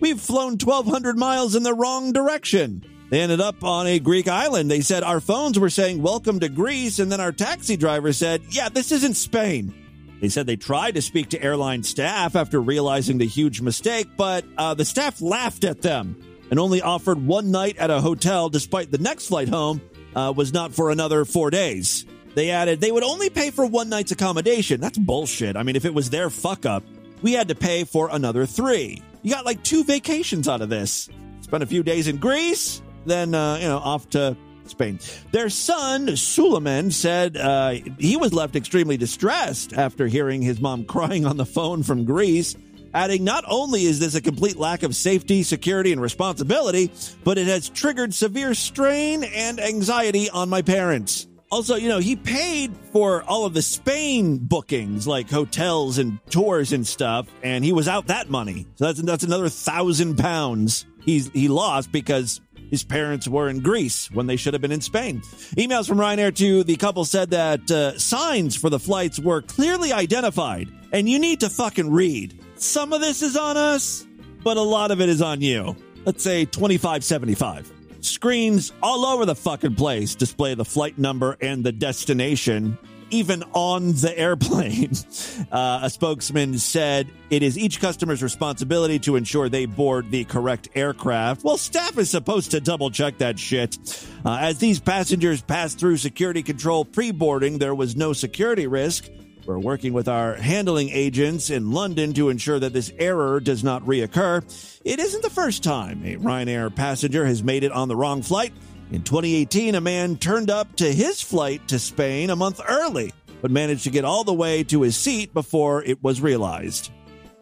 We've 0.00 0.20
flown 0.20 0.52
1,200 0.52 1.18
miles 1.18 1.56
in 1.56 1.64
the 1.64 1.74
wrong 1.74 2.12
direction. 2.12 2.84
They 3.10 3.20
ended 3.20 3.40
up 3.40 3.64
on 3.64 3.88
a 3.88 3.98
Greek 3.98 4.28
island. 4.28 4.70
They 4.70 4.82
said 4.82 5.02
our 5.02 5.20
phones 5.20 5.58
were 5.58 5.68
saying 5.68 6.00
welcome 6.00 6.38
to 6.40 6.48
Greece, 6.48 7.00
and 7.00 7.10
then 7.10 7.20
our 7.20 7.32
taxi 7.32 7.76
driver 7.76 8.12
said, 8.12 8.42
yeah, 8.50 8.68
this 8.68 8.92
isn't 8.92 9.14
Spain. 9.14 9.74
They 10.20 10.28
said 10.28 10.46
they 10.46 10.56
tried 10.56 10.94
to 10.94 11.02
speak 11.02 11.30
to 11.30 11.42
airline 11.42 11.82
staff 11.82 12.36
after 12.36 12.60
realizing 12.62 13.18
the 13.18 13.26
huge 13.26 13.60
mistake, 13.60 14.06
but 14.16 14.44
uh, 14.56 14.74
the 14.74 14.84
staff 14.84 15.20
laughed 15.20 15.64
at 15.64 15.82
them 15.82 16.16
and 16.52 16.60
only 16.60 16.80
offered 16.80 17.24
one 17.26 17.50
night 17.50 17.78
at 17.78 17.90
a 17.90 18.00
hotel, 18.00 18.48
despite 18.48 18.92
the 18.92 18.98
next 18.98 19.26
flight 19.26 19.48
home 19.48 19.80
uh, 20.14 20.32
was 20.34 20.52
not 20.52 20.72
for 20.72 20.90
another 20.90 21.24
four 21.24 21.50
days. 21.50 22.06
They 22.34 22.50
added 22.50 22.80
they 22.80 22.92
would 22.92 23.04
only 23.04 23.30
pay 23.30 23.50
for 23.50 23.66
one 23.66 23.88
night's 23.88 24.12
accommodation. 24.12 24.80
That's 24.80 24.98
bullshit. 24.98 25.56
I 25.56 25.62
mean, 25.62 25.76
if 25.76 25.84
it 25.84 25.94
was 25.94 26.10
their 26.10 26.30
fuck 26.30 26.66
up, 26.66 26.82
we 27.22 27.32
had 27.32 27.48
to 27.48 27.54
pay 27.54 27.84
for 27.84 28.08
another 28.10 28.44
three. 28.46 29.02
You 29.22 29.32
got 29.32 29.44
like 29.44 29.62
two 29.62 29.84
vacations 29.84 30.48
out 30.48 30.60
of 30.60 30.68
this. 30.68 31.08
Spent 31.40 31.62
a 31.62 31.66
few 31.66 31.82
days 31.82 32.08
in 32.08 32.18
Greece, 32.18 32.82
then, 33.06 33.34
uh, 33.34 33.56
you 33.56 33.68
know, 33.68 33.78
off 33.78 34.08
to 34.10 34.36
Spain. 34.66 34.98
Their 35.30 35.48
son, 35.48 36.16
Suleiman, 36.16 36.90
said 36.90 37.36
uh, 37.36 37.74
he 37.98 38.16
was 38.16 38.32
left 38.32 38.56
extremely 38.56 38.96
distressed 38.96 39.72
after 39.72 40.06
hearing 40.06 40.42
his 40.42 40.60
mom 40.60 40.84
crying 40.86 41.26
on 41.26 41.36
the 41.36 41.46
phone 41.46 41.82
from 41.82 42.04
Greece, 42.04 42.56
adding, 42.92 43.24
Not 43.24 43.44
only 43.46 43.84
is 43.84 44.00
this 44.00 44.14
a 44.14 44.20
complete 44.20 44.56
lack 44.56 44.82
of 44.82 44.96
safety, 44.96 45.42
security, 45.42 45.92
and 45.92 46.00
responsibility, 46.00 46.90
but 47.24 47.38
it 47.38 47.46
has 47.46 47.68
triggered 47.68 48.14
severe 48.14 48.54
strain 48.54 49.24
and 49.24 49.60
anxiety 49.60 50.30
on 50.30 50.48
my 50.48 50.62
parents. 50.62 51.26
Also, 51.54 51.76
you 51.76 51.88
know, 51.88 52.00
he 52.00 52.16
paid 52.16 52.76
for 52.90 53.22
all 53.22 53.46
of 53.46 53.54
the 53.54 53.62
Spain 53.62 54.38
bookings, 54.38 55.06
like 55.06 55.30
hotels 55.30 55.98
and 55.98 56.18
tours 56.28 56.72
and 56.72 56.84
stuff, 56.84 57.28
and 57.44 57.64
he 57.64 57.72
was 57.72 57.86
out 57.86 58.08
that 58.08 58.28
money. 58.28 58.66
So 58.74 58.86
that's 58.86 59.00
that's 59.00 59.22
another 59.22 59.48
thousand 59.48 60.16
pounds 60.16 60.84
he's 61.04 61.30
he 61.30 61.46
lost 61.46 61.92
because 61.92 62.40
his 62.72 62.82
parents 62.82 63.28
were 63.28 63.48
in 63.48 63.60
Greece 63.60 64.10
when 64.10 64.26
they 64.26 64.34
should 64.34 64.52
have 64.52 64.62
been 64.62 64.72
in 64.72 64.80
Spain. 64.80 65.20
Emails 65.56 65.86
from 65.86 65.98
Ryanair 65.98 66.34
to 66.38 66.64
the 66.64 66.74
couple 66.74 67.04
said 67.04 67.30
that 67.30 67.70
uh, 67.70 67.96
signs 68.00 68.56
for 68.56 68.68
the 68.68 68.80
flights 68.80 69.20
were 69.20 69.40
clearly 69.40 69.92
identified, 69.92 70.68
and 70.90 71.08
you 71.08 71.20
need 71.20 71.38
to 71.38 71.48
fucking 71.48 71.88
read. 71.88 72.36
Some 72.56 72.92
of 72.92 73.00
this 73.00 73.22
is 73.22 73.36
on 73.36 73.56
us, 73.56 74.04
but 74.42 74.56
a 74.56 74.60
lot 74.60 74.90
of 74.90 75.00
it 75.00 75.08
is 75.08 75.22
on 75.22 75.40
you. 75.40 75.76
Let's 76.04 76.24
say 76.24 76.46
2575. 76.46 77.73
Screens 78.04 78.70
all 78.82 79.06
over 79.06 79.24
the 79.24 79.34
fucking 79.34 79.76
place 79.76 80.14
display 80.14 80.54
the 80.54 80.64
flight 80.64 80.98
number 80.98 81.38
and 81.40 81.64
the 81.64 81.72
destination, 81.72 82.76
even 83.08 83.42
on 83.54 83.92
the 83.94 84.12
airplane. 84.16 84.92
Uh, 85.50 85.80
a 85.82 85.90
spokesman 85.90 86.58
said 86.58 87.08
it 87.30 87.42
is 87.42 87.58
each 87.58 87.80
customer's 87.80 88.22
responsibility 88.22 88.98
to 89.00 89.16
ensure 89.16 89.48
they 89.48 89.66
board 89.66 90.10
the 90.10 90.24
correct 90.24 90.68
aircraft. 90.74 91.44
Well, 91.44 91.56
staff 91.56 91.98
is 91.98 92.08
supposed 92.08 92.52
to 92.52 92.60
double 92.60 92.90
check 92.90 93.18
that 93.18 93.38
shit. 93.38 93.76
Uh, 94.24 94.38
as 94.40 94.58
these 94.58 94.80
passengers 94.80 95.42
passed 95.42 95.78
through 95.78 95.96
security 95.96 96.42
control 96.42 96.84
pre 96.84 97.10
boarding, 97.10 97.58
there 97.58 97.74
was 97.74 97.96
no 97.96 98.12
security 98.12 98.66
risk. 98.66 99.08
We're 99.46 99.58
working 99.58 99.92
with 99.92 100.08
our 100.08 100.34
handling 100.34 100.88
agents 100.88 101.50
in 101.50 101.72
London 101.72 102.14
to 102.14 102.30
ensure 102.30 102.58
that 102.58 102.72
this 102.72 102.90
error 102.98 103.40
does 103.40 103.62
not 103.62 103.82
reoccur. 103.84 104.42
It 104.84 104.98
isn't 104.98 105.22
the 105.22 105.28
first 105.28 105.62
time 105.62 106.02
a 106.04 106.16
Ryanair 106.16 106.74
passenger 106.74 107.26
has 107.26 107.42
made 107.42 107.62
it 107.62 107.72
on 107.72 107.88
the 107.88 107.96
wrong 107.96 108.22
flight. 108.22 108.54
In 108.90 109.02
2018, 109.02 109.74
a 109.74 109.80
man 109.80 110.16
turned 110.16 110.50
up 110.50 110.74
to 110.76 110.90
his 110.90 111.20
flight 111.20 111.66
to 111.68 111.78
Spain 111.78 112.30
a 112.30 112.36
month 112.36 112.60
early, 112.66 113.12
but 113.42 113.50
managed 113.50 113.84
to 113.84 113.90
get 113.90 114.04
all 114.04 114.24
the 114.24 114.32
way 114.32 114.64
to 114.64 114.80
his 114.80 114.96
seat 114.96 115.34
before 115.34 115.84
it 115.84 116.02
was 116.02 116.22
realized. 116.22 116.90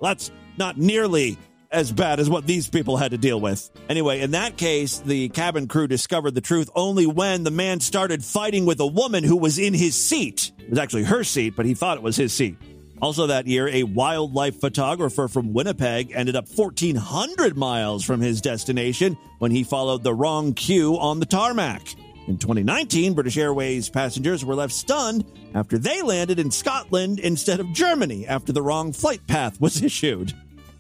That's 0.01 0.33
not 0.57 0.79
nearly 0.79 1.39
as 1.73 1.91
bad 1.91 2.21
as 2.21 2.29
what 2.29 2.47
these 2.47 2.69
people 2.69 2.97
had 2.97 3.13
to 3.13 3.19
deal 3.19 3.41
with. 3.41 3.71
Anyway, 3.89 4.21
in 4.21 4.33
that 4.33 4.57
case, 4.57 4.99
the 4.99 5.29
cabin 5.31 5.67
crew 5.67 5.87
discovered 5.87 6.35
the 6.35 6.41
truth 6.41 6.71
only 6.75 7.07
when 7.07 7.43
the 7.43 7.51
man 7.51 7.81
started 7.81 8.25
fighting 8.25 8.67
with 8.67 8.81
a 8.81 8.87
woman 8.87 9.25
who 9.25 9.37
was 9.37 9.59
in 9.59 9.75
his 9.75 9.95
seat. 9.95 10.53
It 10.59 10.71
was 10.71 10.79
actually 10.79 11.05
her 11.05 11.25
seat, 11.25 11.55
but 11.57 11.67
he 11.67 11.75
thought 11.75 11.97
it 11.97 12.03
was 12.03 12.17
his 12.17 12.33
seat. 12.33 12.57
Also, 13.01 13.27
that 13.27 13.49
year, 13.49 13.67
a 13.67 13.83
wildlife 13.83 14.61
photographer 14.61 15.27
from 15.27 15.53
Winnipeg 15.53 16.13
ended 16.15 16.37
up 16.37 16.49
1,400 16.49 17.57
miles 17.57 18.05
from 18.05 18.21
his 18.21 18.41
destination 18.41 19.19
when 19.41 19.51
he 19.51 19.65
followed 19.65 20.05
the 20.05 20.15
wrong 20.15 20.55
queue 20.55 20.97
on 20.97 21.19
the 21.19 21.27
tarmac. 21.27 21.83
In 22.29 22.39
2019, 22.39 23.15
British 23.15 23.37
Airways 23.37 23.89
passengers 23.89 24.45
were 24.45 24.55
left 24.55 24.73
stunned 24.73 25.25
after 25.53 25.79
they 25.79 26.01
landed 26.03 26.39
in 26.39 26.53
Scotland 26.53 27.19
instead 27.19 27.59
of 27.59 27.73
Germany 27.73 28.29
after 28.29 28.53
the 28.53 28.63
wrong 28.63 28.93
flight 28.93 29.27
path 29.27 29.61
was 29.61 29.83
issued. 29.83 30.33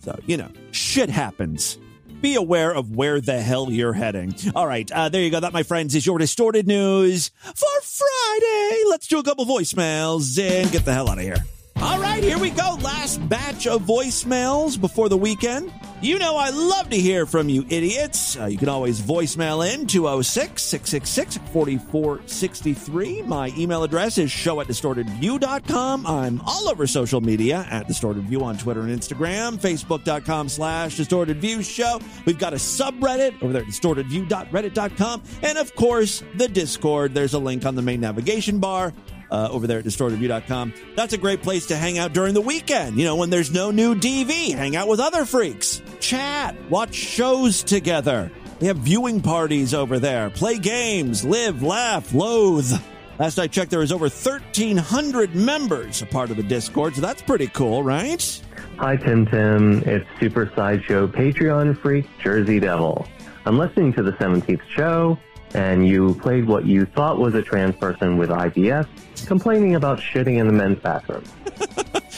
So, 0.03 0.19
you 0.27 0.37
know, 0.37 0.51
shit 0.73 1.09
happens. 1.09 1.79
Be 2.21 2.35
aware 2.35 2.73
of 2.73 2.95
where 2.95 3.21
the 3.21 3.41
hell 3.41 3.71
you're 3.71 3.93
heading. 3.93 4.35
All 4.55 4.67
right, 4.67 4.91
uh, 4.91 5.09
there 5.09 5.23
you 5.23 5.31
go. 5.31 5.41
That, 5.41 5.53
my 5.53 5.63
friends, 5.63 5.95
is 5.95 6.05
your 6.05 6.19
distorted 6.19 6.67
news 6.67 7.31
for 7.41 7.81
Friday. 7.83 8.83
Let's 8.89 9.07
do 9.07 9.19
a 9.19 9.23
couple 9.25 9.45
voicemails 9.45 10.39
and 10.39 10.71
get 10.71 10.85
the 10.85 10.93
hell 10.93 11.09
out 11.09 11.19
of 11.19 11.25
here. 11.25 11.45
All 11.83 11.99
right, 11.99 12.23
here 12.23 12.39
we 12.39 12.51
go. 12.51 12.79
Last 12.81 13.29
batch 13.29 13.67
of 13.67 13.83
voicemails 13.83 14.81
before 14.81 15.09
the 15.09 15.17
weekend. 15.17 15.73
You 16.01 16.17
know, 16.21 16.37
I 16.37 16.51
love 16.51 16.91
to 16.91 16.97
hear 16.97 17.27
from 17.27 17.49
you 17.49 17.67
idiots. 17.69 18.39
Uh, 18.39 18.47
you 18.47 18.57
can 18.57 18.69
always 18.69 19.01
voicemail 19.01 19.69
in 19.69 19.89
206 19.89 20.63
666 20.63 21.39
4463. 21.53 23.23
My 23.23 23.53
email 23.59 23.83
address 23.83 24.17
is 24.17 24.31
show 24.31 24.61
at 24.61 24.69
distortedview.com. 24.69 26.07
I'm 26.07 26.41
all 26.43 26.69
over 26.69 26.87
social 26.87 27.21
media 27.21 27.67
at 27.69 27.89
Distorted 27.89 28.25
View 28.27 28.45
on 28.45 28.59
Twitter 28.59 28.83
and 28.83 28.91
Instagram, 28.91 29.59
facebook.com 29.59 30.51
slash 30.51 30.97
Distorted 30.97 31.39
View 31.39 31.65
Show. 31.65 32.01
We've 32.27 32.39
got 32.39 32.53
a 32.53 32.59
subreddit 32.59 33.43
over 33.43 33.53
there 33.53 33.63
at 33.63 33.69
distortedview.reddit.com. 33.69 35.23
And 35.43 35.59
of 35.59 35.75
course, 35.75 36.23
the 36.37 36.47
Discord. 36.47 37.13
There's 37.13 37.35
a 37.35 37.41
link 37.41 37.67
on 37.67 37.75
the 37.75 37.83
main 37.83 38.01
navigation 38.01 38.61
bar 38.61 38.93
uh, 39.33 39.49
over 39.51 39.67
there 39.67 39.79
at 39.79 39.85
distortedview.com. 39.85 40.75
That's 40.95 41.15
a 41.15 41.19
great 41.19 41.43
place 41.43 41.67
to 41.67 41.77
hang 41.77 41.99
out 41.99 42.13
during 42.13 42.35
the 42.35 42.41
weekend. 42.41 42.99
You 42.99 43.05
know, 43.05 43.17
when 43.17 43.31
there's 43.31 43.53
no 43.53 43.71
new 43.71 43.95
DV, 43.95 44.55
hang 44.55 44.77
out 44.77 44.87
with 44.87 45.01
other 45.01 45.25
freaks, 45.25 45.83
chat, 46.01 46.55
watch 46.71 46.95
shows 46.95 47.63
together. 47.63 48.31
They 48.61 48.67
have 48.67 48.77
viewing 48.77 49.21
parties 49.23 49.75
over 49.75 49.99
there, 49.99 50.31
play 50.31 50.59
games, 50.59 51.25
live, 51.25 51.63
laugh, 51.63 52.15
loathe. 52.15 52.71
Last 53.19 53.39
I 53.39 53.47
checked, 53.47 53.71
there 53.71 53.81
was 53.81 53.93
over 53.93 54.05
1,300 54.05 55.35
members 55.35 56.03
a 56.03 56.07
part 56.07 56.31
of 56.31 56.37
the 56.37 56.43
Discord, 56.43 56.95
so 56.95 57.01
that's 57.01 57.23
pretty 57.23 57.47
cool, 57.49 57.83
right? 57.83 58.43
Hi, 58.79 58.97
Tim 58.97 59.27
Tim. 59.27 59.83
It's 59.87 60.07
Super 60.21 60.51
Sideshow 60.55 61.07
Patreon 61.07 61.81
Freak 61.81 62.07
Jersey 62.23 62.61
Devil. 62.61 63.07
I'm 63.47 63.59
listening 63.59 63.93
to 63.95 64.03
the 64.03 64.13
17th 64.13 64.63
show, 64.69 65.19
and 65.55 65.87
you 65.87 66.15
played 66.15 66.47
what 66.47 66.67
you 66.67 66.87
thought 66.87 67.19
was 67.19 67.35
a 67.35 67.43
trans 67.43 67.77
person 67.77 68.17
with 68.17 68.31
IBS 68.31 68.87
complaining 69.27 69.75
about 69.75 69.99
shitting 69.99 70.39
in 70.39 70.47
the 70.47 70.53
men's 70.53 70.79
bathroom. 70.79 71.25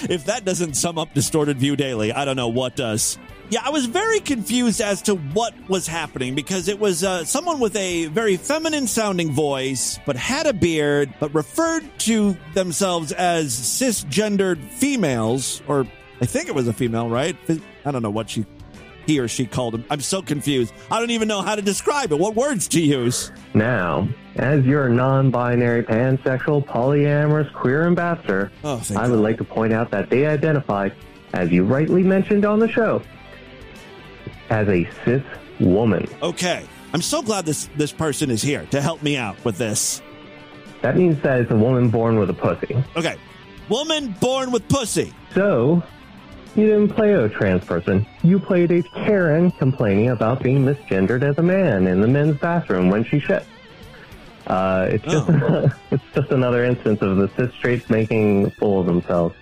if 0.08 0.24
that 0.24 0.44
doesn't 0.44 0.74
sum 0.74 0.98
up 0.98 1.12
Distorted 1.14 1.58
View 1.58 1.76
Daily, 1.76 2.12
I 2.12 2.24
don't 2.24 2.36
know 2.36 2.48
what 2.48 2.76
does. 2.76 3.18
Yeah, 3.50 3.60
I 3.62 3.70
was 3.70 3.86
very 3.86 4.20
confused 4.20 4.80
as 4.80 5.02
to 5.02 5.14
what 5.16 5.54
was 5.68 5.86
happening 5.86 6.34
because 6.34 6.66
it 6.68 6.78
was 6.78 7.04
uh, 7.04 7.24
someone 7.24 7.60
with 7.60 7.76
a 7.76 8.06
very 8.06 8.36
feminine 8.36 8.86
sounding 8.86 9.32
voice, 9.32 9.98
but 10.06 10.16
had 10.16 10.46
a 10.46 10.54
beard, 10.54 11.12
but 11.20 11.34
referred 11.34 11.84
to 12.00 12.36
themselves 12.54 13.12
as 13.12 13.52
cisgendered 13.52 14.64
females, 14.70 15.62
or 15.68 15.86
I 16.22 16.26
think 16.26 16.48
it 16.48 16.54
was 16.54 16.68
a 16.68 16.72
female, 16.72 17.08
right? 17.08 17.36
I 17.84 17.90
don't 17.90 18.02
know 18.02 18.10
what 18.10 18.30
she 18.30 18.46
he 19.06 19.18
or 19.20 19.28
she 19.28 19.46
called 19.46 19.74
him. 19.74 19.84
I'm 19.90 20.00
so 20.00 20.22
confused. 20.22 20.74
I 20.90 20.98
don't 20.98 21.10
even 21.10 21.28
know 21.28 21.42
how 21.42 21.54
to 21.54 21.62
describe 21.62 22.12
it. 22.12 22.18
What 22.18 22.34
words 22.34 22.68
to 22.68 22.80
use? 22.80 23.32
Now, 23.54 24.08
as 24.36 24.64
your 24.64 24.88
non 24.88 25.30
binary, 25.30 25.82
pansexual, 25.82 26.66
polyamorous, 26.66 27.52
queer 27.52 27.86
ambassador, 27.86 28.50
oh, 28.64 28.82
I 28.96 29.08
would 29.08 29.20
like 29.20 29.38
to 29.38 29.44
point 29.44 29.72
out 29.72 29.90
that 29.90 30.10
they 30.10 30.26
identified, 30.26 30.94
as 31.32 31.50
you 31.50 31.64
rightly 31.64 32.02
mentioned 32.02 32.44
on 32.44 32.58
the 32.58 32.68
show, 32.68 33.02
as 34.50 34.68
a 34.68 34.88
cis 35.04 35.22
woman. 35.60 36.06
Okay. 36.22 36.64
I'm 36.92 37.02
so 37.02 37.22
glad 37.22 37.44
this, 37.44 37.68
this 37.76 37.90
person 37.90 38.30
is 38.30 38.40
here 38.40 38.66
to 38.66 38.80
help 38.80 39.02
me 39.02 39.16
out 39.16 39.42
with 39.44 39.58
this. 39.58 40.00
That 40.82 40.96
means 40.96 41.20
that 41.22 41.40
it's 41.40 41.50
a 41.50 41.56
woman 41.56 41.88
born 41.88 42.18
with 42.20 42.30
a 42.30 42.34
pussy. 42.34 42.76
Okay. 42.96 43.16
Woman 43.68 44.14
born 44.20 44.52
with 44.52 44.68
pussy. 44.68 45.12
So, 45.34 45.82
you 46.56 46.66
didn't 46.66 46.88
play 46.90 47.12
a 47.12 47.28
trans 47.28 47.64
person. 47.64 48.06
You 48.22 48.38
played 48.38 48.70
a 48.70 48.82
Karen 48.82 49.50
complaining 49.52 50.10
about 50.10 50.42
being 50.42 50.64
misgendered 50.64 51.22
as 51.22 51.38
a 51.38 51.42
man 51.42 51.86
in 51.86 52.00
the 52.00 52.06
men's 52.08 52.38
bathroom 52.38 52.90
when 52.90 53.04
she 53.04 53.18
shit. 53.20 53.44
Uh, 54.46 54.86
it's 54.90 55.04
just 55.04 55.26
Oh. 55.28 55.70
it's 55.90 56.04
just 56.14 56.30
another 56.30 56.64
instance 56.64 57.00
of 57.02 57.16
the 57.16 57.30
cis 57.36 57.52
straights 57.54 57.88
making 57.88 58.50
fool 58.52 58.80
of 58.80 58.86
themselves. 58.86 59.34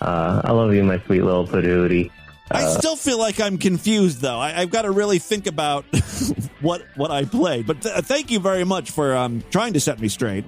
Uh, 0.00 0.42
I 0.44 0.50
love 0.50 0.74
you, 0.74 0.82
my 0.82 0.98
sweet 1.06 1.22
little 1.22 1.46
patootie. 1.46 2.10
I 2.50 2.64
Uh, 2.64 2.70
still 2.78 2.96
feel 2.96 3.18
like 3.18 3.40
I'm 3.40 3.56
confused, 3.56 4.20
though. 4.20 4.38
I, 4.38 4.60
I've 4.60 4.70
got 4.70 4.82
to 4.82 4.90
really 4.90 5.18
think 5.20 5.46
about 5.46 5.84
what 6.60 6.82
what 6.96 7.10
I 7.12 7.24
played. 7.24 7.66
But 7.66 7.82
th- 7.82 7.94
thank 8.04 8.30
you 8.32 8.40
very 8.40 8.64
much 8.64 8.90
for 8.90 9.16
um, 9.16 9.42
trying 9.50 9.74
to 9.74 9.80
set 9.80 10.00
me 10.00 10.08
straight. 10.08 10.44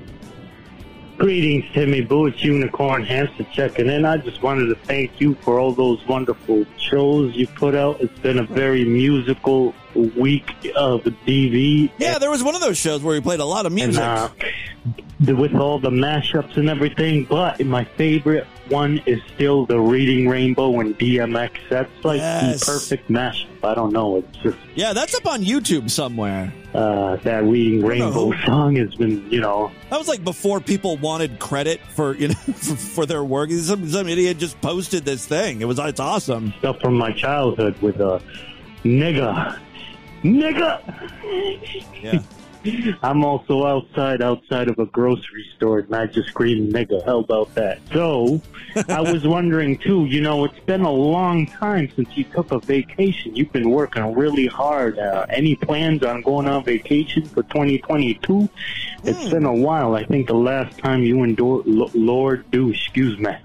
Greetings, 1.17 1.65
Timmy 1.73 2.01
Boo. 2.01 2.27
It's 2.27 2.43
Unicorn 2.43 3.05
Hamster 3.05 3.47
checking 3.53 3.89
in. 3.89 4.05
I 4.05 4.17
just 4.17 4.43
wanted 4.43 4.67
to 4.67 4.75
thank 4.75 5.21
you 5.21 5.35
for 5.37 5.61
all 5.61 5.71
those 5.71 6.05
wonderful 6.09 6.67
shows 6.77 7.37
you 7.37 7.47
put 7.47 7.77
out. 7.77 8.01
It's 8.01 8.19
been 8.19 8.41
a 8.41 8.43
very 8.43 8.85
musical 8.85 9.77
week 9.95 10.51
of 10.77 11.03
DV. 11.03 11.91
Yeah, 11.99 12.19
there 12.19 12.31
was 12.31 12.43
one 12.43 12.55
of 12.55 12.61
those 12.61 12.79
shows 12.79 13.03
where 13.03 13.15
we 13.15 13.21
played 13.21 13.41
a 13.41 13.45
lot 13.45 13.67
of 13.67 13.73
music. 13.73 14.03
And, 14.03 14.31
uh, 14.31 15.37
with 15.37 15.55
all 15.55 15.79
the 15.79 15.91
mashups 15.91 16.57
and 16.59 16.69
everything, 16.69 17.25
but 17.25 17.65
my 17.65 17.85
favorite 17.97 18.47
one 18.69 19.01
is 19.07 19.21
still 19.35 19.65
the 19.65 19.79
Reading 19.81 20.29
Rainbow 20.29 20.81
and 20.81 20.99
DMX. 20.99 21.53
That's 21.71 21.89
like 22.05 22.19
Yes. 22.19 22.61
the 22.61 22.67
perfect 22.73 23.09
mashup. 23.09 23.47
I 23.63 23.75
don't 23.75 23.93
know. 23.93 24.17
It's 24.19 24.37
just 24.39 24.59
yeah, 24.75 24.93
that's 24.93 25.15
up 25.15 25.27
on 25.27 25.43
YouTube 25.43 25.89
somewhere. 25.91 26.53
uh, 26.75 27.17
that 27.17 27.45
Reading 27.45 27.83
Rainbow 27.87 28.33
song 28.45 28.75
has 28.77 28.95
been, 28.97 29.31
you 29.31 29.41
know, 29.41 29.71
That 29.89 29.99
was 29.99 30.09
like 30.09 30.25
before 30.25 30.61
people 30.61 30.97
wanted 30.99 31.39
credit 31.39 31.81
for 31.95 32.15
you 32.17 32.29
know 32.29 32.35
for, 32.35 32.77
for 32.77 33.07
their 33.07 33.25
work. 33.25 33.51
Some 33.53 33.89
some 33.89 34.09
idiot 34.09 34.37
just 34.39 34.61
posted 34.61 35.05
this 35.07 35.25
thing. 35.25 35.63
It 35.63 35.67
was 35.67 35.79
it's 35.79 36.01
awesome. 36.01 36.53
stuff 36.59 36.81
from 36.81 36.95
my 36.99 37.13
childhood 37.13 37.81
with 37.81 37.99
uh, 38.01 38.19
nigga, 38.85 39.59
nigga. 40.25 40.81
Yeah. 42.03 42.23
I'm 43.03 43.23
also 43.27 43.67
outside, 43.67 44.23
outside 44.23 44.69
of 44.69 44.79
a 44.79 44.87
grocery 44.87 45.45
store, 45.55 45.81
and 45.81 45.95
I 45.95 46.07
just 46.07 46.29
screamed 46.31 46.73
nigga. 46.73 47.05
How 47.05 47.19
about 47.19 47.55
that? 47.57 47.79
So, 47.93 48.41
I 48.89 49.01
was 49.13 49.27
wondering 49.27 49.77
too. 49.77 50.07
You 50.07 50.23
know, 50.23 50.45
it's 50.47 50.59
been 50.61 50.81
a 50.81 50.91
long 50.91 51.47
time 51.47 51.91
since 51.95 52.09
you 52.17 52.25
took 52.25 52.53
a 52.53 52.59
vacation. 52.61 53.37
You've 53.37 53.53
been 53.53 53.69
working 53.71 54.15
really 54.15 54.47
hard. 54.47 54.99
Uh, 54.99 55.27
any 55.29 55.57
plans 55.57 56.03
on 56.05 56.23
going 56.23 56.49
on 56.49 56.65
vacation 56.65 57.27
for 57.27 57.43
2022? 57.43 58.49
It's 59.05 59.29
been 59.29 59.45
a 59.45 59.55
while. 59.55 59.95
I 59.95 60.05
think 60.07 60.29
the 60.29 60.35
last 60.35 60.79
time 60.79 61.03
you 61.03 61.23
and 61.23 61.37
Dor- 61.37 61.65
L- 61.69 61.91
Lord 61.93 62.51
Douche, 62.51 62.87
excuse 62.87 63.19
me, 63.19 63.37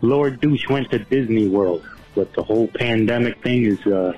Lord 0.00 0.40
Douche 0.40 0.68
went 0.68 0.88
to 0.92 1.00
Disney 1.00 1.48
World. 1.48 1.84
But 2.14 2.32
the 2.34 2.44
whole 2.44 2.68
pandemic 2.68 3.42
thing 3.42 3.64
is, 3.64 3.84
uh, 3.84 4.12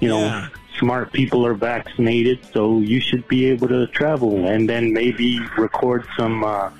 you 0.00 0.08
know, 0.10 0.20
Yeah. 0.20 0.48
Smart 0.78 1.12
people 1.12 1.46
are 1.46 1.54
vaccinated, 1.54 2.38
so 2.52 2.78
you 2.78 3.00
should 3.00 3.26
be 3.28 3.46
able 3.46 3.68
to 3.68 3.86
travel 3.88 4.46
and 4.46 4.68
then 4.68 4.92
maybe 4.92 5.40
record 5.56 6.06
some 6.16 6.44
uh, 6.44 6.70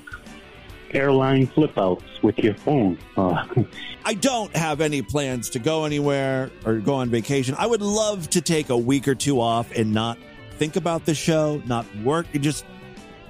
airline 0.91 1.47
flip 1.47 1.77
outs 1.77 2.03
with 2.21 2.37
your 2.39 2.53
phone. 2.55 2.97
Uh, 3.15 3.45
I 4.05 4.13
don't 4.13 4.55
have 4.55 4.81
any 4.81 5.01
plans 5.01 5.49
to 5.51 5.59
go 5.59 5.85
anywhere 5.85 6.51
or 6.65 6.75
go 6.75 6.95
on 6.95 7.09
vacation. 7.09 7.55
I 7.57 7.67
would 7.67 7.81
love 7.81 8.29
to 8.31 8.41
take 8.41 8.69
a 8.69 8.77
week 8.77 9.07
or 9.07 9.15
two 9.15 9.41
off 9.41 9.71
and 9.75 9.93
not 9.93 10.17
think 10.57 10.75
about 10.75 11.05
the 11.05 11.13
show, 11.13 11.61
not 11.65 11.85
work, 11.97 12.25
and 12.33 12.43
just 12.43 12.65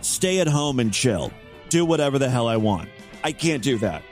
stay 0.01 0.39
at 0.39 0.47
home 0.47 0.79
and 0.79 0.93
chill. 0.93 1.31
Do 1.69 1.85
whatever 1.85 2.19
the 2.19 2.29
hell 2.29 2.47
I 2.47 2.57
want. 2.57 2.89
I 3.23 3.31
can't 3.31 3.63
do 3.63 3.77
that. 3.79 4.03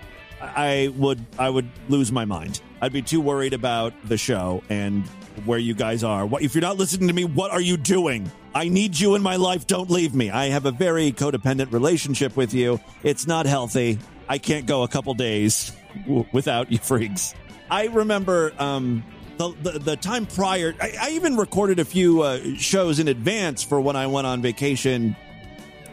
I 0.41 0.93
would 0.95 1.25
I 1.39 1.49
would 1.49 1.69
lose 1.87 2.11
my 2.11 2.25
mind. 2.25 2.61
I'd 2.81 2.93
be 2.93 3.01
too 3.01 3.21
worried 3.21 3.53
about 3.53 3.93
the 4.03 4.17
show 4.17 4.61
and 4.69 5.07
where 5.45 5.59
you 5.59 5.73
guys 5.73 6.03
are. 6.03 6.25
What 6.25 6.41
if 6.41 6.55
you're 6.55 6.61
not 6.61 6.77
listening 6.77 7.07
to 7.07 7.13
me, 7.13 7.25
what 7.25 7.51
are 7.51 7.61
you 7.61 7.77
doing? 7.77 8.31
I 8.53 8.69
need 8.69 8.97
you 8.97 9.15
in 9.15 9.21
my 9.21 9.35
life. 9.35 9.67
Don't 9.67 9.89
leave 9.89 10.15
me. 10.15 10.29
I 10.29 10.45
have 10.45 10.65
a 10.65 10.71
very 10.71 11.11
codependent 11.11 11.71
relationship 11.73 12.37
with 12.37 12.53
you. 12.53 12.79
It's 13.03 13.27
not 13.27 13.45
healthy. 13.45 13.99
I 14.29 14.37
can't 14.37 14.65
go 14.65 14.83
a 14.83 14.87
couple 14.87 15.13
days 15.13 15.71
w- 16.05 16.25
without 16.31 16.71
you 16.71 16.77
freaks. 16.83 17.33
I 17.69 17.87
remember 17.87 18.53
um, 18.59 19.03
the, 19.37 19.53
the 19.61 19.79
the 19.79 19.95
time 19.97 20.25
prior. 20.25 20.73
I, 20.81 20.93
I 20.99 21.09
even 21.11 21.35
recorded 21.35 21.79
a 21.79 21.85
few 21.85 22.21
uh, 22.21 22.39
shows 22.57 22.99
in 22.99 23.07
advance 23.07 23.63
for 23.63 23.81
when 23.81 23.95
I 23.95 24.07
went 24.07 24.27
on 24.27 24.41
vacation 24.41 25.15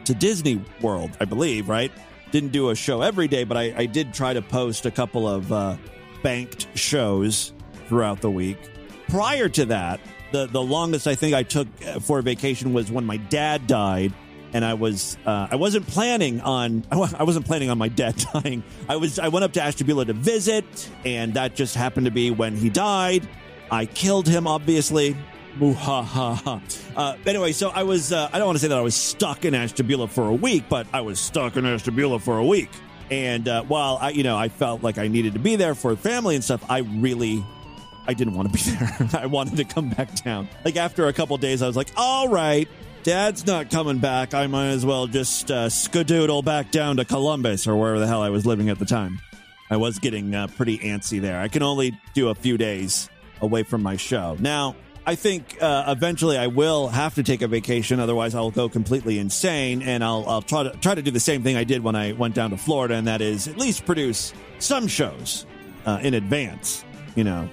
to 0.05 0.14
Disney 0.14 0.61
World, 0.80 1.11
I 1.20 1.24
believe, 1.24 1.68
right? 1.68 1.93
Didn't 2.30 2.53
do 2.53 2.70
a 2.70 2.74
show 2.74 3.03
every 3.03 3.28
day, 3.28 3.45
but 3.45 3.57
I, 3.57 3.74
I 3.76 3.86
did 3.86 4.14
try 4.14 4.32
to 4.32 4.43
post 4.43 4.86
a 4.86 4.90
couple 4.90 5.28
of 5.28 5.53
uh, 5.53 5.76
banked 6.22 6.66
shows 6.76 7.53
throughout 7.88 8.20
the 8.20 8.30
week. 8.30 8.59
Prior 9.13 9.47
to 9.47 9.67
that, 9.67 10.01
the, 10.33 10.47
the 10.47 10.63
longest 10.63 11.07
I 11.07 11.15
think 11.17 11.35
I 11.35 11.43
took 11.43 11.69
uh, 11.87 12.01
for 12.01 12.19
a 12.19 12.23
vacation 12.23 12.73
was 12.73 12.91
when 12.91 13.05
my 13.05 13.19
dad 13.19 13.67
died. 13.67 14.15
And 14.55 14.65
I 14.65 14.73
was 14.73 15.19
uh, 15.27 15.49
I 15.51 15.57
wasn't 15.57 15.87
planning 15.87 16.41
on 16.41 16.83
I 16.91 17.23
wasn't 17.23 17.45
planning 17.45 17.69
on 17.69 17.77
my 17.77 17.89
dad 17.89 18.17
dying. 18.33 18.65
I 18.89 18.97
was 18.97 19.19
I 19.19 19.29
went 19.29 19.45
up 19.45 19.53
to 19.53 19.63
Ashtabula 19.63 20.07
to 20.07 20.15
visit, 20.15 20.91
and 21.05 21.35
that 21.35 21.55
just 21.55 21.75
happened 21.75 22.07
to 22.07 22.11
be 22.11 22.31
when 22.31 22.57
he 22.57 22.71
died. 22.71 23.29
I 23.71 23.85
killed 23.85 24.27
him, 24.27 24.47
obviously. 24.47 25.15
Uh, 26.97 27.17
anyway, 27.27 27.53
so 27.53 27.69
I 27.69 27.83
was, 27.83 28.13
uh, 28.13 28.31
I 28.33 28.39
don't 28.39 28.47
want 28.47 28.57
to 28.57 28.63
say 28.63 28.69
that 28.69 28.79
I 28.79 28.83
was 28.83 28.95
stuck 28.95 29.45
in 29.45 29.55
Ashtabula 29.55 30.09
for 30.09 30.29
a 30.29 30.35
week, 30.35 30.65
but 30.71 30.87
I 30.95 31.03
was 31.03 31.21
stuck 31.21 31.57
in 31.59 31.67
Ashtabula 31.67 32.19
for 32.19 32.39
a 32.39 32.47
week. 32.47 32.71
And 33.11 33.47
uh, 33.47 33.65
while 33.65 33.99
I, 34.01 34.11
you 34.11 34.23
know, 34.23 34.39
I 34.39 34.49
felt 34.49 34.83
like 34.83 34.97
I 34.97 35.09
needed 35.09 35.35
to 35.35 35.39
be 35.39 35.57
there 35.57 35.75
for 35.75 35.95
family 35.97 36.35
and 36.35 36.43
stuff, 36.43 36.65
I 36.71 36.79
really, 36.79 37.45
I 38.07 38.15
didn't 38.15 38.35
want 38.35 38.53
to 38.53 38.55
be 38.55 38.71
there. 39.11 39.23
I 39.23 39.27
wanted 39.27 39.57
to 39.57 39.65
come 39.65 39.91
back 39.91 40.15
down. 40.23 40.49
Like 40.65 40.77
after 40.77 41.07
a 41.07 41.13
couple 41.13 41.37
days, 41.39 41.63
I 41.63 41.67
was 41.67 41.77
like, 41.77 41.91
all 41.97 42.29
right, 42.29 42.69
dad's 43.03 43.47
not 43.47 43.71
coming 43.71 43.99
back. 43.99 44.35
I 44.35 44.47
might 44.47 44.69
as 44.69 44.85
well 44.85 45.07
just 45.07 45.51
uh, 45.51 45.67
skadoodle 45.67 46.45
back 46.45 46.71
down 46.71 46.97
to 46.97 47.05
Columbus 47.05 47.67
or 47.67 47.77
wherever 47.77 47.99
the 48.01 48.07
hell 48.07 48.23
I 48.23 48.31
was 48.31 48.47
living 48.47 48.69
at 48.69 48.79
the 48.79 48.87
time. 48.87 49.21
I 49.71 49.77
was 49.77 49.99
getting 49.99 50.35
uh, 50.35 50.49
pretty 50.49 50.79
antsy 50.79 51.21
there. 51.21 51.41
I 51.41 51.49
can 51.49 51.63
only 51.63 51.99
do 52.15 52.29
a 52.29 52.35
few 52.35 52.59
days 52.59 53.09
away 53.41 53.63
from 53.63 53.83
my 53.83 53.97
show. 53.97 54.37
Now, 54.39 54.77
I 55.05 55.15
think 55.15 55.61
uh, 55.61 55.85
eventually 55.89 56.39
I 56.39 56.47
will 56.47 56.89
have 56.89 57.15
to 57.17 57.23
take 57.23 57.43
a 57.43 57.49
vacation. 57.49 57.99
Otherwise, 57.99 58.35
I'll 58.35 58.51
go 58.51 58.69
completely 58.69 59.19
insane, 59.19 59.83
and 59.83 60.05
I'll 60.05 60.25
I'll 60.29 60.43
try 60.43 60.63
to 60.63 60.71
try 60.71 60.95
to 60.95 61.03
do 61.03 61.11
the 61.11 61.21
same 61.21 61.43
thing 61.43 61.57
I 61.57 61.65
did 61.65 61.83
when 61.83 61.97
I 61.97 62.13
went 62.13 62.35
down 62.35 62.51
to 62.51 62.57
Florida, 62.57 62.95
and 62.95 63.07
that 63.09 63.21
is 63.21 63.49
at 63.49 63.57
least 63.57 63.85
produce 63.85 64.33
some 64.61 64.87
shows 64.87 65.45
uh, 65.87 65.99
in 66.03 66.15
advance. 66.15 66.85
You 67.17 67.25
know, 67.25 67.49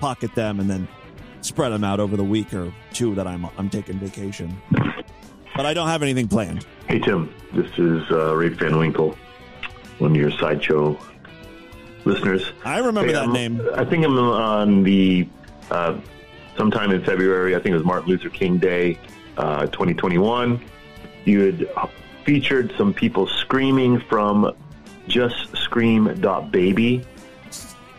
pocket 0.00 0.34
them 0.34 0.60
and 0.60 0.68
then 0.70 0.86
spread 1.40 1.70
them 1.72 1.84
out 1.84 2.00
over 2.00 2.16
the 2.16 2.24
week 2.24 2.52
or 2.54 2.72
two 2.92 3.14
that 3.14 3.26
I'm 3.26 3.46
I'm 3.58 3.68
taking 3.70 3.98
vacation. 3.98 4.56
But 5.54 5.64
I 5.66 5.72
don't 5.74 5.88
have 5.88 6.02
anything 6.02 6.28
planned. 6.28 6.66
Hey, 6.88 6.98
Tim. 6.98 7.32
This 7.54 7.70
is 7.78 8.02
uh, 8.10 8.34
Ray 8.36 8.48
Van 8.50 8.76
Winkle, 8.78 9.16
one 9.98 10.10
of 10.10 10.16
your 10.16 10.30
sideshow 10.32 10.98
listeners. 12.04 12.52
I 12.64 12.78
remember 12.78 13.06
Hey, 13.06 13.12
that 13.14 13.22
I'm- 13.22 13.32
name. 13.32 13.60
I 13.74 13.84
think 13.84 14.04
I'm 14.04 14.18
on 14.18 14.82
the 14.82 15.26
uh, 15.70 15.98
sometime 16.58 16.90
in 16.90 17.02
February. 17.04 17.54
I 17.56 17.58
think 17.60 17.72
it 17.72 17.76
was 17.76 17.84
Martin 17.84 18.08
Luther 18.10 18.28
King 18.28 18.58
Day, 18.58 18.98
uh, 19.38 19.66
2021. 19.66 20.60
You 21.24 21.40
had 21.40 21.66
featured 22.24 22.72
some 22.76 22.92
people 22.92 23.26
screaming 23.26 23.98
from 24.00 24.52
justscream.baby. 25.08 27.04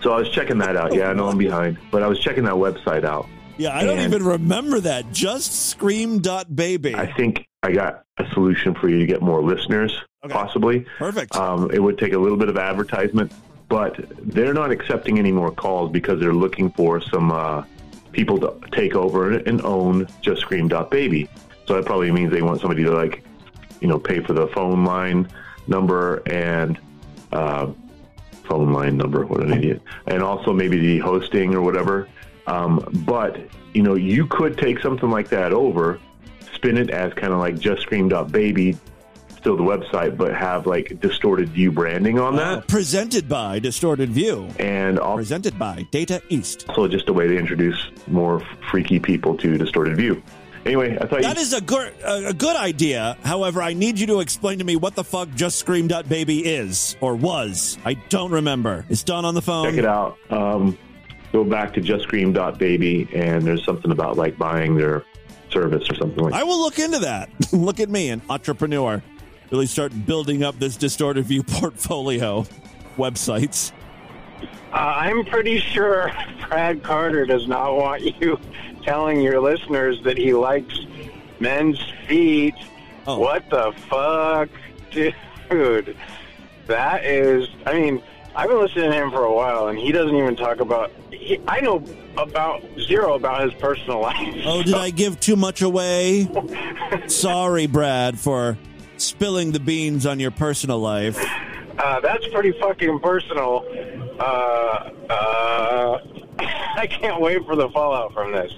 So 0.08 0.14
I 0.14 0.20
was 0.20 0.30
checking 0.30 0.58
that 0.60 0.78
out. 0.78 0.94
Yeah, 0.94 1.10
I 1.10 1.14
know 1.14 1.28
I'm 1.28 1.38
behind, 1.38 1.78
but 1.92 2.02
I 2.02 2.08
was 2.08 2.18
checking 2.22 2.46
that 2.46 2.54
website 2.54 3.04
out. 3.04 3.28
Yeah, 3.58 3.76
I 3.76 3.84
don't 3.84 4.00
even 4.00 4.24
remember 4.24 4.80
that. 4.80 5.12
Just 5.12 5.68
scream.baby. 5.68 6.96
I 6.96 7.12
think 7.12 7.46
I 7.62 7.74
got 7.74 8.06
a 8.18 8.26
solution 8.32 8.74
for 8.74 8.88
you 8.88 9.00
to 9.00 9.06
get 9.06 9.22
more 9.22 9.44
listeners, 9.44 9.94
possibly. 10.30 10.86
Perfect. 10.98 11.36
Um, 11.36 11.70
it 11.72 11.80
would 11.84 11.98
take 11.98 12.14
a 12.14 12.18
little 12.18 12.38
bit 12.38 12.48
of 12.48 12.58
advertisement, 12.58 13.34
but 13.68 14.00
they're 14.22 14.54
not 14.54 14.72
accepting 14.72 15.20
any 15.20 15.34
more 15.34 15.52
calls 15.52 15.92
because 15.92 16.22
they're 16.22 16.32
looking 16.32 16.72
for 16.72 17.02
some 17.02 17.30
uh, 17.34 17.66
people 18.14 18.40
to 18.40 18.58
take 18.72 18.96
over 18.96 19.34
and 19.34 19.62
own 19.64 20.08
Just 20.22 20.40
Scream.baby. 20.40 21.28
So 21.66 21.74
that 21.74 21.86
probably 21.86 22.14
means 22.14 22.32
they 22.32 22.44
want 22.44 22.62
somebody 22.62 22.86
to 22.86 22.92
like, 22.92 23.26
you 23.82 23.90
know, 23.90 24.00
pay 24.00 24.22
for 24.22 24.32
the 24.32 24.48
phone 24.56 24.86
line 24.86 25.28
number 25.68 26.24
and 26.28 26.80
uh, 27.34 27.74
phone 28.48 28.74
line 28.74 28.98
number. 28.98 29.26
What 29.26 29.42
an 29.42 29.54
idiot! 29.54 29.82
And 30.06 30.24
also 30.24 30.54
maybe 30.54 30.80
the 30.80 31.00
hosting 31.00 31.54
or 31.54 31.62
whatever. 31.62 32.08
Um, 32.48 32.88
but 33.06 33.38
you 33.74 33.84
know, 33.84 33.96
you 33.96 34.26
could 34.26 34.58
take 34.58 34.80
something 34.80 35.10
like 35.10 35.30
that 35.30 35.54
over, 35.54 36.00
spin 36.54 36.78
it 36.78 36.90
as 36.90 37.14
kind 37.14 37.34
of 37.34 37.40
like 37.40 37.60
Just 37.60 37.82
Scream.baby, 37.84 38.78
still 39.38 39.56
the 39.56 39.64
website, 39.64 40.18
but 40.18 40.34
have 40.34 40.66
like 40.66 41.00
distorted 41.00 41.50
view 41.50 41.72
branding 41.72 42.20
on 42.20 42.36
that. 42.36 42.68
Presented 42.68 43.30
by 43.30 43.60
Distorted 43.60 44.10
View. 44.10 44.48
And 44.60 45.00
also, 45.00 45.18
presented 45.18 45.58
by 45.60 45.86
Data 45.92 46.22
East. 46.30 46.66
So 46.76 46.88
just 46.88 47.08
a 47.10 47.14
way 47.14 47.28
to 47.28 47.38
introduce 47.38 47.92
more 48.08 48.42
freaky 48.70 49.00
people 49.00 49.38
to 49.38 49.58
Distorted 49.58 49.96
View. 49.98 50.22
Anyway, 50.68 50.98
I 51.00 51.08
thought 51.08 51.22
That 51.22 51.38
you, 51.38 51.42
is 51.42 51.54
a 51.54 51.62
good 51.62 51.94
a 52.04 52.34
good 52.34 52.58
idea. 52.58 53.18
However, 53.24 53.62
I 53.62 53.74
need 53.74 53.98
you 54.00 54.08
to 54.08 54.20
explain 54.20 54.60
to 54.60 54.66
me 54.66 54.76
what 54.76 54.96
the 54.96 55.04
fuck 55.04 55.30
Just 55.34 55.60
Screamed 55.60 55.94
Out 55.94 56.10
Baby" 56.10 56.46
is 56.46 56.98
or 57.00 57.16
was. 57.16 57.78
I 57.86 57.94
don't 58.10 58.32
remember. 58.32 58.86
It's 58.90 59.04
done 59.04 59.24
on 59.24 59.34
the 59.34 59.42
phone? 59.42 59.66
check 59.66 59.78
it 59.78 59.86
out. 59.86 60.18
Um, 60.30 60.78
go 61.32 61.46
back 61.46 61.74
to 61.76 61.82
Just 61.82 62.04
Scream 62.04 62.34
Dot 62.34 62.60
Baby, 62.60 63.08
and 63.14 63.44
there's 63.44 63.64
something 63.64 63.92
about 63.92 64.18
like 64.18 64.38
buying 64.38 64.76
their 64.76 65.06
service 65.52 65.90
or 65.90 65.96
something 65.96 66.22
like 66.22 66.34
that. 66.34 66.42
I 66.42 66.44
will 66.44 66.60
look 66.60 66.80
into 66.80 67.00
that. 67.00 67.30
look 67.54 67.80
at 67.80 67.90
me, 67.90 68.10
an 68.10 68.22
entrepreneur. 68.30 69.02
Really 69.52 69.68
start 69.68 69.94
building 70.06 70.44
up 70.44 70.60
this 70.60 70.76
Distorted 70.76 71.24
View 71.26 71.44
portfolio 71.48 72.46
websites. 72.98 73.72
Uh, 74.74 74.76
I'm 74.76 75.24
pretty 75.24 75.60
sure 75.60 76.12
Brad 76.50 76.84
Carter 76.84 77.26
does 77.26 77.48
not 77.48 77.78
want 77.78 78.02
you 78.22 78.38
telling 78.88 79.20
your 79.22 79.42
listeners 79.42 80.02
that 80.06 80.18
he 80.18 80.34
likes 80.34 80.80
men's 81.42 81.78
feet. 82.08 82.56
Oh. 83.06 83.20
What 83.20 83.50
the 83.50 83.74
fuck? 83.90 84.50
Dude. 84.92 85.96
that 86.68 87.06
is. 87.06 87.48
I 87.66 87.74
mean, 87.74 88.02
I've 88.36 88.48
been 88.48 88.60
listening 88.60 88.92
to 88.92 88.98
him 88.98 89.12
for 89.12 89.24
a 89.26 89.34
while, 89.34 89.68
and 89.68 89.78
he 89.78 89.92
doesn't 89.92 90.16
even 90.16 90.36
talk 90.38 90.62
about. 90.62 90.92
He, 91.12 91.40
I 91.48 91.60
know 91.60 91.84
about 92.18 92.64
zero 92.88 93.16
about 93.16 93.44
his 93.44 93.54
personal 93.60 94.00
life. 94.10 94.36
Oh, 94.46 94.64
did 94.64 94.74
I 94.76 94.90
give 94.90 95.20
too 95.20 95.36
much 95.36 95.62
away? 95.62 96.28
Sorry, 97.08 97.68
Brad, 97.68 98.18
for 98.18 98.58
spilling 98.96 99.52
the 99.52 99.60
beans 99.60 100.06
on 100.06 100.20
your 100.20 100.32
personal 100.32 100.80
life. 100.80 101.22
Uh, 101.78 102.00
that's 102.00 102.26
pretty 102.30 102.54
fucking 102.60 103.00
personal. 103.02 103.64
Uh, 104.20 104.90
uh, 105.10 105.57
I 106.82 106.86
can't 106.86 107.20
wait 107.20 107.44
for 107.46 107.56
the 107.56 107.70
fallout 107.70 108.14
from 108.14 108.32
this. 108.32 108.54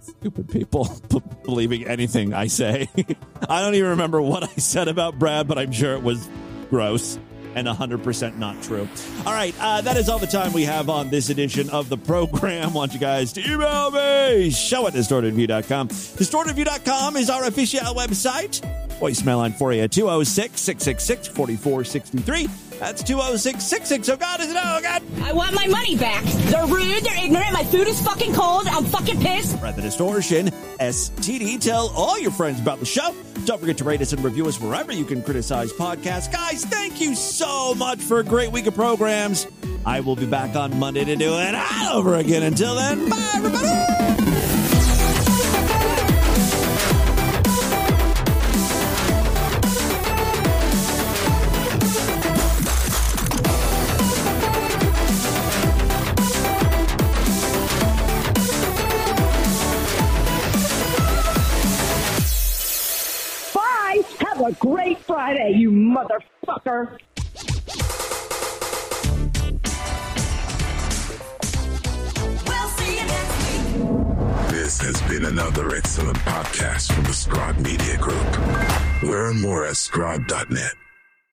Stupid 0.00 0.48
people 0.48 0.88
believing 1.44 1.86
anything 1.86 2.32
I 2.32 2.46
say. 2.46 2.88
I 3.48 3.60
don't 3.62 3.74
even 3.74 3.90
remember 3.90 4.22
what 4.22 4.44
I 4.44 4.54
said 4.54 4.86
about 4.86 5.18
Brad, 5.18 5.48
but 5.48 5.58
I'm 5.58 5.72
sure 5.72 5.94
it 5.94 6.02
was 6.02 6.28
gross 6.70 7.18
and 7.56 7.66
100% 7.66 8.36
not 8.36 8.62
true. 8.62 8.88
All 9.26 9.32
right, 9.32 9.52
uh, 9.58 9.80
that 9.80 9.96
is 9.96 10.08
all 10.08 10.20
the 10.20 10.26
time 10.28 10.52
we 10.52 10.62
have 10.62 10.88
on 10.88 11.10
this 11.10 11.30
edition 11.30 11.68
of 11.70 11.88
the 11.88 11.96
program. 11.96 12.74
want 12.74 12.92
you 12.92 13.00
guys 13.00 13.32
to 13.32 13.40
email 13.40 13.90
me, 13.90 14.50
show 14.50 14.86
at 14.86 14.92
distortedview.com. 14.92 15.88
Distortedview.com 15.88 17.16
is 17.16 17.28
our 17.28 17.46
official 17.46 17.80
website. 17.94 18.60
Voicemail 19.00 19.38
line 19.38 19.52
for 19.52 19.72
you 19.72 19.82
at 19.82 19.90
206 19.90 20.60
666 20.60 21.26
4463. 21.28 22.69
That's 22.80 23.02
206 23.02 23.62
660. 23.62 24.10
Oh, 24.12 24.16
God, 24.16 24.40
is 24.40 24.50
it? 24.50 24.56
Oh, 24.58 24.80
God. 24.82 25.02
I 25.22 25.34
want 25.34 25.54
my 25.54 25.66
money 25.66 25.96
back. 25.98 26.24
They're 26.24 26.66
rude. 26.66 27.04
They're 27.04 27.24
ignorant. 27.24 27.52
My 27.52 27.62
food 27.62 27.86
is 27.86 28.00
fucking 28.00 28.32
cold. 28.32 28.66
I'm 28.66 28.86
fucking 28.86 29.20
pissed. 29.20 29.60
Brad 29.60 29.76
the 29.76 29.82
Distortion, 29.82 30.46
STD. 30.80 31.60
Tell 31.60 31.90
all 31.94 32.18
your 32.18 32.30
friends 32.30 32.58
about 32.58 32.80
the 32.80 32.86
show. 32.86 33.14
Don't 33.44 33.60
forget 33.60 33.76
to 33.78 33.84
rate 33.84 34.00
us 34.00 34.14
and 34.14 34.24
review 34.24 34.46
us 34.46 34.58
wherever 34.58 34.92
you 34.92 35.04
can 35.04 35.22
criticize 35.22 35.74
podcasts. 35.74 36.32
Guys, 36.32 36.64
thank 36.64 37.02
you 37.02 37.14
so 37.14 37.74
much 37.74 37.98
for 38.00 38.20
a 38.20 38.24
great 38.24 38.50
week 38.50 38.66
of 38.66 38.74
programs. 38.74 39.46
I 39.84 40.00
will 40.00 40.16
be 40.16 40.26
back 40.26 40.56
on 40.56 40.78
Monday 40.78 41.04
to 41.04 41.16
do 41.16 41.34
it 41.38 41.54
all 41.54 41.98
over 41.98 42.14
again. 42.14 42.42
Until 42.42 42.76
then, 42.76 43.10
bye, 43.10 43.30
everybody. 43.34 44.09
Motherfucker. 66.00 66.98
This 74.50 74.80
has 74.80 75.00
been 75.08 75.24
another 75.24 75.74
excellent 75.74 76.18
podcast 76.18 76.92
from 76.92 77.04
the 77.04 77.12
Scribe 77.12 77.58
Media 77.58 77.96
Group. 77.98 78.38
Learn 79.02 79.40
more 79.40 79.66
at 79.66 79.76
scribe.net. 79.76 80.79